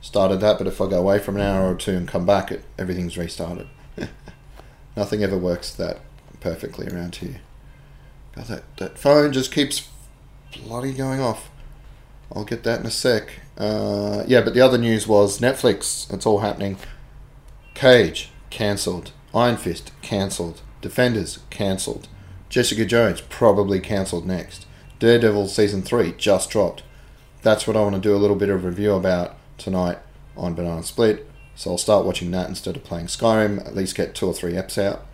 started 0.04 0.36
that, 0.40 0.58
but 0.58 0.66
if 0.66 0.82
I 0.82 0.88
go 0.88 0.98
away 0.98 1.18
from 1.18 1.36
an 1.36 1.42
hour 1.42 1.72
or 1.72 1.74
two 1.74 1.96
and 1.96 2.06
come 2.06 2.26
back, 2.26 2.52
it 2.52 2.62
everything's 2.78 3.16
restarted. 3.16 3.66
Nothing 4.96 5.24
ever 5.24 5.38
works 5.38 5.72
that 5.74 6.00
perfectly 6.40 6.86
around 6.86 7.16
here. 7.16 7.40
God, 8.36 8.46
that, 8.46 8.76
that 8.76 8.98
phone 8.98 9.32
just 9.32 9.50
keeps 9.50 9.88
bloody 10.62 10.92
going 10.92 11.20
off. 11.20 11.50
I'll 12.30 12.44
get 12.44 12.64
that 12.64 12.80
in 12.80 12.86
a 12.86 12.90
sec. 12.90 13.30
Uh, 13.56 14.24
yeah, 14.26 14.42
but 14.42 14.52
the 14.52 14.60
other 14.60 14.76
news 14.76 15.08
was 15.08 15.40
Netflix. 15.40 16.12
It's 16.12 16.26
all 16.26 16.40
happening. 16.40 16.76
Cage 17.72 18.30
cancelled. 18.50 19.10
Iron 19.34 19.56
Fist 19.56 19.90
cancelled. 20.02 20.60
Defenders 20.82 21.38
cancelled. 21.48 22.08
Jessica 22.50 22.84
Jones 22.84 23.22
probably 23.22 23.80
cancelled 23.80 24.26
next. 24.26 24.66
Daredevil 24.98 25.48
season 25.48 25.80
three 25.80 26.12
just 26.18 26.50
dropped. 26.50 26.82
That's 27.40 27.66
what 27.66 27.76
I 27.76 27.80
want 27.80 27.94
to 27.94 28.00
do 28.00 28.14
a 28.14 28.18
little 28.18 28.36
bit 28.36 28.50
of 28.50 28.64
review 28.64 28.92
about 28.92 29.36
tonight 29.58 29.98
on 30.36 30.54
Banana 30.54 30.82
Split. 30.82 31.28
So 31.54 31.70
I'll 31.70 31.78
start 31.78 32.04
watching 32.04 32.30
that 32.32 32.48
instead 32.48 32.76
of 32.76 32.84
playing 32.84 33.06
Skyrim. 33.06 33.64
At 33.64 33.74
least 33.76 33.94
get 33.94 34.14
two 34.14 34.26
or 34.26 34.34
three 34.34 34.54
eps 34.54 34.76
out, 34.76 35.06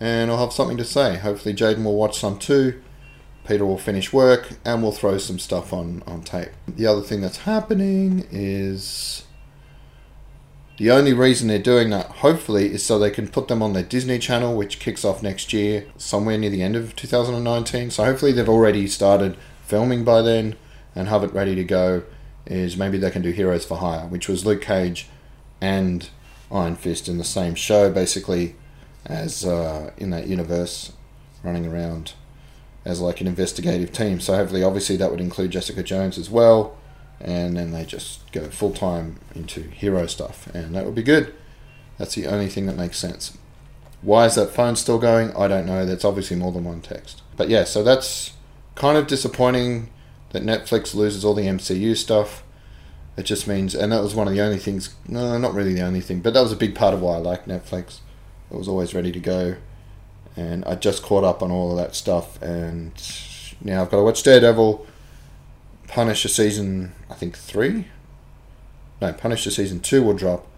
and 0.00 0.30
I'll 0.30 0.38
have 0.38 0.52
something 0.52 0.78
to 0.78 0.84
say. 0.84 1.16
Hopefully, 1.16 1.54
Jaden 1.54 1.84
will 1.84 1.96
watch 1.96 2.18
some 2.18 2.38
too. 2.38 2.80
Peter 3.46 3.66
will 3.66 3.78
finish 3.78 4.12
work, 4.12 4.52
and 4.64 4.82
we'll 4.82 4.92
throw 4.92 5.18
some 5.18 5.38
stuff 5.38 5.72
on 5.72 6.02
on 6.06 6.22
tape. 6.22 6.50
The 6.66 6.86
other 6.86 7.02
thing 7.02 7.20
that's 7.20 7.38
happening 7.38 8.26
is 8.30 9.24
the 10.76 10.90
only 10.90 11.12
reason 11.12 11.46
they're 11.46 11.58
doing 11.58 11.90
that, 11.90 12.06
hopefully, 12.06 12.72
is 12.72 12.84
so 12.84 12.98
they 12.98 13.10
can 13.10 13.28
put 13.28 13.48
them 13.48 13.62
on 13.62 13.74
their 13.74 13.82
Disney 13.82 14.18
Channel, 14.18 14.56
which 14.56 14.80
kicks 14.80 15.04
off 15.04 15.22
next 15.22 15.52
year, 15.52 15.86
somewhere 15.96 16.36
near 16.36 16.50
the 16.50 16.62
end 16.62 16.74
of 16.74 16.96
2019. 16.96 17.90
So 17.90 18.04
hopefully, 18.04 18.32
they've 18.32 18.48
already 18.48 18.88
started 18.88 19.36
filming 19.62 20.02
by 20.02 20.22
then 20.22 20.56
and 20.94 21.08
have 21.08 21.22
it 21.22 21.32
ready 21.32 21.54
to 21.54 21.64
go. 21.64 22.02
Is 22.46 22.76
maybe 22.76 22.98
they 22.98 23.10
can 23.10 23.22
do 23.22 23.30
Heroes 23.30 23.64
for 23.64 23.78
Hire, 23.78 24.06
which 24.06 24.28
was 24.28 24.44
Luke 24.44 24.60
Cage 24.60 25.08
and 25.60 26.08
Iron 26.50 26.76
Fist 26.76 27.08
in 27.08 27.16
the 27.16 27.24
same 27.24 27.54
show, 27.54 27.90
basically, 27.90 28.54
as 29.06 29.44
uh, 29.44 29.92
in 29.96 30.10
that 30.10 30.26
universe, 30.26 30.92
running 31.42 31.66
around 31.66 32.12
as 32.84 33.00
like 33.00 33.22
an 33.22 33.26
investigative 33.26 33.92
team. 33.92 34.20
So 34.20 34.34
hopefully, 34.34 34.62
obviously, 34.62 34.96
that 34.98 35.10
would 35.10 35.20
include 35.20 35.52
Jessica 35.52 35.82
Jones 35.82 36.18
as 36.18 36.28
well 36.28 36.76
and 37.20 37.56
then 37.56 37.72
they 37.72 37.84
just 37.84 38.30
go 38.32 38.48
full 38.48 38.72
time 38.72 39.18
into 39.34 39.62
hero 39.62 40.06
stuff, 40.06 40.46
and 40.54 40.74
that 40.74 40.84
would 40.84 40.94
be 40.94 41.02
good. 41.02 41.34
That's 41.98 42.14
the 42.14 42.26
only 42.26 42.48
thing 42.48 42.66
that 42.66 42.76
makes 42.76 42.98
sense. 42.98 43.36
Why 44.02 44.26
is 44.26 44.34
that 44.34 44.50
phone 44.52 44.76
still 44.76 44.98
going? 44.98 45.34
I 45.34 45.48
don't 45.48 45.64
know. 45.64 45.86
That's 45.86 46.04
obviously 46.04 46.36
more 46.36 46.52
than 46.52 46.64
one 46.64 46.82
text. 46.82 47.22
But 47.36 47.48
yeah, 47.48 47.64
so 47.64 47.82
that's 47.82 48.32
kind 48.74 48.98
of 48.98 49.06
disappointing 49.06 49.88
that 50.34 50.42
Netflix 50.42 50.94
loses 50.94 51.24
all 51.24 51.32
the 51.32 51.46
MCU 51.46 51.96
stuff. 51.96 52.42
It 53.16 53.22
just 53.22 53.46
means, 53.46 53.72
and 53.76 53.92
that 53.92 54.02
was 54.02 54.16
one 54.16 54.26
of 54.26 54.34
the 54.34 54.40
only 54.40 54.58
things, 54.58 54.92
no, 55.06 55.38
not 55.38 55.54
really 55.54 55.72
the 55.72 55.82
only 55.82 56.00
thing, 56.00 56.20
but 56.20 56.34
that 56.34 56.42
was 56.42 56.50
a 56.50 56.56
big 56.56 56.74
part 56.74 56.92
of 56.92 57.00
why 57.00 57.14
I 57.14 57.18
like 57.18 57.46
Netflix. 57.46 58.00
It 58.50 58.58
was 58.58 58.66
always 58.66 58.92
ready 58.92 59.12
to 59.12 59.20
go. 59.20 59.56
And 60.36 60.64
I 60.64 60.74
just 60.74 61.04
caught 61.04 61.22
up 61.22 61.40
on 61.40 61.52
all 61.52 61.70
of 61.70 61.76
that 61.76 61.94
stuff, 61.94 62.42
and 62.42 62.90
now 63.60 63.82
I've 63.82 63.90
got 63.90 63.98
to 63.98 64.02
watch 64.02 64.24
Daredevil 64.24 64.84
Punisher 65.86 66.28
season, 66.28 66.92
I 67.08 67.14
think 67.14 67.38
three. 67.38 67.86
No, 69.00 69.12
Punisher 69.12 69.52
season 69.52 69.78
two 69.78 70.02
will 70.02 70.14
drop 70.14 70.48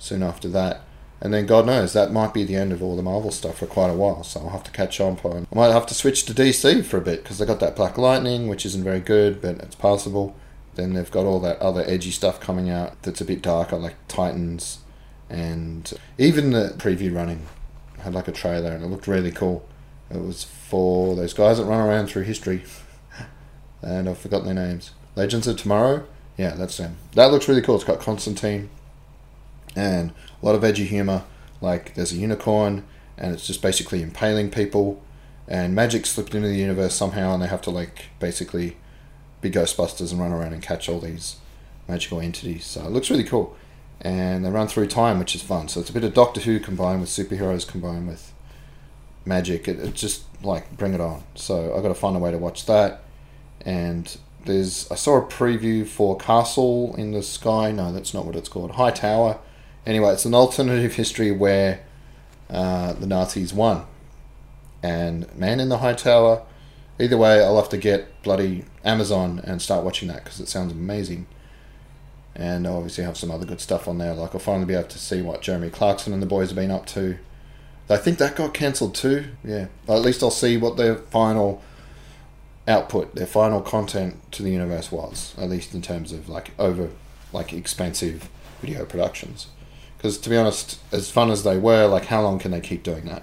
soon 0.00 0.24
after 0.24 0.48
that, 0.48 0.80
and 1.20 1.34
then 1.34 1.46
God 1.46 1.66
knows 1.66 1.92
that 1.92 2.12
might 2.12 2.32
be 2.32 2.44
the 2.44 2.56
end 2.56 2.72
of 2.72 2.82
all 2.82 2.96
the 2.96 3.02
Marvel 3.02 3.30
stuff 3.30 3.58
for 3.58 3.66
quite 3.66 3.90
a 3.90 3.94
while. 3.94 4.22
So 4.22 4.40
I'll 4.40 4.50
have 4.50 4.64
to 4.64 4.70
catch 4.70 5.00
on. 5.00 5.18
I 5.22 5.54
might 5.54 5.72
have 5.72 5.86
to 5.86 5.94
switch 5.94 6.24
to 6.24 6.34
DC 6.34 6.84
for 6.84 6.96
a 6.96 7.02
bit 7.02 7.22
because 7.22 7.38
they 7.38 7.46
got 7.46 7.60
that 7.60 7.76
Black 7.76 7.98
Lightning, 7.98 8.48
which 8.48 8.64
isn't 8.64 8.84
very 8.84 9.00
good, 9.00 9.42
but 9.42 9.56
it's 9.56 9.74
passable. 9.74 10.34
Then 10.76 10.94
they've 10.94 11.10
got 11.10 11.26
all 11.26 11.40
that 11.40 11.58
other 11.58 11.84
edgy 11.86 12.10
stuff 12.10 12.40
coming 12.40 12.70
out 12.70 13.02
that's 13.02 13.20
a 13.20 13.24
bit 13.24 13.42
darker, 13.42 13.76
like 13.76 13.96
Titans, 14.08 14.78
and 15.28 15.92
even 16.16 16.52
the 16.52 16.74
preview 16.78 17.14
running 17.14 17.46
had 17.98 18.14
like 18.14 18.28
a 18.28 18.32
trailer 18.32 18.72
and 18.72 18.82
it 18.82 18.86
looked 18.86 19.06
really 19.06 19.30
cool. 19.30 19.68
It 20.10 20.22
was 20.22 20.44
for 20.44 21.14
those 21.14 21.34
guys 21.34 21.58
that 21.58 21.64
run 21.64 21.86
around 21.86 22.06
through 22.06 22.22
history 22.22 22.64
and 23.82 24.08
I've 24.08 24.18
forgotten 24.18 24.46
their 24.46 24.66
names. 24.66 24.92
Legends 25.16 25.46
of 25.46 25.58
Tomorrow. 25.58 26.06
Yeah, 26.38 26.54
that's 26.54 26.78
them. 26.78 26.96
That 27.14 27.30
looks 27.30 27.46
really 27.46 27.60
cool. 27.60 27.74
It's 27.74 27.84
got 27.84 28.00
Constantine 28.00 28.70
and 29.76 30.12
a 30.40 30.46
lot 30.46 30.54
of 30.54 30.64
edgy 30.64 30.84
humor. 30.84 31.24
Like 31.60 31.94
there's 31.94 32.12
a 32.12 32.16
unicorn, 32.16 32.84
and 33.16 33.34
it's 33.34 33.46
just 33.46 33.62
basically 33.62 34.02
impaling 34.02 34.50
people. 34.50 35.02
And 35.46 35.74
magic 35.74 36.06
slipped 36.06 36.34
into 36.34 36.48
the 36.48 36.56
universe 36.56 36.94
somehow, 36.94 37.34
and 37.34 37.42
they 37.42 37.48
have 37.48 37.62
to 37.62 37.70
like 37.70 38.06
basically 38.18 38.76
be 39.40 39.50
Ghostbusters 39.50 40.12
and 40.12 40.20
run 40.20 40.32
around 40.32 40.52
and 40.52 40.62
catch 40.62 40.88
all 40.88 41.00
these 41.00 41.36
magical 41.88 42.20
entities. 42.20 42.64
So 42.64 42.84
it 42.84 42.90
looks 42.90 43.10
really 43.10 43.24
cool. 43.24 43.56
And 44.00 44.44
they 44.44 44.50
run 44.50 44.68
through 44.68 44.86
time, 44.86 45.18
which 45.18 45.34
is 45.34 45.42
fun. 45.42 45.68
So 45.68 45.80
it's 45.80 45.90
a 45.90 45.92
bit 45.92 46.04
of 46.04 46.14
Doctor 46.14 46.40
Who 46.40 46.60
combined 46.60 47.00
with 47.00 47.10
superheroes 47.10 47.66
combined 47.68 48.08
with 48.08 48.32
magic. 49.26 49.68
It, 49.68 49.78
it 49.78 49.94
just 49.94 50.24
like 50.42 50.76
bring 50.76 50.94
it 50.94 51.00
on. 51.00 51.24
So 51.34 51.76
I 51.76 51.82
got 51.82 51.88
to 51.88 51.94
find 51.94 52.16
a 52.16 52.18
way 52.18 52.30
to 52.30 52.38
watch 52.38 52.64
that 52.66 53.02
and 53.64 54.16
there's 54.44 54.90
I 54.90 54.94
saw 54.94 55.18
a 55.18 55.22
preview 55.22 55.86
for 55.86 56.16
Castle 56.16 56.94
in 56.96 57.12
the 57.12 57.22
Sky. 57.22 57.72
No, 57.72 57.92
that's 57.92 58.14
not 58.14 58.24
what 58.24 58.36
it's 58.36 58.48
called. 58.48 58.72
High 58.72 58.90
Tower. 58.90 59.38
Anyway, 59.86 60.12
it's 60.12 60.24
an 60.24 60.34
alternative 60.34 60.94
history 60.94 61.30
where 61.30 61.80
uh, 62.50 62.92
the 62.94 63.06
Nazis 63.06 63.52
won. 63.52 63.84
And 64.82 65.32
Man 65.36 65.60
in 65.60 65.68
the 65.68 65.78
High 65.78 65.94
Tower. 65.94 66.42
Either 66.98 67.16
way, 67.16 67.42
I'll 67.42 67.56
have 67.56 67.70
to 67.70 67.78
get 67.78 68.22
bloody 68.22 68.64
Amazon 68.84 69.40
and 69.44 69.62
start 69.62 69.84
watching 69.84 70.08
that 70.08 70.24
because 70.24 70.40
it 70.40 70.48
sounds 70.48 70.72
amazing. 70.72 71.26
And 72.34 72.66
I 72.66 72.70
obviously 72.70 73.04
have 73.04 73.16
some 73.16 73.30
other 73.30 73.46
good 73.46 73.60
stuff 73.60 73.88
on 73.88 73.98
there. 73.98 74.14
Like 74.14 74.34
I'll 74.34 74.40
finally 74.40 74.66
be 74.66 74.74
able 74.74 74.88
to 74.88 74.98
see 74.98 75.22
what 75.22 75.42
Jeremy 75.42 75.70
Clarkson 75.70 76.12
and 76.12 76.22
the 76.22 76.26
boys 76.26 76.48
have 76.48 76.56
been 76.56 76.70
up 76.70 76.86
to. 76.86 77.18
I 77.88 77.96
think 77.96 78.18
that 78.18 78.36
got 78.36 78.54
cancelled 78.54 78.94
too. 78.94 79.26
Yeah, 79.42 79.66
but 79.86 79.96
at 79.96 80.02
least 80.02 80.22
I'll 80.22 80.30
see 80.30 80.56
what 80.56 80.76
their 80.76 80.96
final 80.96 81.60
output, 82.68 83.16
their 83.16 83.26
final 83.26 83.60
content 83.60 84.16
to 84.32 84.42
the 84.42 84.50
universe 84.50 84.92
was, 84.92 85.34
at 85.36 85.50
least 85.50 85.74
in 85.74 85.82
terms 85.82 86.12
of 86.12 86.28
like 86.28 86.52
over, 86.58 86.90
like 87.32 87.52
expensive 87.52 88.28
video 88.60 88.84
productions. 88.84 89.48
Because 90.00 90.16
to 90.16 90.30
be 90.30 90.36
honest, 90.38 90.80
as 90.92 91.10
fun 91.10 91.30
as 91.30 91.44
they 91.44 91.58
were, 91.58 91.86
like 91.86 92.06
how 92.06 92.22
long 92.22 92.38
can 92.38 92.52
they 92.52 92.60
keep 92.62 92.82
doing 92.82 93.04
that? 93.04 93.22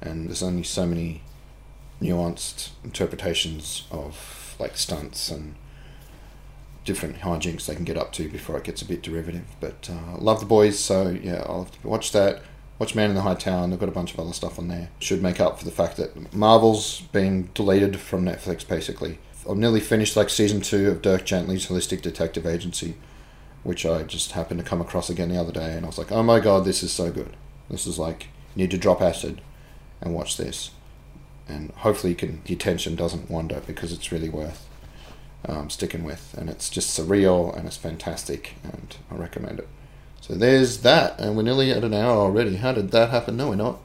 And 0.00 0.28
there's 0.28 0.42
only 0.42 0.62
so 0.62 0.86
many 0.86 1.22
nuanced 2.00 2.70
interpretations 2.84 3.88
of 3.90 4.54
like 4.60 4.76
stunts 4.76 5.32
and 5.32 5.56
different 6.84 7.18
hijinks 7.18 7.66
they 7.66 7.74
can 7.74 7.82
get 7.82 7.96
up 7.96 8.12
to 8.12 8.28
before 8.28 8.56
it 8.56 8.62
gets 8.62 8.82
a 8.82 8.84
bit 8.84 9.02
derivative. 9.02 9.46
But 9.58 9.90
uh, 9.90 10.16
love 10.18 10.38
the 10.38 10.46
boys, 10.46 10.78
so 10.78 11.08
yeah, 11.08 11.42
I'll 11.44 11.64
have 11.64 11.82
to 11.82 11.88
watch 11.88 12.12
that. 12.12 12.42
Watch 12.78 12.94
Man 12.94 13.10
in 13.10 13.16
the 13.16 13.22
High 13.22 13.34
Tower, 13.34 13.64
and 13.64 13.72
they've 13.72 13.80
got 13.80 13.88
a 13.88 13.92
bunch 13.92 14.14
of 14.14 14.20
other 14.20 14.32
stuff 14.32 14.60
on 14.60 14.68
there. 14.68 14.90
Should 15.00 15.24
make 15.24 15.40
up 15.40 15.58
for 15.58 15.64
the 15.64 15.72
fact 15.72 15.96
that 15.96 16.32
Marvel's 16.32 17.00
been 17.00 17.50
deleted 17.52 17.98
from 17.98 18.24
Netflix, 18.24 18.66
basically. 18.66 19.18
I've 19.50 19.56
nearly 19.56 19.80
finished 19.80 20.16
like 20.16 20.30
season 20.30 20.60
two 20.60 20.88
of 20.88 21.02
Dirk 21.02 21.24
Gently's 21.24 21.66
Holistic 21.66 22.00
Detective 22.00 22.46
Agency, 22.46 22.94
which 23.62 23.86
I 23.86 24.02
just 24.02 24.32
happened 24.32 24.60
to 24.60 24.66
come 24.66 24.80
across 24.80 25.08
again 25.08 25.28
the 25.28 25.40
other 25.40 25.52
day, 25.52 25.72
and 25.72 25.84
I 25.84 25.88
was 25.88 25.98
like, 25.98 26.12
oh 26.12 26.22
my 26.22 26.40
god, 26.40 26.64
this 26.64 26.82
is 26.82 26.92
so 26.92 27.10
good. 27.10 27.36
This 27.70 27.86
is 27.86 27.98
like, 27.98 28.28
you 28.54 28.62
need 28.62 28.70
to 28.72 28.78
drop 28.78 29.00
acid 29.00 29.40
and 30.00 30.14
watch 30.14 30.36
this. 30.36 30.70
And 31.48 31.70
hopefully 31.72 32.10
you 32.12 32.16
can, 32.16 32.42
your 32.46 32.56
attention 32.56 32.96
doesn't 32.96 33.30
wander 33.30 33.60
because 33.66 33.92
it's 33.92 34.12
really 34.12 34.28
worth 34.28 34.68
um, 35.46 35.70
sticking 35.70 36.04
with. 36.04 36.34
And 36.36 36.50
it's 36.50 36.70
just 36.70 36.98
surreal 36.98 37.56
and 37.56 37.66
it's 37.66 37.76
fantastic, 37.76 38.54
and 38.64 38.96
I 39.10 39.14
recommend 39.16 39.60
it. 39.60 39.68
So 40.20 40.34
there's 40.34 40.78
that, 40.78 41.18
and 41.18 41.36
we're 41.36 41.42
nearly 41.42 41.72
at 41.72 41.84
an 41.84 41.94
hour 41.94 42.16
already. 42.16 42.56
How 42.56 42.72
did 42.72 42.90
that 42.92 43.10
happen? 43.10 43.36
No, 43.36 43.48
we're 43.48 43.56
not. 43.56 43.78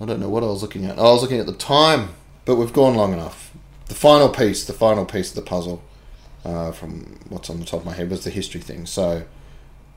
I 0.00 0.06
don't 0.06 0.20
know 0.20 0.28
what 0.28 0.44
I 0.44 0.46
was 0.46 0.62
looking 0.62 0.84
at. 0.86 0.98
I 0.98 1.02
was 1.02 1.22
looking 1.22 1.40
at 1.40 1.46
the 1.46 1.52
time, 1.52 2.10
but 2.44 2.56
we've 2.56 2.72
gone 2.72 2.94
long 2.94 3.12
enough. 3.12 3.52
The 3.86 3.94
final 3.94 4.28
piece, 4.28 4.64
the 4.64 4.72
final 4.72 5.04
piece 5.04 5.30
of 5.30 5.34
the 5.34 5.42
puzzle 5.42 5.82
uh, 6.44 6.72
from 6.72 7.18
what's 7.28 7.50
on 7.50 7.60
the 7.60 7.66
top 7.66 7.80
of 7.80 7.86
my 7.86 7.94
head 7.94 8.10
was 8.10 8.24
the 8.24 8.30
history 8.30 8.60
thing. 8.60 8.86
So 8.86 9.24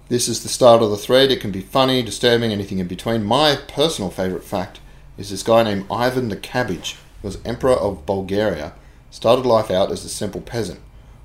this 0.10 0.28
is 0.28 0.44
the 0.44 0.50
start 0.50 0.82
of 0.82 0.90
the 0.90 0.98
thread. 0.98 1.32
It 1.32 1.40
can 1.40 1.52
be 1.52 1.62
funny, 1.62 2.04
disturbing, 2.04 2.52
anything 2.52 2.80
in 2.80 2.88
between. 2.88 3.24
My 3.24 3.58
personal 3.68 4.12
favourite 4.12 4.44
fact 4.44 4.80
is 5.18 5.30
this 5.30 5.44
guy 5.44 5.64
named 5.64 5.86
Ivan 5.90 6.30
the 6.30 6.38
Cabbage 6.38 6.98
was 7.22 7.40
emperor 7.46 7.74
of 7.74 8.06
Bulgaria. 8.06 8.74
Started 9.12 9.46
life 9.46 9.72
out 9.72 9.92
as 9.92 10.04
a 10.04 10.10
simple 10.10 10.42
peasant. 10.42 10.80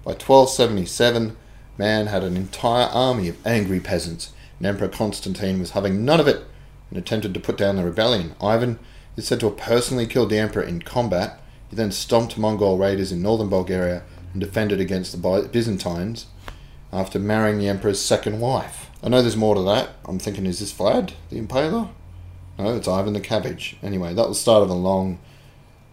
By 0.05 0.13
1277, 0.13 1.37
man 1.77 2.07
had 2.07 2.23
an 2.23 2.37
entire 2.37 2.87
army 2.87 3.29
of 3.29 3.47
angry 3.47 3.81
peasants, 3.81 4.33
and 4.59 4.67
Emperor 4.67 4.89
Constantine 4.89 5.59
was 5.59 5.71
having 5.71 6.05
none 6.05 6.21
of 6.21 6.29
it 6.29 6.45
and 6.91 6.99
attempted 6.99 7.35
to 7.35 7.41
put 7.41 7.57
down 7.57 7.77
the 7.77 7.85
rebellion. 7.85 8.35
Ivan 8.41 8.79
is 9.17 9.27
said 9.27 9.41
to 9.41 9.49
have 9.49 9.59
personally 9.59 10.07
killed 10.07 10.31
the 10.31 10.39
emperor 10.39 10.63
in 10.63 10.83
combat. 10.83 11.41
He 11.69 11.77
then 11.77 11.93
stomped 11.93 12.39
Mongol 12.39 12.79
raiders 12.79 13.13
in 13.13 13.23
northern 13.23 13.49
Bulgaria 13.49 14.03
and 14.39 14.47
defended 14.47 14.81
against 14.81 15.11
the 15.11 15.49
Byzantines 15.51 16.27
after 16.93 17.19
marrying 17.19 17.59
the 17.59 17.69
emperor's 17.69 18.01
second 18.01 18.39
wife. 18.39 18.89
I 19.03 19.09
know 19.09 19.21
there's 19.21 19.37
more 19.37 19.57
to 19.57 19.63
that. 19.63 19.91
I'm 20.05 20.21
thinking, 20.21 20.47
is 20.47 20.61
this 20.61 20.73
Vlad, 20.73 21.13
the 21.29 21.41
Impaler? 21.41 21.91
No, 22.57 22.77
it's 22.77 22.89
Ivan 22.89 23.15
the 23.15 23.21
Cabbage. 23.21 23.77
Anyway, 23.83 24.15
that 24.15 24.29
was 24.29 24.39
the 24.39 24.43
start 24.43 24.63
of 24.63 24.71
a 24.71 24.75
long 24.75 25.19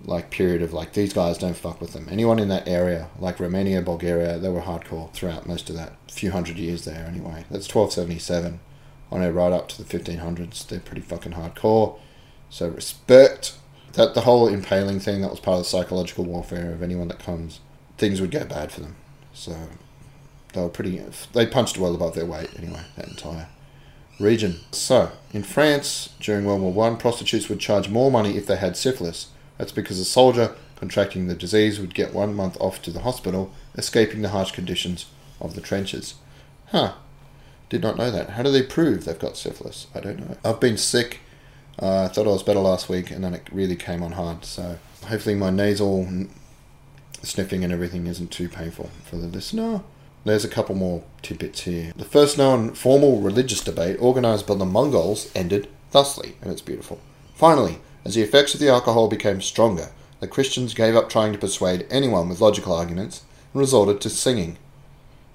like 0.04 0.30
period 0.30 0.62
of 0.62 0.74
like 0.74 0.94
these 0.94 1.14
guys 1.14 1.40
don't 1.40 1.58
fuck 1.58 1.82
with 1.82 1.94
them. 1.94 2.08
Anyone 2.12 2.38
in 2.38 2.50
that 2.50 2.68
area, 2.68 3.08
like 3.20 3.40
Romania, 3.40 3.82
Bulgaria, 3.82 4.38
they 4.38 4.50
were 4.50 4.62
hardcore 4.62 5.12
throughout 5.14 5.48
most 5.48 5.70
of 5.70 5.76
that 5.76 5.94
few 6.12 6.30
hundred 6.30 6.58
years 6.58 6.86
there. 6.86 7.06
Anyway, 7.08 7.46
that's 7.50 7.68
twelve 7.68 7.92
seventy 7.92 8.20
seven. 8.20 8.60
I 9.12 9.18
know 9.18 9.32
right 9.32 9.54
up 9.54 9.68
to 9.70 9.78
the 9.80 9.86
fifteen 9.86 10.20
hundreds, 10.20 10.64
they're 10.66 10.80
pretty 10.80 11.02
fucking 11.02 11.34
hardcore. 11.34 11.98
So 12.52 12.68
respect 12.68 13.56
that 13.94 14.14
the 14.14 14.22
whole 14.22 14.48
impaling 14.48 15.00
thing 15.00 15.22
that 15.22 15.32
was 15.32 15.40
part 15.40 15.58
of 15.58 15.64
the 15.64 15.70
psychological 15.70 16.26
warfare 16.26 16.72
of 16.72 16.84
anyone 16.84 17.08
that 17.08 17.20
comes, 17.20 17.60
things 17.98 18.22
would 18.22 18.32
go 18.32 18.46
bad 18.46 18.72
for 18.72 18.82
them. 18.82 18.96
So 19.34 19.56
they 20.54 20.62
were 20.62 20.70
pretty. 20.70 21.02
They 21.34 21.46
punched 21.46 21.78
well 21.78 21.96
above 21.96 22.16
their 22.16 22.26
weight 22.26 22.50
anyway. 22.58 22.82
That 22.96 23.08
entire 23.08 23.48
region. 24.20 24.60
So 24.72 25.12
in 25.34 25.44
France 25.44 26.10
during 26.20 26.46
World 26.46 26.62
War 26.62 26.74
One, 26.74 26.98
prostitutes 26.98 27.50
would 27.50 27.60
charge 27.60 27.90
more 27.90 28.10
money 28.10 28.38
if 28.38 28.46
they 28.46 28.58
had 28.58 28.78
syphilis 28.78 29.30
that's 29.58 29.72
because 29.72 30.00
a 30.00 30.06
soldier 30.06 30.56
contracting 30.76 31.28
the 31.28 31.36
disease 31.36 31.80
would 31.80 31.94
get 31.94 32.14
one 32.14 32.34
month 32.34 32.58
off 32.60 32.82
to 32.82 32.92
the 32.92 33.02
hospital, 33.02 33.52
escaping 33.76 34.22
the 34.22 34.30
harsh 34.30 34.52
conditions 34.52 35.06
of 35.40 35.56
the 35.56 35.62
trenches. 35.62 36.16
Huh. 36.68 36.94
Did 37.70 37.82
not 37.82 37.98
know 37.98 38.12
that. 38.12 38.32
How 38.32 38.44
do 38.44 38.52
they 38.52 38.62
prove 38.62 39.06
they've 39.06 39.18
got 39.18 39.38
syphilis? 39.38 39.88
I 39.96 40.00
don't 40.00 40.20
know. 40.20 40.38
I've 40.44 40.60
been 40.60 40.78
sick. 40.78 41.22
Uh, 41.82 42.04
I 42.04 42.08
thought 42.08 42.28
I 42.28 42.32
was 42.32 42.44
better 42.44 42.60
last 42.60 42.90
week, 42.90 43.10
and 43.10 43.24
then 43.24 43.34
it 43.34 43.48
really 43.52 43.76
came 43.76 44.04
on 44.04 44.14
hard. 44.14 44.46
So 44.46 44.78
hopefully 45.06 45.36
my 45.36 45.50
nasal 45.50 46.08
sniffing 47.26 47.64
and 47.64 47.74
everything 47.74 48.08
isn't 48.08 48.32
too 48.32 48.50
painful 48.50 48.90
for 49.04 49.18
the 49.18 49.28
listener. 49.28 49.82
There's 50.24 50.46
a 50.46 50.50
couple 50.50 50.76
more 50.76 51.04
tidbits 51.22 51.62
here. 51.62 51.94
The 51.96 52.04
first 52.04 52.38
known 52.38 52.74
formal 52.74 53.22
religious 53.22 53.62
debate 53.62 54.00
organised 54.00 54.48
by 54.48 54.56
the 54.56 54.66
Mongols 54.66 55.32
ended 55.36 55.68
thusly, 55.92 56.36
and 56.42 56.52
it's 56.52 56.62
beautiful. 56.62 57.00
Finally, 57.36 57.80
as 58.04 58.16
the 58.16 58.22
effects 58.22 58.54
of 58.54 58.60
the 58.60 58.70
alcohol 58.70 59.08
became 59.08 59.42
stronger, 59.42 59.90
the 60.20 60.28
Christians 60.28 60.74
gave 60.74 60.96
up 60.96 61.10
trying 61.10 61.34
to 61.34 61.40
persuade 61.40 61.86
anyone 61.92 62.30
with 62.30 62.42
logical 62.42 62.74
arguments 62.74 63.24
and 63.54 63.60
resorted 63.60 64.02
to 64.02 64.10
singing. 64.10 64.58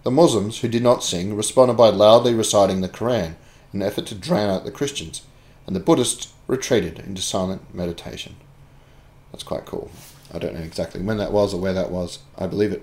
The 0.02 0.10
Muslims, 0.10 0.58
who 0.60 0.68
did 0.68 0.82
not 0.82 1.04
sing, 1.04 1.36
responded 1.36 1.74
by 1.74 1.90
loudly 1.90 2.34
reciting 2.34 2.80
the 2.80 2.88
Koran 2.88 3.36
in 3.72 3.82
an 3.82 3.86
effort 3.86 4.06
to 4.06 4.14
drown 4.14 4.50
out 4.50 4.64
the 4.64 4.70
Christians, 4.70 5.22
and 5.66 5.76
the 5.76 5.80
Buddhists 5.80 6.32
retreated 6.46 6.98
into 6.98 7.22
silent 7.22 7.74
meditation. 7.74 8.36
That's 9.30 9.44
quite 9.44 9.66
cool. 9.66 9.90
I 10.32 10.38
don't 10.38 10.54
know 10.54 10.60
exactly 10.60 11.00
when 11.00 11.18
that 11.18 11.32
was 11.32 11.54
or 11.54 11.60
where 11.60 11.72
that 11.72 11.90
was. 11.90 12.20
I 12.38 12.46
believe 12.46 12.72
it. 12.72 12.82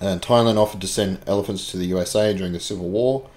And 0.00 0.22
Thailand 0.22 0.56
offered 0.56 0.80
to 0.80 0.86
send 0.86 1.20
elephants 1.26 1.70
to 1.70 1.76
the 1.76 1.86
USA 1.86 2.32
during 2.34 2.52
the 2.52 2.60
Civil 2.60 2.88
War, 2.88 3.28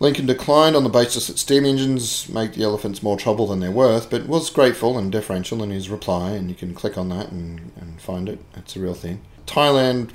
Lincoln 0.00 0.26
declined 0.26 0.76
on 0.76 0.84
the 0.84 0.90
basis 0.90 1.26
that 1.26 1.40
steam 1.40 1.64
engines 1.64 2.28
make 2.28 2.52
the 2.52 2.62
elephants 2.62 3.02
more 3.02 3.16
trouble 3.16 3.48
than 3.48 3.58
they're 3.58 3.70
worth, 3.72 4.08
but 4.10 4.28
was 4.28 4.48
grateful 4.48 4.96
and 4.96 5.10
deferential 5.10 5.60
in 5.62 5.70
his 5.70 5.90
reply, 5.90 6.30
and 6.30 6.48
you 6.48 6.54
can 6.54 6.72
click 6.72 6.96
on 6.96 7.08
that 7.08 7.32
and, 7.32 7.72
and 7.76 8.00
find 8.00 8.28
it. 8.28 8.38
It's 8.54 8.76
a 8.76 8.80
real 8.80 8.94
thing. 8.94 9.22
Thailand 9.44 10.14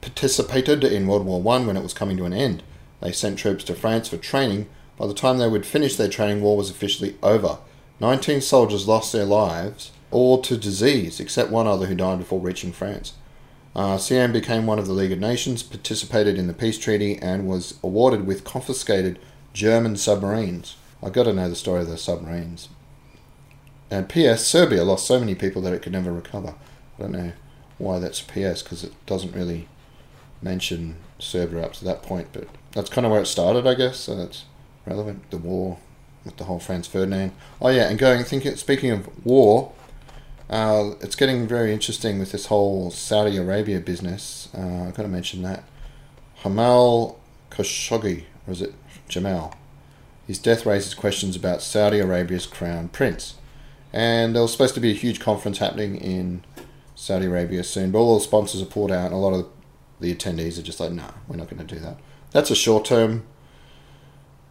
participated 0.00 0.82
in 0.82 1.06
World 1.06 1.26
War 1.26 1.40
One 1.40 1.66
when 1.66 1.76
it 1.76 1.82
was 1.82 1.94
coming 1.94 2.16
to 2.16 2.24
an 2.24 2.32
end. 2.32 2.64
They 3.00 3.12
sent 3.12 3.38
troops 3.38 3.62
to 3.64 3.74
France 3.74 4.08
for 4.08 4.16
training. 4.16 4.68
By 4.96 5.06
the 5.06 5.14
time 5.14 5.38
they 5.38 5.48
would 5.48 5.64
finish 5.64 5.94
their 5.94 6.08
training, 6.08 6.42
war 6.42 6.56
was 6.56 6.70
officially 6.70 7.16
over. 7.22 7.58
Nineteen 8.00 8.40
soldiers 8.40 8.88
lost 8.88 9.12
their 9.12 9.26
lives, 9.26 9.92
all 10.10 10.40
to 10.42 10.56
disease, 10.56 11.20
except 11.20 11.50
one 11.50 11.66
other 11.66 11.86
who 11.86 11.94
died 11.94 12.18
before 12.18 12.40
reaching 12.40 12.72
France. 12.72 13.14
Uh, 13.74 13.96
Siam 13.96 14.32
became 14.32 14.66
one 14.66 14.78
of 14.78 14.86
the 14.86 14.92
League 14.92 15.12
of 15.12 15.20
Nations, 15.20 15.62
participated 15.62 16.36
in 16.36 16.46
the 16.46 16.52
peace 16.52 16.78
treaty, 16.78 17.16
and 17.18 17.46
was 17.46 17.78
awarded 17.82 18.26
with 18.26 18.44
confiscated 18.44 19.18
German 19.52 19.96
submarines. 19.96 20.76
I 21.02 21.10
got 21.10 21.24
to 21.24 21.32
know 21.32 21.48
the 21.48 21.56
story 21.56 21.80
of 21.80 21.88
those 21.88 22.02
submarines. 22.02 22.68
And 23.90 24.08
P.S. 24.08 24.46
Serbia 24.46 24.84
lost 24.84 25.06
so 25.06 25.18
many 25.18 25.34
people 25.34 25.62
that 25.62 25.72
it 25.72 25.82
could 25.82 25.92
never 25.92 26.12
recover. 26.12 26.54
I 26.98 27.02
don't 27.02 27.12
know 27.12 27.32
why 27.78 27.98
that's 27.98 28.20
P.S. 28.20 28.62
because 28.62 28.84
it 28.84 28.92
doesn't 29.06 29.34
really 29.34 29.68
mention 30.42 30.96
Serbia 31.18 31.64
up 31.64 31.72
to 31.74 31.84
that 31.84 32.02
point, 32.02 32.28
but 32.32 32.48
that's 32.72 32.90
kind 32.90 33.04
of 33.04 33.12
where 33.12 33.22
it 33.22 33.26
started, 33.26 33.66
I 33.66 33.74
guess. 33.74 33.98
So 33.98 34.14
that's 34.14 34.44
relevant. 34.86 35.30
The 35.30 35.38
war 35.38 35.78
with 36.24 36.36
the 36.36 36.44
whole 36.44 36.60
Franz 36.60 36.86
Ferdinand. 36.86 37.32
Oh 37.60 37.68
yeah, 37.68 37.88
and 37.88 37.98
going 37.98 38.22
thinking. 38.24 38.56
Speaking 38.56 38.90
of 38.90 39.24
war, 39.24 39.72
uh, 40.50 40.94
it's 41.00 41.14
getting 41.14 41.46
very 41.46 41.72
interesting 41.72 42.18
with 42.18 42.32
this 42.32 42.46
whole 42.46 42.90
Saudi 42.90 43.36
Arabia 43.36 43.78
business. 43.78 44.48
Uh, 44.52 44.88
I've 44.88 44.94
got 44.94 45.04
to 45.04 45.08
mention 45.08 45.42
that. 45.42 45.62
Hamal 46.42 47.16
Khashoggi, 47.50 48.24
or 48.46 48.52
is 48.52 48.60
it 48.60 48.74
Jamal? 49.08 49.56
His 50.26 50.40
death 50.40 50.66
raises 50.66 50.94
questions 50.94 51.36
about 51.36 51.62
Saudi 51.62 52.00
Arabia's 52.00 52.46
crown 52.46 52.88
prince. 52.88 53.34
And 53.92 54.34
there 54.34 54.42
was 54.42 54.52
supposed 54.52 54.74
to 54.74 54.80
be 54.80 54.90
a 54.90 54.94
huge 54.94 55.20
conference 55.20 55.58
happening 55.58 55.96
in 55.96 56.44
Saudi 56.96 57.26
Arabia 57.26 57.62
soon, 57.62 57.92
but 57.92 57.98
all 57.98 58.16
the 58.18 58.24
sponsors 58.24 58.60
are 58.60 58.66
pulled 58.66 58.90
out, 58.90 59.06
and 59.06 59.14
a 59.14 59.18
lot 59.18 59.34
of 59.34 59.48
the 60.00 60.14
attendees 60.14 60.58
are 60.58 60.62
just 60.62 60.80
like, 60.80 60.92
nah, 60.92 61.12
we're 61.28 61.36
not 61.36 61.48
going 61.48 61.64
to 61.64 61.74
do 61.74 61.80
that. 61.80 61.96
That's 62.32 62.50
a 62.50 62.56
short 62.56 62.84
term 62.84 63.24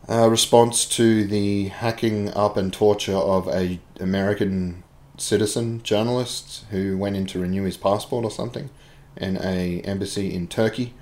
uh, 0.10 0.30
response 0.30 0.86
to 0.86 1.26
the 1.26 1.68
hacking 1.68 2.34
up 2.34 2.58
and 2.58 2.72
torture 2.72 3.16
of 3.16 3.48
a 3.50 3.80
American 4.00 4.84
citizen 5.22 5.82
journalist 5.84 6.66
who 6.72 6.98
went 6.98 7.16
in 7.16 7.26
to 7.28 7.40
renew 7.40 7.64
his 7.64 7.78
passport 7.78 8.26
or 8.26 8.32
something 8.32 8.70
in 9.18 9.38
a 9.38 9.82
embassy 9.82 10.34
in 10.34 10.48
Turkey, 10.48 10.94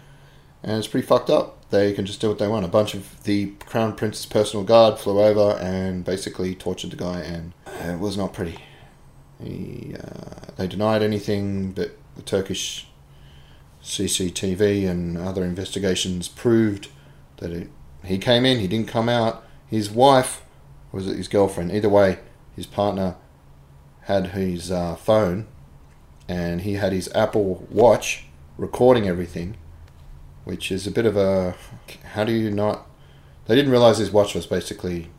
and 0.63 0.77
it's 0.77 0.87
pretty 0.87 1.05
fucked 1.05 1.29
up. 1.29 1.69
They 1.69 1.93
can 1.93 2.05
just 2.05 2.21
do 2.21 2.29
what 2.29 2.39
they 2.39 2.47
want. 2.47 2.65
A 2.65 2.69
bunch 2.69 2.93
of 2.93 3.23
the 3.23 3.47
crown 3.65 3.95
prince's 3.95 4.25
personal 4.25 4.63
guard 4.63 4.99
flew 4.99 5.21
over 5.21 5.57
and 5.59 6.03
basically 6.03 6.55
tortured 6.55 6.91
the 6.91 6.95
guy, 6.95 7.19
and 7.19 7.53
it 7.81 7.99
was 7.99 8.17
not 8.17 8.33
pretty. 8.33 8.57
He, 9.41 9.93
uh, 9.95 10.51
they 10.55 10.67
denied 10.67 11.03
anything, 11.03 11.73
but 11.73 11.97
the 12.15 12.21
Turkish 12.21 12.87
CCTV 13.83 14.89
and 14.89 15.17
other 15.17 15.43
investigations 15.43 16.27
proved 16.27 16.89
that 17.37 17.51
it, 17.51 17.69
he 18.03 18.17
came 18.17 18.45
in, 18.45 18.59
he 18.59 18.67
didn't 18.67 18.87
come 18.87 19.09
out. 19.09 19.43
His 19.67 19.89
wife, 19.89 20.41
was 20.91 21.07
it 21.07 21.17
his 21.17 21.27
girlfriend? 21.27 21.71
Either 21.71 21.89
way, 21.89 22.19
his 22.55 22.65
partner 22.65 23.15
had 24.07 24.27
his 24.27 24.71
uh, 24.71 24.95
phone 24.95 25.45
and 26.29 26.61
he 26.61 26.73
had 26.75 26.93
his 26.93 27.09
Apple 27.13 27.67
Watch 27.69 28.23
recording 28.57 29.05
everything, 29.05 29.57
which 30.45 30.71
is 30.71 30.87
a 30.87 30.91
bit 30.91 31.05
of 31.05 31.17
a. 31.17 31.55
How 32.13 32.23
do 32.23 32.31
you 32.31 32.49
not. 32.49 32.87
They 33.45 33.55
didn't 33.55 33.71
realize 33.71 33.97
his 33.97 34.11
watch 34.11 34.33
was 34.33 34.47
basically. 34.47 35.09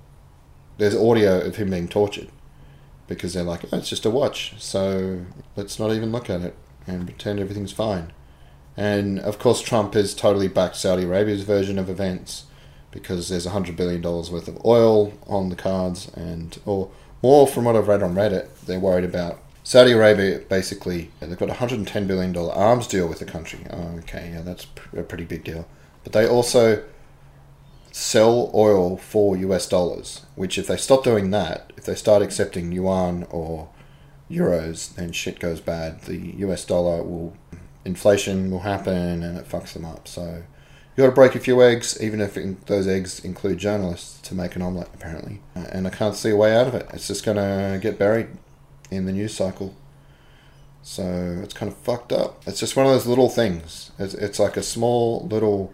There's 0.79 0.97
audio 0.97 1.41
of 1.41 1.57
him 1.57 1.71
being 1.71 1.89
tortured 1.89 2.29
because 3.07 3.35
they're 3.35 3.43
like, 3.43 3.65
oh, 3.73 3.79
it's 3.79 3.89
just 3.89 4.07
a 4.07 4.11
watch, 4.11 4.55
so 4.59 5.25
let's 5.57 5.79
not 5.79 5.93
even 5.93 6.13
look 6.13 6.31
at 6.31 6.43
it 6.43 6.55
and 6.87 7.07
pretend 7.07 7.41
everything's 7.41 7.73
fine. 7.73 8.13
And 8.77 9.19
of 9.19 9.39
course, 9.39 9.61
Trump 9.61 9.95
has 9.95 10.15
totally 10.15 10.47
backed 10.47 10.77
Saudi 10.77 11.03
Arabia's 11.03 11.43
version 11.43 11.79
of 11.79 11.91
events 11.91 12.45
because 12.91 13.29
there's 13.29 13.45
a 13.45 13.51
hundred 13.51 13.77
billion 13.77 14.01
dollars 14.01 14.31
worth 14.31 14.49
of 14.49 14.65
oil 14.65 15.13
on 15.27 15.51
the 15.51 15.57
cards, 15.57 16.11
and 16.15 16.59
or 16.65 16.91
more 17.23 17.47
from 17.47 17.65
what 17.65 17.77
I've 17.77 17.89
read 17.89 18.03
on 18.03 18.15
Reddit, 18.15 18.49
they're 18.67 18.81
worried 18.81 19.05
about 19.05 19.41
Saudi 19.65 19.93
Arabia. 19.93 20.39
Basically, 20.49 21.11
they've 21.21 21.39
got 21.39 21.51
a 21.51 21.55
hundred 21.55 21.79
and 21.79 21.89
ten 21.89 22.07
billion 22.07 22.33
dollar 22.33 22.55
arms 22.55 22.87
deal 22.87 23.09
with 23.09 23.19
the 23.19 23.25
country. 23.25 23.61
Oh, 23.71 23.99
okay, 23.99 24.31
yeah, 24.33 24.43
that's 24.43 24.67
a 24.97 25.03
pretty 25.03 25.25
big 25.25 25.45
deal. 25.45 25.69
But 26.05 26.13
they 26.13 26.27
also 26.27 26.85
sell 27.93 28.51
oil 28.55 28.97
for 28.97 29.37
US 29.37 29.69
dollars, 29.69 30.25
which 30.37 30.59
if 30.59 30.67
they 30.67 30.77
stop 30.77 31.05
doing 31.05 31.31
that, 31.31 31.73
if 31.77 31.85
they 31.85 31.95
start 31.95 32.23
accepting 32.23 32.73
yuan 32.73 33.27
or 33.31 33.69
euros, 34.31 34.95
then 34.95 35.13
shit 35.13 35.39
goes 35.39 35.61
bad. 35.61 36.03
The 36.03 36.17
US 36.39 36.65
dollar 36.65 37.03
will 37.03 37.37
inflation 37.85 38.51
will 38.51 38.61
happen 38.61 39.23
and 39.23 39.39
it 39.39 39.49
fucks 39.49 39.73
them 39.73 39.85
up. 39.85 40.07
So 40.07 40.45
you 40.99 41.05
got 41.05 41.11
to 41.11 41.15
break 41.15 41.37
a 41.37 41.39
few 41.39 41.63
eggs, 41.63 41.97
even 42.03 42.21
if 42.21 42.37
it, 42.37 42.67
those 42.67 42.89
eggs 42.89 43.25
include 43.25 43.59
journalists, 43.59 44.21
to 44.23 44.35
make 44.35 44.57
an 44.57 44.63
omelette, 44.63 44.91
apparently. 44.93 45.41
Uh, 45.55 45.65
and 45.71 45.87
I 45.87 45.91
can't 45.91 46.17
see 46.17 46.31
a 46.31 46.37
way 46.37 46.57
out 46.57 46.67
of 46.67 46.75
it. 46.75 46.89
It's 46.93 47.07
just 47.07 47.25
going 47.25 47.37
to 47.37 47.79
get 47.81 48.01
buried 48.01 48.27
in 48.91 49.07
the 49.07 49.13
news 49.13 49.33
cycle. 49.33 49.77
So 50.83 51.05
it's 51.41 51.55
kind 51.55 51.71
of 51.71 51.79
fucked 51.79 52.11
up. 52.11 52.43
It's 52.49 52.59
just 52.59 52.75
one 52.75 52.85
of 52.85 52.91
those 52.91 53.07
little 53.07 53.29
things. 53.29 53.93
It's, 53.97 54.13
it's 54.15 54.41
like 54.41 54.57
a 54.57 54.63
small 54.63 55.25
little. 55.29 55.73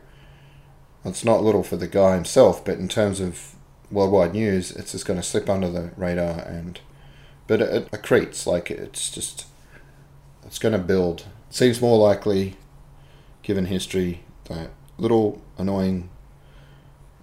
It's 1.06 1.24
not 1.24 1.42
little 1.42 1.62
for 1.62 1.76
the 1.76 1.88
guy 1.88 2.16
himself, 2.16 2.62
but 2.62 2.78
in 2.78 2.88
terms 2.88 3.18
of 3.18 3.54
worldwide 3.90 4.34
news, 4.34 4.72
it's 4.72 4.92
just 4.92 5.06
going 5.06 5.18
to 5.18 5.26
slip 5.26 5.48
under 5.48 5.70
the 5.70 5.92
radar 5.96 6.40
and. 6.40 6.80
But 7.46 7.62
it, 7.62 7.74
it 7.74 7.90
accretes, 7.92 8.46
like 8.46 8.70
it's 8.70 9.10
just. 9.10 9.46
It's 10.44 10.58
going 10.58 10.72
to 10.72 10.78
build. 10.78 11.24
seems 11.48 11.80
more 11.80 11.96
likely, 11.96 12.56
given 13.42 13.64
history, 13.66 14.20
that 14.44 14.68
little 14.98 15.42
annoying 15.58 16.10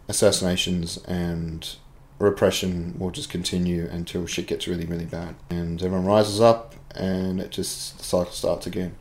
assassinations 0.07 0.97
and 1.05 1.75
repression 2.19 2.97
will 2.99 3.11
just 3.11 3.29
continue 3.29 3.87
until 3.89 4.25
shit 4.25 4.47
gets 4.47 4.67
really, 4.67 4.85
really 4.85 5.05
bad. 5.05 5.35
And 5.49 5.81
everyone 5.81 6.05
rises 6.05 6.39
up 6.39 6.75
and 6.95 7.39
it 7.39 7.51
just, 7.51 7.97
the 7.97 8.03
cycle 8.03 8.33
starts 8.33 8.67
again. 8.67 8.95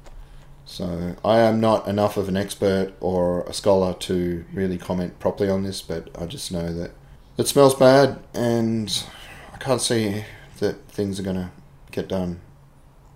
So 0.65 1.17
I 1.25 1.41
am 1.41 1.61
not 1.61 1.89
enough 1.89 2.17
of 2.17 2.29
an 2.29 2.37
expert 2.37 2.93
or 3.01 3.43
a 3.43 3.53
scholar 3.53 3.93
to 3.95 4.45
really 4.53 4.79
comment 4.79 5.19
properly 5.19 5.51
on 5.51 5.65
this, 5.65 5.83
but 5.83 6.09
I 6.17 6.27
just 6.27 6.53
know 6.53 6.73
that 6.73 6.93
it 7.37 7.49
smells 7.49 7.75
bad 7.75 8.21
and 8.33 9.05
I 9.53 9.57
can't 9.59 9.83
see 9.83 10.25
that 10.61 10.87
things 10.89 11.19
are 11.19 11.25
going 11.25 11.37
to 11.37 11.51
get 11.91 12.09
done 12.09 12.41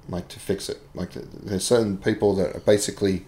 like 0.08 0.28
to 0.28 0.40
fix 0.40 0.68
it. 0.68 0.80
Like 0.94 1.12
there's 1.12 1.64
certain 1.64 1.96
people 1.96 2.34
that 2.36 2.66
basically 2.66 3.24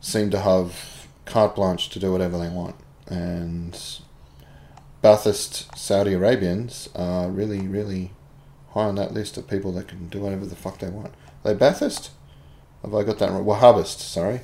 seem 0.00 0.30
to 0.30 0.40
have 0.40 1.05
carte 1.26 1.54
blanche 1.54 1.90
to 1.90 1.98
do 1.98 2.12
whatever 2.12 2.38
they 2.38 2.48
want. 2.48 2.76
And 3.06 3.78
Ba'athist 5.02 5.76
Saudi 5.76 6.14
Arabians 6.14 6.88
are 6.94 7.28
really, 7.28 7.60
really 7.60 8.12
high 8.70 8.84
on 8.84 8.94
that 8.96 9.12
list 9.12 9.36
of 9.36 9.48
people 9.48 9.72
that 9.72 9.88
can 9.88 10.08
do 10.08 10.20
whatever 10.20 10.46
the 10.46 10.56
fuck 10.56 10.78
they 10.78 10.88
want. 10.88 11.12
Are 11.44 11.52
they 11.52 11.54
Ba'athist? 11.54 12.10
Have 12.82 12.94
I 12.94 13.02
got 13.02 13.18
that 13.18 13.30
right? 13.30 13.44
Wahhabist, 13.44 14.00
sorry. 14.00 14.40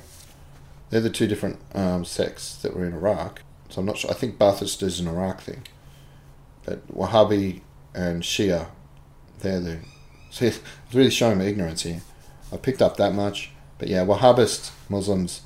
They're 0.89 1.01
the 1.01 1.09
two 1.09 1.27
different 1.27 1.59
um, 1.73 2.05
sects 2.05 2.55
that 2.57 2.75
were 2.75 2.85
in 2.85 2.93
Iraq. 2.93 3.41
So 3.69 3.79
I'm 3.79 3.87
not 3.87 3.97
sure. 3.97 4.11
I 4.11 4.13
think 4.13 4.37
Ba'athist 4.37 4.83
is 4.83 4.99
an 4.99 5.07
Iraq 5.07 5.41
thing. 5.41 5.63
But 6.65 6.87
Wahhabi 6.87 7.61
and 7.93 8.23
Shia, 8.23 8.67
they're 9.39 9.59
the. 9.59 9.79
See, 10.29 10.45
it's 10.47 10.59
really 10.93 11.09
showing 11.09 11.39
my 11.39 11.45
ignorance 11.45 11.83
here. 11.83 12.01
I 12.51 12.57
picked 12.57 12.81
up 12.81 12.97
that 12.97 13.13
much. 13.13 13.51
But 13.79 13.87
yeah, 13.87 14.05
Wahhabist 14.05 14.71
Muslims 14.89 15.41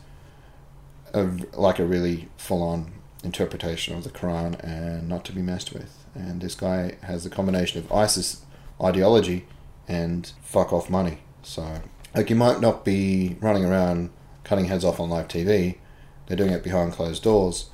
are 1.13 1.37
like 1.53 1.79
a 1.79 1.85
really 1.85 2.29
full 2.37 2.61
on 2.61 2.91
interpretation 3.23 3.95
of 3.95 4.03
the 4.03 4.09
Quran 4.09 4.61
and 4.63 5.07
not 5.07 5.25
to 5.25 5.31
be 5.31 5.41
messed 5.41 5.73
with. 5.73 6.05
And 6.13 6.41
this 6.41 6.55
guy 6.55 6.97
has 7.03 7.25
a 7.25 7.29
combination 7.29 7.79
of 7.79 7.91
ISIS 7.91 8.41
ideology 8.81 9.45
and 9.87 10.31
fuck 10.41 10.73
off 10.73 10.89
money. 10.89 11.19
So, 11.43 11.81
like, 12.15 12.29
you 12.29 12.35
might 12.35 12.59
not 12.59 12.83
be 12.83 13.37
running 13.39 13.65
around 13.65 14.09
cutting 14.43 14.65
heads 14.65 14.85
off 14.85 14.99
on 14.99 15.09
live 15.09 15.27
TV, 15.27 15.77
they're 16.25 16.37
doing 16.37 16.51
it 16.51 16.63
behind 16.63 16.93
closed 16.93 17.23
doors, 17.23 17.69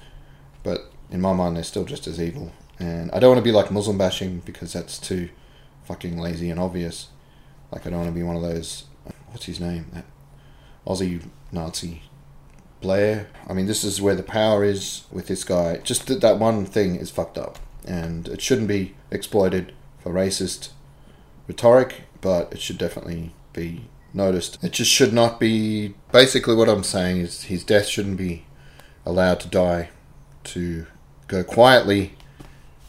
but 0.63 0.91
in 1.09 1.21
my 1.21 1.33
mind, 1.33 1.55
they're 1.55 1.63
still 1.63 1.85
just 1.85 2.07
as 2.07 2.19
evil. 2.21 2.51
And 2.79 3.11
I 3.11 3.19
don't 3.19 3.31
want 3.31 3.39
to 3.39 3.49
be 3.49 3.55
like 3.55 3.71
Muslim 3.71 3.97
bashing 3.97 4.39
because 4.39 4.73
that's 4.73 4.97
too 4.97 5.29
fucking 5.85 6.17
lazy 6.17 6.49
and 6.49 6.59
obvious. 6.59 7.09
Like, 7.71 7.85
I 7.85 7.89
don't 7.89 7.99
want 7.99 8.11
to 8.11 8.15
be 8.15 8.23
one 8.23 8.35
of 8.35 8.41
those. 8.41 8.85
What's 9.29 9.45
his 9.45 9.59
name? 9.59 9.87
That 9.93 10.05
Aussie 10.85 11.23
Nazi 11.51 12.01
Blair. 12.83 13.27
I 13.47 13.53
mean, 13.53 13.65
this 13.65 13.83
is 13.83 14.01
where 14.01 14.15
the 14.15 14.21
power 14.21 14.63
is 14.63 15.05
with 15.11 15.27
this 15.27 15.43
guy. 15.43 15.77
Just 15.77 16.05
that, 16.07 16.21
that 16.21 16.37
one 16.37 16.65
thing 16.65 16.95
is 16.95 17.09
fucked 17.09 17.39
up, 17.39 17.57
and 17.85 18.27
it 18.27 18.41
shouldn't 18.41 18.67
be 18.67 18.93
exploited 19.09 19.73
for 19.99 20.13
racist 20.13 20.69
rhetoric, 21.47 22.03
but 22.21 22.53
it 22.53 22.61
should 22.61 22.77
definitely 22.77 23.33
be 23.53 23.85
noticed. 24.13 24.63
It 24.63 24.73
just 24.73 24.91
should 24.91 25.13
not 25.13 25.39
be. 25.39 25.95
Basically, 26.11 26.55
what 26.55 26.69
I'm 26.69 26.83
saying 26.83 27.17
is 27.17 27.43
his 27.43 27.63
death 27.63 27.87
shouldn't 27.87 28.17
be 28.17 28.45
allowed 29.05 29.39
to 29.39 29.47
die, 29.47 29.89
to 30.43 30.85
go 31.27 31.43
quietly 31.43 32.13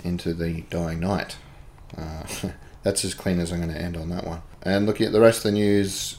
into 0.02 0.34
the 0.34 0.62
dying 0.70 1.00
night. 1.00 1.36
Uh, 1.96 2.24
that's 2.82 3.04
as 3.04 3.14
clean 3.14 3.40
as 3.40 3.52
I'm 3.52 3.60
going 3.60 3.72
to 3.72 3.80
end 3.80 3.96
on 3.96 4.10
that 4.10 4.26
one. 4.26 4.42
And 4.62 4.86
looking 4.86 5.06
at 5.06 5.12
the 5.12 5.20
rest 5.20 5.38
of 5.38 5.52
the 5.52 5.58
news, 5.58 6.18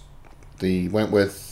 the 0.59 0.89
Wentworth 0.89 1.44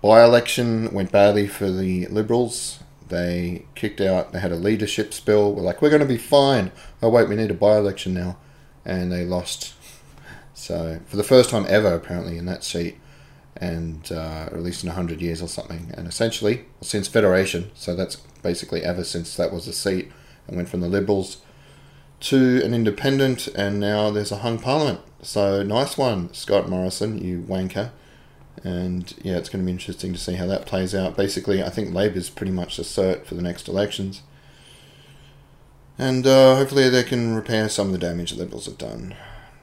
by 0.00 0.22
election 0.22 0.92
went 0.92 1.10
badly 1.10 1.46
for 1.46 1.70
the 1.70 2.06
Liberals. 2.06 2.80
They 3.08 3.66
kicked 3.74 4.00
out, 4.00 4.32
they 4.32 4.40
had 4.40 4.52
a 4.52 4.56
leadership 4.56 5.14
spill. 5.14 5.52
We're 5.52 5.62
like, 5.62 5.80
we're 5.80 5.90
going 5.90 6.00
to 6.00 6.06
be 6.06 6.18
fine. 6.18 6.70
Oh, 7.02 7.08
wait, 7.08 7.28
we 7.28 7.36
need 7.36 7.50
a 7.50 7.54
by 7.54 7.76
election 7.76 8.14
now. 8.14 8.36
And 8.84 9.10
they 9.10 9.24
lost. 9.24 9.74
So, 10.54 11.00
for 11.06 11.16
the 11.16 11.24
first 11.24 11.50
time 11.50 11.66
ever, 11.68 11.94
apparently, 11.94 12.36
in 12.36 12.46
that 12.46 12.64
seat, 12.64 12.98
and 13.56 14.10
uh, 14.12 14.48
at 14.52 14.62
least 14.62 14.84
in 14.84 14.88
100 14.88 15.20
years 15.20 15.42
or 15.42 15.48
something. 15.48 15.92
And 15.96 16.06
essentially, 16.06 16.66
since 16.80 17.08
Federation, 17.08 17.70
so 17.74 17.94
that's 17.94 18.16
basically 18.42 18.82
ever 18.82 19.04
since 19.04 19.36
that 19.36 19.52
was 19.52 19.66
a 19.66 19.72
seat, 19.72 20.10
and 20.46 20.56
went 20.56 20.68
from 20.68 20.80
the 20.80 20.88
Liberals 20.88 21.38
to 22.20 22.62
an 22.64 22.74
independent, 22.74 23.46
and 23.48 23.80
now 23.80 24.10
there's 24.10 24.32
a 24.32 24.38
hung 24.38 24.58
parliament. 24.58 25.00
So, 25.22 25.62
nice 25.62 25.96
one, 25.96 26.32
Scott 26.34 26.68
Morrison, 26.68 27.18
you 27.18 27.40
wanker 27.42 27.90
and 28.64 29.14
yeah, 29.22 29.36
it's 29.36 29.48
going 29.48 29.62
to 29.62 29.66
be 29.66 29.72
interesting 29.72 30.12
to 30.12 30.18
see 30.18 30.34
how 30.34 30.46
that 30.46 30.66
plays 30.66 30.94
out. 30.94 31.16
Basically, 31.16 31.62
I 31.62 31.70
think 31.70 31.94
Labor's 31.94 32.30
pretty 32.30 32.52
much 32.52 32.78
a 32.78 32.82
cert 32.82 33.26
for 33.26 33.34
the 33.34 33.42
next 33.42 33.68
elections, 33.68 34.22
and 35.98 36.26
uh, 36.26 36.56
hopefully 36.56 36.88
they 36.88 37.02
can 37.02 37.34
repair 37.34 37.68
some 37.68 37.88
of 37.88 37.92
the 37.92 37.98
damage 37.98 38.32
the 38.32 38.38
Liberals 38.38 38.66
have 38.66 38.78
done. 38.78 39.14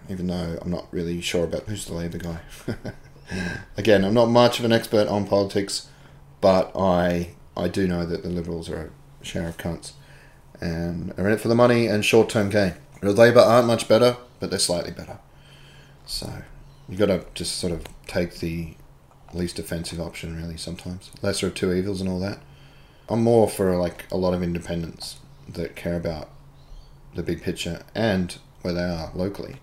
Even 0.08 0.28
though 0.28 0.60
I'm 0.62 0.70
not 0.70 0.88
really 0.92 1.20
sure 1.20 1.46
about 1.46 1.64
who's 1.64 1.86
the 1.86 1.94
Labor 1.94 2.20
guy. 2.20 2.40
Again, 3.78 4.06
I'm 4.06 4.14
not 4.14 4.28
much 4.28 4.60
of 4.60 4.66
an 4.66 4.72
expert 4.72 5.08
on 5.08 5.26
politics, 5.26 5.88
but 6.42 6.72
I 6.76 7.36
I 7.58 7.68
do 7.68 7.88
know 7.88 8.06
that 8.06 8.24
the 8.24 8.30
Liberals 8.30 8.70
are 8.70 8.92
a 9.22 9.26
share 9.26 9.48
of 9.48 9.58
cunts 9.58 9.94
and 10.62 11.14
are 11.18 11.28
in 11.28 11.34
it 11.34 11.42
for 11.42 11.48
the 11.48 11.56
money 11.56 11.88
and 11.88 12.06
short 12.06 12.30
term 12.30 12.50
gain. 12.50 12.76
The 13.02 13.14
Labor 13.14 13.40
aren't 13.40 13.68
much 13.68 13.88
better, 13.88 14.18
but 14.40 14.50
they're 14.50 14.60
slightly 14.60 14.92
better. 14.92 15.20
So 16.06 16.44
you've 16.88 17.00
got 17.00 17.08
to 17.08 17.26
just 17.34 17.58
sort 17.58 17.74
of 17.74 17.84
take 18.08 18.36
the 18.36 18.76
least 19.36 19.60
offensive 19.60 20.00
option, 20.00 20.36
really, 20.36 20.58
sometimes. 20.58 21.12
Lesser 21.22 21.48
of 21.48 21.56
two 21.56 21.74
evils 21.74 22.02
and 22.02 22.10
all 22.10 22.20
that. 22.20 22.40
I'm 23.10 23.22
more 23.22 23.50
for 23.50 23.78
like 23.78 24.06
a 24.12 24.18
lot 24.18 24.34
of 24.34 24.42
independents 24.42 25.18
that 25.48 25.76
care 25.76 25.96
about 25.96 26.30
the 27.14 27.24
big 27.24 27.42
picture 27.42 27.84
and 27.94 28.38
where 28.62 28.74
they 28.74 28.84
are 28.84 29.12
locally. 29.14 29.58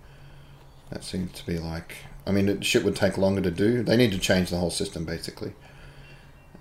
That 0.90 1.04
seems 1.04 1.32
to 1.32 1.46
be 1.46 1.58
like. 1.58 1.96
I 2.26 2.30
mean, 2.30 2.48
it, 2.48 2.64
shit 2.64 2.84
would 2.84 2.94
take 2.94 3.18
longer 3.18 3.40
to 3.40 3.50
do. 3.50 3.82
They 3.82 3.96
need 3.96 4.12
to 4.12 4.18
change 4.18 4.50
the 4.50 4.58
whole 4.58 4.70
system, 4.70 5.04
basically. 5.04 5.54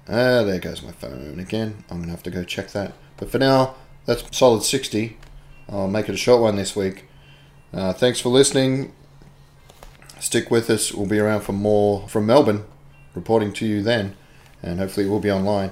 Ah, 0.08 0.42
there 0.44 0.60
goes 0.60 0.82
my 0.82 0.92
phone 0.92 1.40
again. 1.40 1.84
I'm 1.90 1.98
going 1.98 2.08
to 2.08 2.12
have 2.12 2.24
to 2.24 2.32
go 2.32 2.44
check 2.44 2.72
that. 2.72 2.94
But 3.18 3.30
for 3.30 3.38
now, 3.38 3.76
that's 4.06 4.24
solid 4.36 4.64
60. 4.64 5.18
I'll 5.70 5.88
make 5.88 6.10
it 6.10 6.16
a 6.16 6.18
short 6.18 6.42
one 6.42 6.56
this 6.56 6.76
week. 6.76 7.06
Uh, 7.72 7.94
thanks 7.94 8.20
for 8.20 8.30
listening. 8.30 8.94
Stick 10.20 10.50
with 10.50 10.70
us. 10.70 10.92
We'll 10.92 11.08
be 11.08 11.20
around 11.20 11.42
for 11.42 11.54
more 11.54 12.08
from 12.08 12.26
Melbourne 12.26 12.66
reporting 13.14 13.54
to 13.54 13.66
you 13.66 13.82
then, 13.82 14.16
and 14.64 14.80
hopefully 14.80 15.06
it 15.06 15.10
will 15.10 15.20
be 15.20 15.32
online 15.32 15.72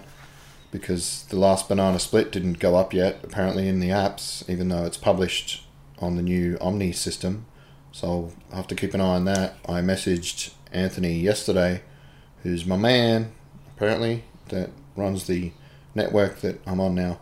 because 0.72 1.24
the 1.30 1.36
last 1.36 1.68
banana 1.68 2.00
split 2.00 2.32
didn't 2.32 2.60
go 2.60 2.76
up 2.76 2.94
yet, 2.94 3.20
apparently 3.24 3.68
in 3.68 3.80
the 3.80 3.90
apps, 3.90 4.48
even 4.50 4.70
though 4.70 4.86
it's 4.86 4.98
published 4.98 5.66
on 6.00 6.16
the 6.16 6.22
new 6.22 6.58
Omni 6.62 6.92
system. 6.92 7.46
So 7.92 8.32
I'll 8.52 8.58
have 8.58 8.68
to 8.68 8.76
keep 8.76 8.94
an 8.94 9.02
eye 9.02 9.16
on 9.16 9.26
that. 9.26 9.56
I 9.68 9.82
messaged 9.82 10.54
Anthony 10.72 11.20
yesterday, 11.20 11.82
who's 12.44 12.66
my 12.66 12.78
man, 12.78 13.32
apparently, 13.76 14.26
that 14.50 14.70
runs 14.96 15.26
the 15.26 15.52
network 15.96 16.42
that 16.42 16.62
I'm 16.68 16.80
on 16.80 16.94
now. 16.94 17.20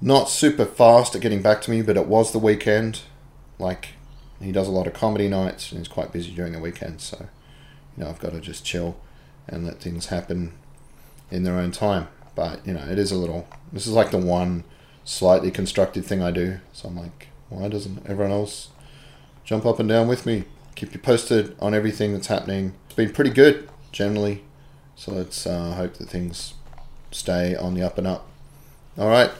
Not 0.00 0.28
super 0.28 0.66
fast 0.66 1.14
at 1.14 1.22
getting 1.22 1.42
back 1.42 1.62
to 1.62 1.70
me, 1.70 1.80
but 1.80 1.96
it 1.96 2.06
was 2.06 2.32
the 2.32 2.38
weekend. 2.38 3.00
Like, 3.58 3.90
he 4.40 4.52
does 4.52 4.68
a 4.68 4.72
lot 4.72 4.86
of 4.86 4.92
comedy 4.92 5.28
nights 5.28 5.70
and 5.70 5.78
he's 5.78 5.88
quite 5.88 6.12
busy 6.12 6.32
during 6.32 6.52
the 6.52 6.60
weekend, 6.60 7.00
so, 7.00 7.28
you 7.96 8.04
know, 8.04 8.10
I've 8.10 8.18
got 8.18 8.32
to 8.32 8.40
just 8.40 8.64
chill 8.64 8.96
and 9.48 9.66
let 9.66 9.80
things 9.80 10.06
happen 10.06 10.52
in 11.30 11.42
their 11.42 11.58
own 11.58 11.72
time. 11.72 12.08
But 12.34 12.66
you 12.66 12.72
know, 12.72 12.86
it 12.88 12.98
is 12.98 13.12
a 13.12 13.16
little. 13.16 13.48
This 13.72 13.86
is 13.86 13.92
like 13.92 14.10
the 14.10 14.18
one 14.18 14.64
slightly 15.04 15.50
constructive 15.50 16.06
thing 16.06 16.22
I 16.22 16.30
do. 16.30 16.58
So 16.72 16.88
I'm 16.88 16.96
like, 16.96 17.28
why 17.48 17.68
doesn't 17.68 18.06
everyone 18.08 18.32
else 18.32 18.68
jump 19.44 19.66
up 19.66 19.78
and 19.78 19.88
down 19.88 20.08
with 20.08 20.26
me? 20.26 20.44
Keep 20.74 20.94
you 20.94 21.00
posted 21.00 21.54
on 21.60 21.74
everything 21.74 22.12
that's 22.12 22.28
happening. 22.28 22.74
It's 22.86 22.94
been 22.94 23.12
pretty 23.12 23.30
good 23.30 23.68
generally. 23.90 24.42
So 24.96 25.12
let's 25.12 25.46
uh, 25.46 25.72
hope 25.72 25.94
that 25.94 26.08
things 26.08 26.54
stay 27.10 27.54
on 27.54 27.74
the 27.74 27.82
up 27.82 27.98
and 27.98 28.06
up. 28.06 28.26
All 28.98 29.08
right, 29.08 29.30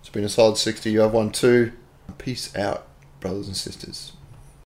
it's 0.00 0.08
been 0.08 0.24
a 0.24 0.28
solid 0.28 0.56
60. 0.56 0.90
You 0.90 1.00
have 1.00 1.12
one 1.12 1.30
too. 1.30 1.72
Peace 2.18 2.54
out, 2.56 2.86
brothers 3.20 3.46
and 3.46 3.56
sisters. 3.56 4.12